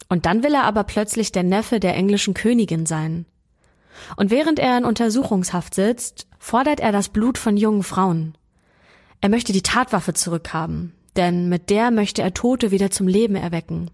Und 0.08 0.26
dann 0.26 0.42
will 0.42 0.54
er 0.54 0.64
aber 0.64 0.84
plötzlich 0.84 1.32
der 1.32 1.42
Neffe 1.42 1.80
der 1.80 1.94
englischen 1.94 2.34
Königin 2.34 2.86
sein. 2.86 3.26
Und 4.16 4.30
während 4.30 4.58
er 4.58 4.76
in 4.78 4.84
Untersuchungshaft 4.84 5.74
sitzt, 5.74 6.26
fordert 6.38 6.80
er 6.80 6.92
das 6.92 7.08
Blut 7.08 7.38
von 7.38 7.56
jungen 7.56 7.82
Frauen. 7.82 8.36
Er 9.20 9.28
möchte 9.28 9.52
die 9.52 9.62
Tatwaffe 9.62 10.14
zurückhaben, 10.14 10.94
denn 11.16 11.48
mit 11.48 11.70
der 11.70 11.90
möchte 11.90 12.22
er 12.22 12.34
Tote 12.34 12.70
wieder 12.70 12.90
zum 12.90 13.06
Leben 13.06 13.36
erwecken. 13.36 13.90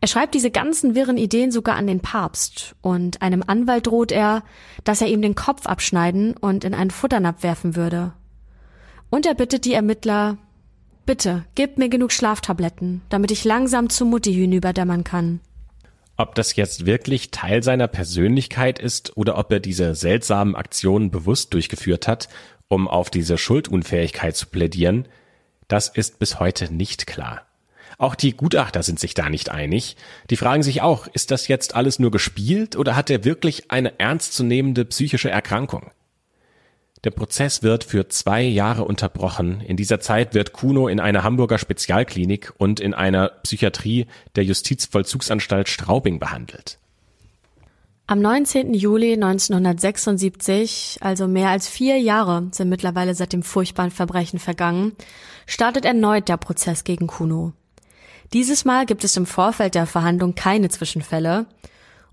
Er 0.00 0.08
schreibt 0.08 0.34
diese 0.34 0.50
ganzen 0.50 0.94
wirren 0.96 1.16
Ideen 1.16 1.52
sogar 1.52 1.76
an 1.76 1.86
den 1.86 2.00
Papst 2.00 2.74
und 2.80 3.22
einem 3.22 3.44
Anwalt 3.46 3.86
droht 3.86 4.10
er, 4.10 4.42
dass 4.82 5.00
er 5.00 5.06
ihm 5.06 5.22
den 5.22 5.36
Kopf 5.36 5.66
abschneiden 5.66 6.36
und 6.36 6.64
in 6.64 6.74
einen 6.74 6.90
Futternapf 6.90 7.44
werfen 7.44 7.76
würde. 7.76 8.12
Und 9.10 9.26
er 9.26 9.34
bittet 9.34 9.64
die 9.64 9.74
Ermittler, 9.74 10.38
bitte, 11.06 11.44
gebt 11.54 11.78
mir 11.78 11.88
genug 11.88 12.12
Schlaftabletten, 12.12 13.02
damit 13.08 13.30
ich 13.30 13.44
langsam 13.44 13.90
zu 13.90 14.04
Mutti 14.04 14.32
hinüberdämmern 14.32 15.04
kann. 15.04 15.40
Ob 16.16 16.34
das 16.34 16.56
jetzt 16.56 16.86
wirklich 16.86 17.30
Teil 17.30 17.62
seiner 17.62 17.88
Persönlichkeit 17.88 18.78
ist 18.78 19.16
oder 19.16 19.38
ob 19.38 19.50
er 19.50 19.60
diese 19.60 19.94
seltsamen 19.94 20.54
Aktionen 20.54 21.10
bewusst 21.10 21.54
durchgeführt 21.54 22.06
hat, 22.06 22.28
um 22.68 22.86
auf 22.86 23.10
diese 23.10 23.38
Schuldunfähigkeit 23.38 24.36
zu 24.36 24.46
plädieren, 24.46 25.08
das 25.68 25.88
ist 25.88 26.18
bis 26.18 26.38
heute 26.38 26.72
nicht 26.72 27.06
klar. 27.06 27.46
Auch 27.98 28.14
die 28.14 28.36
Gutachter 28.36 28.82
sind 28.82 28.98
sich 28.98 29.14
da 29.14 29.28
nicht 29.28 29.50
einig. 29.50 29.96
Die 30.28 30.36
fragen 30.36 30.62
sich 30.62 30.82
auch, 30.82 31.06
ist 31.06 31.30
das 31.30 31.48
jetzt 31.48 31.74
alles 31.74 31.98
nur 31.98 32.10
gespielt 32.10 32.76
oder 32.76 32.96
hat 32.96 33.10
er 33.10 33.24
wirklich 33.24 33.70
eine 33.70 33.98
ernstzunehmende 33.98 34.84
psychische 34.84 35.30
Erkrankung? 35.30 35.90
Der 37.04 37.10
Prozess 37.10 37.64
wird 37.64 37.82
für 37.82 38.08
zwei 38.08 38.42
Jahre 38.42 38.84
unterbrochen. 38.84 39.60
In 39.60 39.76
dieser 39.76 39.98
Zeit 39.98 40.34
wird 40.34 40.52
Kuno 40.52 40.86
in 40.86 41.00
einer 41.00 41.24
Hamburger 41.24 41.58
Spezialklinik 41.58 42.52
und 42.58 42.78
in 42.78 42.94
einer 42.94 43.30
Psychiatrie 43.42 44.06
der 44.36 44.44
Justizvollzugsanstalt 44.44 45.68
Straubing 45.68 46.20
behandelt. 46.20 46.78
Am 48.06 48.20
19. 48.20 48.74
Juli 48.74 49.14
1976, 49.14 50.98
also 51.00 51.26
mehr 51.26 51.48
als 51.48 51.66
vier 51.66 51.98
Jahre 51.98 52.48
sind 52.52 52.68
mittlerweile 52.68 53.14
seit 53.14 53.32
dem 53.32 53.42
furchtbaren 53.42 53.90
Verbrechen 53.90 54.38
vergangen, 54.38 54.92
startet 55.46 55.84
erneut 55.84 56.28
der 56.28 56.36
Prozess 56.36 56.84
gegen 56.84 57.06
Kuno. 57.08 57.52
Dieses 58.32 58.64
Mal 58.64 58.86
gibt 58.86 59.02
es 59.02 59.16
im 59.16 59.26
Vorfeld 59.26 59.74
der 59.74 59.86
Verhandlung 59.86 60.34
keine 60.34 60.68
Zwischenfälle 60.68 61.46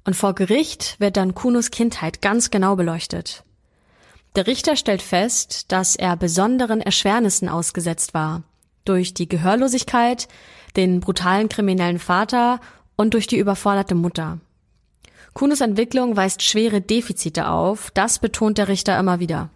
und 0.06 0.16
vor 0.16 0.34
Gericht 0.34 1.00
wird 1.00 1.18
dann 1.18 1.36
Kunos 1.36 1.70
Kindheit 1.70 2.22
ganz 2.22 2.50
genau 2.50 2.76
beleuchtet. 2.76 3.44
Der 4.36 4.48
Richter 4.48 4.76
stellt 4.76 5.02
fest, 5.02 5.72
dass 5.72 5.96
er 5.96 6.16
besonderen 6.16 6.82
Erschwernissen 6.82 7.50
ausgesetzt 7.50 8.14
war. 8.14 8.44
Durch 8.86 9.14
die 9.14 9.28
Gehörlosigkeit, 9.28 10.28
den 10.76 11.00
brutalen 11.00 11.50
kriminellen 11.50 12.00
Vater 12.00 12.60
und 12.96 13.14
durch 13.14 13.28
die 13.28 13.38
überforderte 13.38 13.96
Mutter. 13.96 14.40
Kunos 15.34 15.62
Entwicklung 15.62 16.16
weist 16.16 16.44
schwere 16.44 16.82
Defizite 16.82 17.48
auf, 17.48 17.92
das 17.92 18.20
betont 18.20 18.58
der 18.58 18.68
Richter 18.68 19.00
immer 19.00 19.20
wieder. 19.20 19.50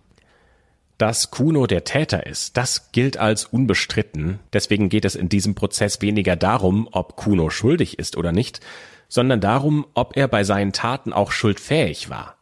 Dass 0.97 1.31
Kuno 1.31 1.67
der 1.67 1.83
Täter 1.83 2.25
ist, 2.25 2.55
das 2.55 2.91
gilt 2.91 3.17
als 3.17 3.45
unbestritten. 3.45 4.39
Deswegen 4.53 4.89
geht 4.89 5.05
es 5.05 5.15
in 5.15 5.27
diesem 5.27 5.55
Prozess 5.55 6.01
weniger 6.01 6.35
darum, 6.35 6.87
ob 6.91 7.15
Kuno 7.15 7.49
schuldig 7.49 7.99
ist 7.99 8.15
oder 8.15 8.31
nicht, 8.31 8.59
sondern 9.09 9.41
darum, 9.41 9.85
ob 9.93 10.15
er 10.15 10.27
bei 10.27 10.43
seinen 10.43 10.71
Taten 10.71 11.11
auch 11.11 11.31
schuldfähig 11.31 12.09
war. 12.09 12.37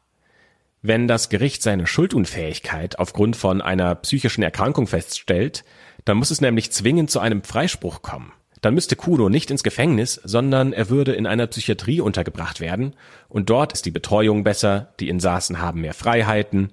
Wenn 0.81 1.07
das 1.07 1.29
Gericht 1.29 1.61
seine 1.61 1.85
Schuldunfähigkeit 1.85 2.97
aufgrund 2.97 3.35
von 3.35 3.61
einer 3.61 3.95
psychischen 3.95 4.43
Erkrankung 4.43 4.87
feststellt, 4.87 5.63
dann 6.05 6.17
muss 6.17 6.31
es 6.31 6.41
nämlich 6.41 6.71
zwingend 6.71 7.11
zu 7.11 7.19
einem 7.19 7.43
Freispruch 7.43 8.01
kommen. 8.01 8.31
Dann 8.61 8.73
müsste 8.73 8.95
Kuno 8.95 9.29
nicht 9.29 9.51
ins 9.51 9.63
Gefängnis, 9.63 10.19
sondern 10.23 10.73
er 10.73 10.89
würde 10.89 11.13
in 11.13 11.27
einer 11.27 11.47
Psychiatrie 11.47 12.01
untergebracht 12.01 12.59
werden, 12.59 12.95
und 13.27 13.49
dort 13.49 13.73
ist 13.73 13.85
die 13.85 13.91
Betreuung 13.91 14.43
besser, 14.43 14.93
die 14.99 15.09
Insassen 15.09 15.59
haben 15.59 15.81
mehr 15.81 15.93
Freiheiten, 15.93 16.71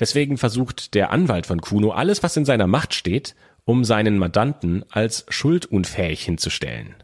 Deswegen 0.00 0.38
versucht 0.38 0.94
der 0.94 1.10
Anwalt 1.10 1.46
von 1.46 1.60
Kuno 1.60 1.90
alles, 1.90 2.22
was 2.22 2.36
in 2.36 2.46
seiner 2.46 2.66
Macht 2.66 2.94
steht, 2.94 3.36
um 3.66 3.84
seinen 3.84 4.16
Mandanten 4.16 4.82
als 4.90 5.26
schuldunfähig 5.28 6.24
hinzustellen. 6.24 6.94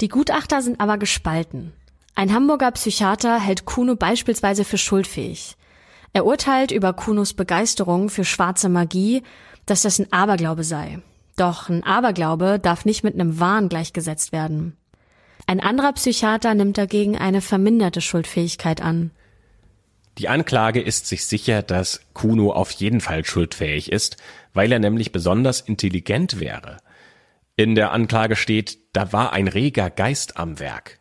Die 0.00 0.08
Gutachter 0.08 0.62
sind 0.62 0.80
aber 0.80 0.96
gespalten. 0.96 1.72
Ein 2.18 2.34
Hamburger 2.34 2.72
Psychiater 2.72 3.38
hält 3.38 3.64
Kuno 3.64 3.94
beispielsweise 3.94 4.64
für 4.64 4.76
schuldfähig. 4.76 5.54
Er 6.12 6.26
urteilt 6.26 6.72
über 6.72 6.92
Kunos 6.92 7.32
Begeisterung 7.32 8.08
für 8.08 8.24
schwarze 8.24 8.68
Magie, 8.68 9.22
dass 9.66 9.82
das 9.82 10.00
ein 10.00 10.12
Aberglaube 10.12 10.64
sei. 10.64 10.98
Doch 11.36 11.68
ein 11.68 11.84
Aberglaube 11.84 12.58
darf 12.58 12.84
nicht 12.84 13.04
mit 13.04 13.14
einem 13.14 13.38
Wahn 13.38 13.68
gleichgesetzt 13.68 14.32
werden. 14.32 14.76
Ein 15.46 15.60
anderer 15.60 15.92
Psychiater 15.92 16.54
nimmt 16.54 16.76
dagegen 16.76 17.16
eine 17.16 17.40
verminderte 17.40 18.00
Schuldfähigkeit 18.00 18.82
an. 18.82 19.12
Die 20.18 20.28
Anklage 20.28 20.80
ist 20.80 21.06
sich 21.06 21.24
sicher, 21.24 21.62
dass 21.62 22.00
Kuno 22.14 22.50
auf 22.50 22.72
jeden 22.72 23.00
Fall 23.00 23.24
schuldfähig 23.24 23.92
ist, 23.92 24.16
weil 24.54 24.72
er 24.72 24.80
nämlich 24.80 25.12
besonders 25.12 25.60
intelligent 25.60 26.40
wäre. 26.40 26.78
In 27.54 27.76
der 27.76 27.92
Anklage 27.92 28.34
steht, 28.34 28.76
da 28.92 29.12
war 29.12 29.32
ein 29.32 29.46
reger 29.46 29.88
Geist 29.88 30.36
am 30.36 30.58
Werk. 30.58 30.97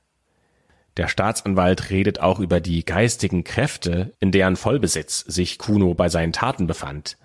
Der 0.98 1.08
Staatsanwalt 1.08 1.91
redet 1.91 2.20
auch 2.22 2.39
über 2.39 2.60
die 2.60 2.84
geistigen 2.84 3.43
Kräfte, 3.43 4.14
in 4.20 4.32
deren 4.32 4.56
Vollbesitz 4.56 5.20
sich 5.20 5.60
Kuno 5.60 5.93
bei 5.93 6.10
seinen 6.10 6.34
Taten 6.34 6.66
befand. 6.66 7.18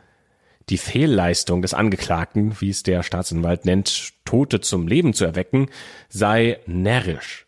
Die 0.69 0.77
Fehlleistung 0.77 1.63
des 1.63 1.73
Angeklagten, 1.73 2.61
wie 2.61 2.69
es 2.69 2.83
der 2.83 3.03
Staatsanwalt 3.03 3.65
nennt, 3.65 4.13
Tote 4.27 4.61
zum 4.61 4.87
Leben 4.87 5.15
zu 5.15 5.25
erwecken, 5.25 5.69
sei 6.11 6.61
närrisch. 6.67 7.47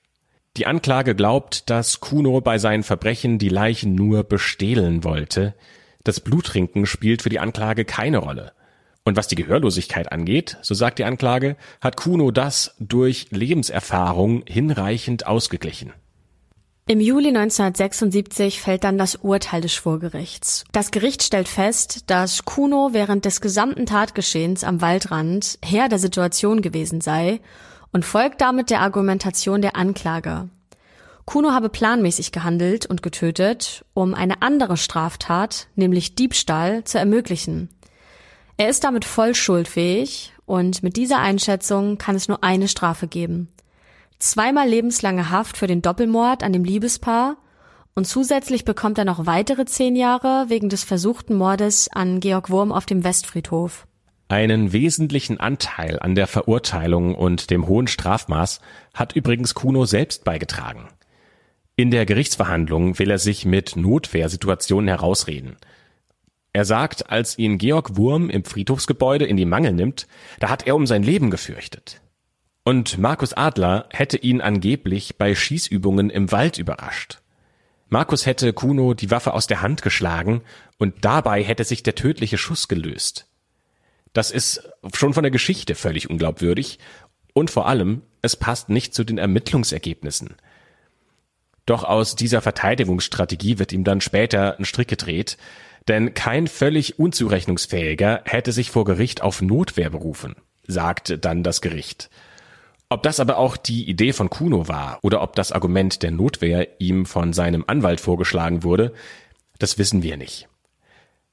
Die 0.57 0.67
Anklage 0.67 1.15
glaubt, 1.15 1.69
dass 1.69 2.01
Kuno 2.01 2.41
bei 2.41 2.59
seinen 2.59 2.85
Verbrechen 2.85 3.39
die 3.39 3.49
Leichen 3.51 3.95
nur 3.95 4.25
bestehlen 4.25 5.05
wollte. 5.05 5.55
Das 6.05 6.21
Bluttrinken 6.21 6.87
spielt 6.87 7.23
für 7.23 7.29
die 7.29 7.41
Anklage 7.41 7.85
keine 7.85 8.19
Rolle. 8.19 8.53
Und 9.05 9.17
was 9.17 9.29
die 9.29 9.35
Gehörlosigkeit 9.35 10.11
angeht, 10.11 10.57
so 10.63 10.75
sagt 10.75 10.99
die 10.99 11.05
Anklage, 11.05 11.57
hat 11.83 11.97
Kuno 11.97 12.31
das 12.31 12.75
durch 12.79 13.27
Lebenserfahrung 13.31 14.45
hinreichend 14.47 15.27
ausgeglichen. 15.27 15.93
Im 16.87 17.01
Juli 17.01 17.29
1976 17.29 18.61
fällt 18.61 18.85
dann 18.85 18.99
das 18.99 19.17
Urteil 19.17 19.63
des 19.63 19.73
Schwurgerichts. 19.73 20.65
Das 20.71 20.91
Gericht 20.91 21.23
stellt 21.23 21.49
fest, 21.49 22.11
dass 22.11 22.45
Kuno 22.45 22.91
während 22.93 23.25
des 23.25 23.41
gesamten 23.41 23.87
Tatgeschehens 23.87 24.65
am 24.65 24.83
Waldrand 24.83 25.59
Herr 25.65 25.89
der 25.89 25.99
Situation 25.99 26.61
gewesen 26.61 27.01
sei 27.01 27.41
und 27.91 28.05
folgt 28.05 28.43
damit 28.43 28.69
der 28.69 28.83
Argumentation 28.83 29.63
der 29.63 29.77
Anklage. 29.77 30.51
Kuno 31.25 31.53
habe 31.53 31.71
planmäßig 31.71 32.33
gehandelt 32.33 32.85
und 32.85 33.03
getötet, 33.03 33.87
um 33.95 34.13
eine 34.13 34.43
andere 34.43 34.77
Straftat, 34.77 35.69
nämlich 35.77 36.17
Diebstahl, 36.17 36.85
zu 36.85 36.99
ermöglichen. 36.99 37.71
Er 38.59 38.69
ist 38.69 38.85
damit 38.85 39.07
voll 39.07 39.35
schuldfähig 39.35 40.35
und 40.45 40.83
mit 40.83 40.99
dieser 40.99 41.21
Einschätzung 41.21 41.97
kann 41.97 42.15
es 42.15 42.29
nur 42.29 42.45
eine 42.45 42.69
Strafe 42.69 43.07
geben. 43.07 43.49
Zweimal 44.25 44.67
lebenslange 44.67 45.29
Haft 45.29 45.59
für 45.59 45.67
den 45.67 45.83
Doppelmord 45.83 46.43
an 46.43 46.55
dem 46.55 46.65
Liebespaar 46.65 47.37
und 47.95 48.07
zusätzlich 48.07 48.65
bekommt 48.65 48.97
er 48.97 49.05
noch 49.05 49.27
weitere 49.27 49.67
zehn 49.67 49.97
Jahre 49.97 50.47
wegen 50.49 50.71
des 50.71 50.83
versuchten 50.83 51.35
Mordes 51.35 51.91
an 51.93 52.21
Georg 52.21 52.49
Wurm 52.49 52.73
auf 52.73 52.87
dem 52.87 53.05
Westfriedhof. 53.05 53.87
Einen 54.29 54.73
wesentlichen 54.73 55.41
Anteil 55.41 55.99
an 55.99 56.15
der 56.15 56.27
Verurteilung 56.27 57.15
und 57.15 57.51
dem 57.51 57.69
hohen 57.69 57.87
Strafmaß 57.87 58.63
hat 58.95 59.15
übrigens 59.15 59.53
Kuno 59.53 59.85
selbst 59.85 60.25
beigetragen. 60.25 60.89
In 61.77 61.91
der 61.91 62.07
Gerichtsverhandlung 62.07 62.99
will 62.99 63.11
er 63.11 63.19
sich 63.19 63.45
mit 63.45 63.77
Notwehrsituationen 63.77 64.89
herausreden. 64.89 65.59
Er 66.55 66.65
sagt, 66.65 67.11
als 67.11 67.37
ihn 67.37 67.59
Georg 67.59 67.99
Wurm 67.99 68.31
im 68.31 68.45
Friedhofsgebäude 68.45 69.27
in 69.27 69.37
die 69.37 69.45
Mangel 69.45 69.75
nimmt, 69.75 70.07
da 70.41 70.49
hat 70.49 70.67
er 70.67 70.77
um 70.77 70.87
sein 70.87 71.03
Leben 71.03 71.29
gefürchtet. 71.29 72.01
Und 72.65 72.97
Markus 72.97 73.35
Adler 73.35 73.87
hätte 73.91 74.17
ihn 74.17 74.41
angeblich 74.41 75.17
bei 75.19 75.35
Schießübungen 75.35 76.09
im 76.09 76.33
Wald 76.33 76.57
überrascht. 76.57 77.21
Markus 77.91 78.25
hätte 78.25 78.55
Kuno 78.55 78.95
die 78.95 79.11
Waffe 79.11 79.35
aus 79.35 79.47
der 79.47 79.61
Hand 79.61 79.83
geschlagen 79.83 80.41
und 80.79 81.05
dabei 81.05 81.45
hätte 81.45 81.65
sich 81.65 81.83
der 81.83 81.95
tödliche 81.95 82.39
Schuss 82.39 82.67
gelöst. 82.67 83.29
Das 84.15 84.31
ist 84.31 84.69
schon 84.95 85.13
von 85.13 85.23
der 85.23 85.31
Geschichte 85.31 85.75
völlig 85.75 86.09
unglaubwürdig 86.09 86.79
und 87.35 87.51
vor 87.51 87.69
allem, 87.69 88.01
es 88.23 88.37
passt 88.37 88.71
nicht 88.71 88.95
zu 88.95 89.05
den 89.05 89.19
Ermittlungsergebnissen. 89.19 90.35
Doch 91.67 91.85
aus 91.85 92.17
dieser 92.17 92.41
Verteidigungsstrategie 92.41 93.59
wird 93.59 93.73
ihm 93.73 93.85
dann 93.85 94.01
später 94.01 94.59
ein 94.59 94.65
Strick 94.65 94.89
gedreht, 94.89 95.37
denn 95.87 96.15
kein 96.15 96.47
völlig 96.47 96.99
unzurechnungsfähiger 96.99 98.23
hätte 98.25 98.53
sich 98.53 98.71
vor 98.71 98.85
Gericht 98.87 99.21
auf 99.21 99.43
Notwehr 99.43 99.91
berufen, 99.91 100.37
sagt 100.67 101.25
dann 101.25 101.43
das 101.43 101.61
Gericht. 101.61 102.09
Ob 102.89 103.03
das 103.03 103.21
aber 103.21 103.39
auch 103.39 103.57
die 103.57 103.89
Idee 103.89 104.13
von 104.13 104.31
Kuno 104.31 104.69
war 104.69 104.99
oder 105.03 105.23
ob 105.23 105.35
das 105.35 105.53
Argument 105.53 106.03
der 106.03 106.11
Notwehr 106.11 106.81
ihm 106.81 107.07
von 107.07 107.33
seinem 107.33 107.65
Anwalt 107.67 108.01
vorgeschlagen 108.01 108.63
wurde, 108.63 108.93
das 109.59 109.79
wissen 109.79 110.03
wir 110.03 110.17
nicht. 110.17 110.49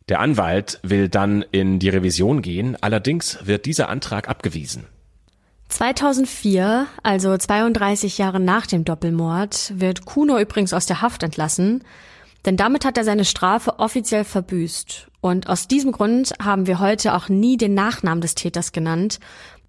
Der 0.10 0.20
Anwalt 0.20 0.80
will 0.84 1.10
dann 1.10 1.45
in 1.52 1.80
die 1.80 1.89
Revision 1.89 2.41
gehen, 2.41 2.78
allerdings 2.82 3.45
wird 3.45 3.66
dieser 3.66 3.89
Antrag 3.89 4.28
abgewiesen. 4.28 4.86
2004, 5.70 6.88
also 7.02 7.38
32 7.38 8.18
Jahre 8.18 8.39
nach 8.39 8.68
dem 8.68 8.84
Doppelmord, 8.84 9.74
wird 9.76 10.06
Kuno 10.06 10.38
übrigens 10.38 10.74
aus 10.74 10.86
der 10.86 11.02
Haft 11.02 11.24
entlassen. 11.24 11.84
Denn 12.45 12.58
damit 12.58 12.86
hat 12.86 12.97
er 12.97 13.04
seine 13.04 13.24
Strafe 13.24 13.80
offiziell 13.80 14.24
verbüßt. 14.24 15.08
Und 15.22 15.47
aus 15.47 15.68
diesem 15.68 15.91
Grund 15.91 16.34
haben 16.41 16.66
wir 16.66 16.80
heute 16.80 17.14
auch 17.14 17.30
nie 17.30 17.56
den 17.56 17.74
Nachnamen 17.74 18.22
des 18.22 18.36
Täters 18.36 18.72
genannt, 18.72 19.20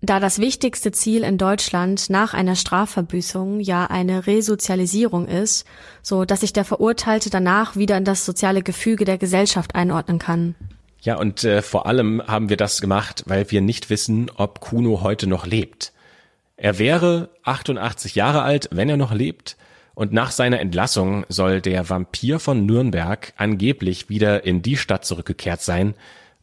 da 0.03 0.19
das 0.19 0.41
wichtigste 0.41 0.91
Ziel 0.91 1.23
in 1.23 1.39
Deutschland 1.39 2.11
nach 2.11 2.35
einer 2.35 2.57
Strafverbüßung 2.57 3.61
ja 3.61 3.87
eine 3.87 4.27
Resozialisierung 4.27 5.29
ist, 5.29 5.65
so 6.03 6.25
dass 6.25 6.41
sich 6.41 6.53
der 6.53 6.65
Verurteilte 6.65 7.31
danach 7.31 7.77
wieder 7.77 7.97
in 7.97 8.05
das 8.05 8.27
soziale 8.27 8.63
Gefüge 8.63 9.05
der 9.05 9.17
Gesellschaft 9.17 9.77
einordnen 9.77 10.19
kann. 10.19 10.57
Ja, 11.01 11.17
und 11.19 11.45
äh, 11.45 11.63
vor 11.63 11.87
allem 11.87 12.23
haben 12.27 12.49
wir 12.49 12.57
das 12.57 12.81
gemacht, 12.81 13.23
weil 13.27 13.51
wir 13.51 13.61
nicht 13.61 13.91
wissen, 13.91 14.31
ob 14.37 14.61
Kuno 14.61 15.03
heute 15.03 15.29
noch 15.29 15.47
lebt. 15.47 15.93
Er 16.57 16.79
wäre 16.79 17.31
88 17.45 18.15
Jahre 18.15 18.43
alt, 18.43 18.69
wenn 18.73 18.89
er 18.89 18.97
noch 18.97 19.13
lebt, 19.13 19.57
und 19.95 20.13
nach 20.13 20.31
seiner 20.31 20.61
Entlassung 20.61 21.27
soll 21.29 21.61
der 21.61 21.91
Vampir 21.91 22.39
von 22.39 22.65
Nürnberg 22.65 23.33
angeblich 23.37 24.09
wieder 24.09 24.45
in 24.45 24.63
die 24.63 24.77
Stadt 24.77 25.05
zurückgekehrt 25.05 25.61
sein, 25.61 25.95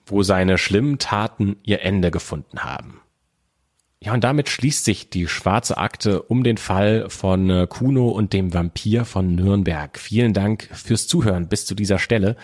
wo 0.06 0.24
seine 0.24 0.58
schlimmen 0.58 1.00
Taten 1.00 1.58
ihr 1.64 1.82
Ende 1.82 2.12
gefunden 2.12 2.64
haben. 2.64 3.02
Ja, 4.02 4.14
und 4.14 4.24
damit 4.24 4.48
schließt 4.48 4.86
sich 4.86 5.10
die 5.10 5.28
schwarze 5.28 5.78
Akte 5.78 6.22
um 6.22 6.44
den 6.44 6.56
Fall 6.56 7.10
von 7.10 7.50
äh, 7.50 7.68
Kuno 7.70 8.08
und 8.08 8.32
dem 8.32 8.54
Vampir 8.54 9.04
von 9.04 9.36
Nürnberg. 9.36 10.00
Vielen 10.00 10.34
Dank 10.34 10.70
fürs 10.72 11.06
Zuhören 11.08 11.50
bis 11.50 11.66
zu 11.66 11.76
dieser 11.76 12.00
Stelle. 12.00 12.38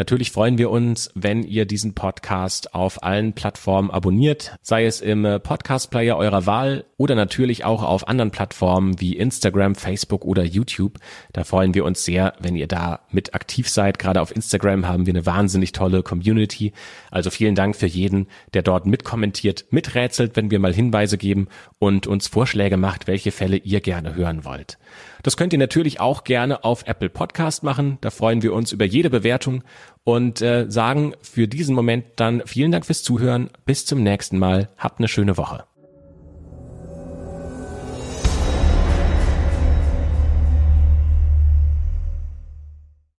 Natürlich 0.00 0.32
freuen 0.32 0.56
wir 0.56 0.70
uns, 0.70 1.10
wenn 1.14 1.42
ihr 1.42 1.66
diesen 1.66 1.92
Podcast 1.94 2.74
auf 2.74 3.02
allen 3.02 3.34
Plattformen 3.34 3.90
abonniert, 3.90 4.56
sei 4.62 4.86
es 4.86 5.02
im 5.02 5.26
äh, 5.26 5.38
Podcast-Player 5.38 6.16
eurer 6.16 6.46
Wahl 6.46 6.86
oder 6.96 7.14
natürlich 7.14 7.66
auch 7.66 7.82
auf 7.82 8.08
anderen 8.08 8.30
Plattformen 8.30 8.98
wie 8.98 9.18
Instagram, 9.18 9.74
Facebook 9.74 10.24
oder 10.24 10.42
YouTube. 10.42 10.96
Da 11.34 11.44
freuen 11.44 11.74
wir 11.74 11.84
uns 11.84 12.02
sehr, 12.02 12.32
wenn 12.40 12.56
ihr 12.56 12.66
da 12.66 13.00
mit 13.10 13.34
aktiv 13.34 13.68
seid. 13.68 13.98
Gerade 13.98 14.22
auf 14.22 14.34
Instagram 14.34 14.88
haben 14.88 15.04
wir 15.04 15.12
eine 15.12 15.26
wahnsinnig 15.26 15.72
tolle 15.72 16.02
Community. 16.02 16.72
Also 17.10 17.28
vielen 17.28 17.54
Dank 17.54 17.76
für 17.76 17.86
jeden, 17.86 18.26
der 18.54 18.62
dort 18.62 18.86
mitkommentiert, 18.86 19.66
miträtselt, 19.68 20.34
wenn 20.34 20.50
wir 20.50 20.60
mal 20.60 20.72
Hinweise 20.72 21.18
geben 21.18 21.48
und 21.78 22.06
uns 22.06 22.26
Vorschläge 22.26 22.78
macht, 22.78 23.06
welche 23.06 23.32
Fälle 23.32 23.58
ihr 23.58 23.82
gerne 23.82 24.14
hören 24.14 24.46
wollt. 24.46 24.78
Das 25.22 25.36
könnt 25.36 25.52
ihr 25.52 25.58
natürlich 25.58 26.00
auch 26.00 26.24
gerne 26.24 26.64
auf 26.64 26.86
Apple 26.86 27.10
Podcast 27.10 27.62
machen. 27.62 27.98
Da 28.00 28.10
freuen 28.10 28.42
wir 28.42 28.52
uns 28.52 28.72
über 28.72 28.84
jede 28.84 29.10
Bewertung 29.10 29.62
und 30.04 30.42
äh, 30.42 30.66
sagen 30.68 31.14
für 31.22 31.48
diesen 31.48 31.74
Moment 31.74 32.04
dann 32.16 32.42
vielen 32.46 32.72
Dank 32.72 32.86
fürs 32.86 33.02
Zuhören. 33.02 33.50
Bis 33.64 33.86
zum 33.86 34.02
nächsten 34.02 34.38
Mal. 34.38 34.68
Habt 34.76 34.98
eine 34.98 35.08
schöne 35.08 35.36
Woche. 35.36 35.69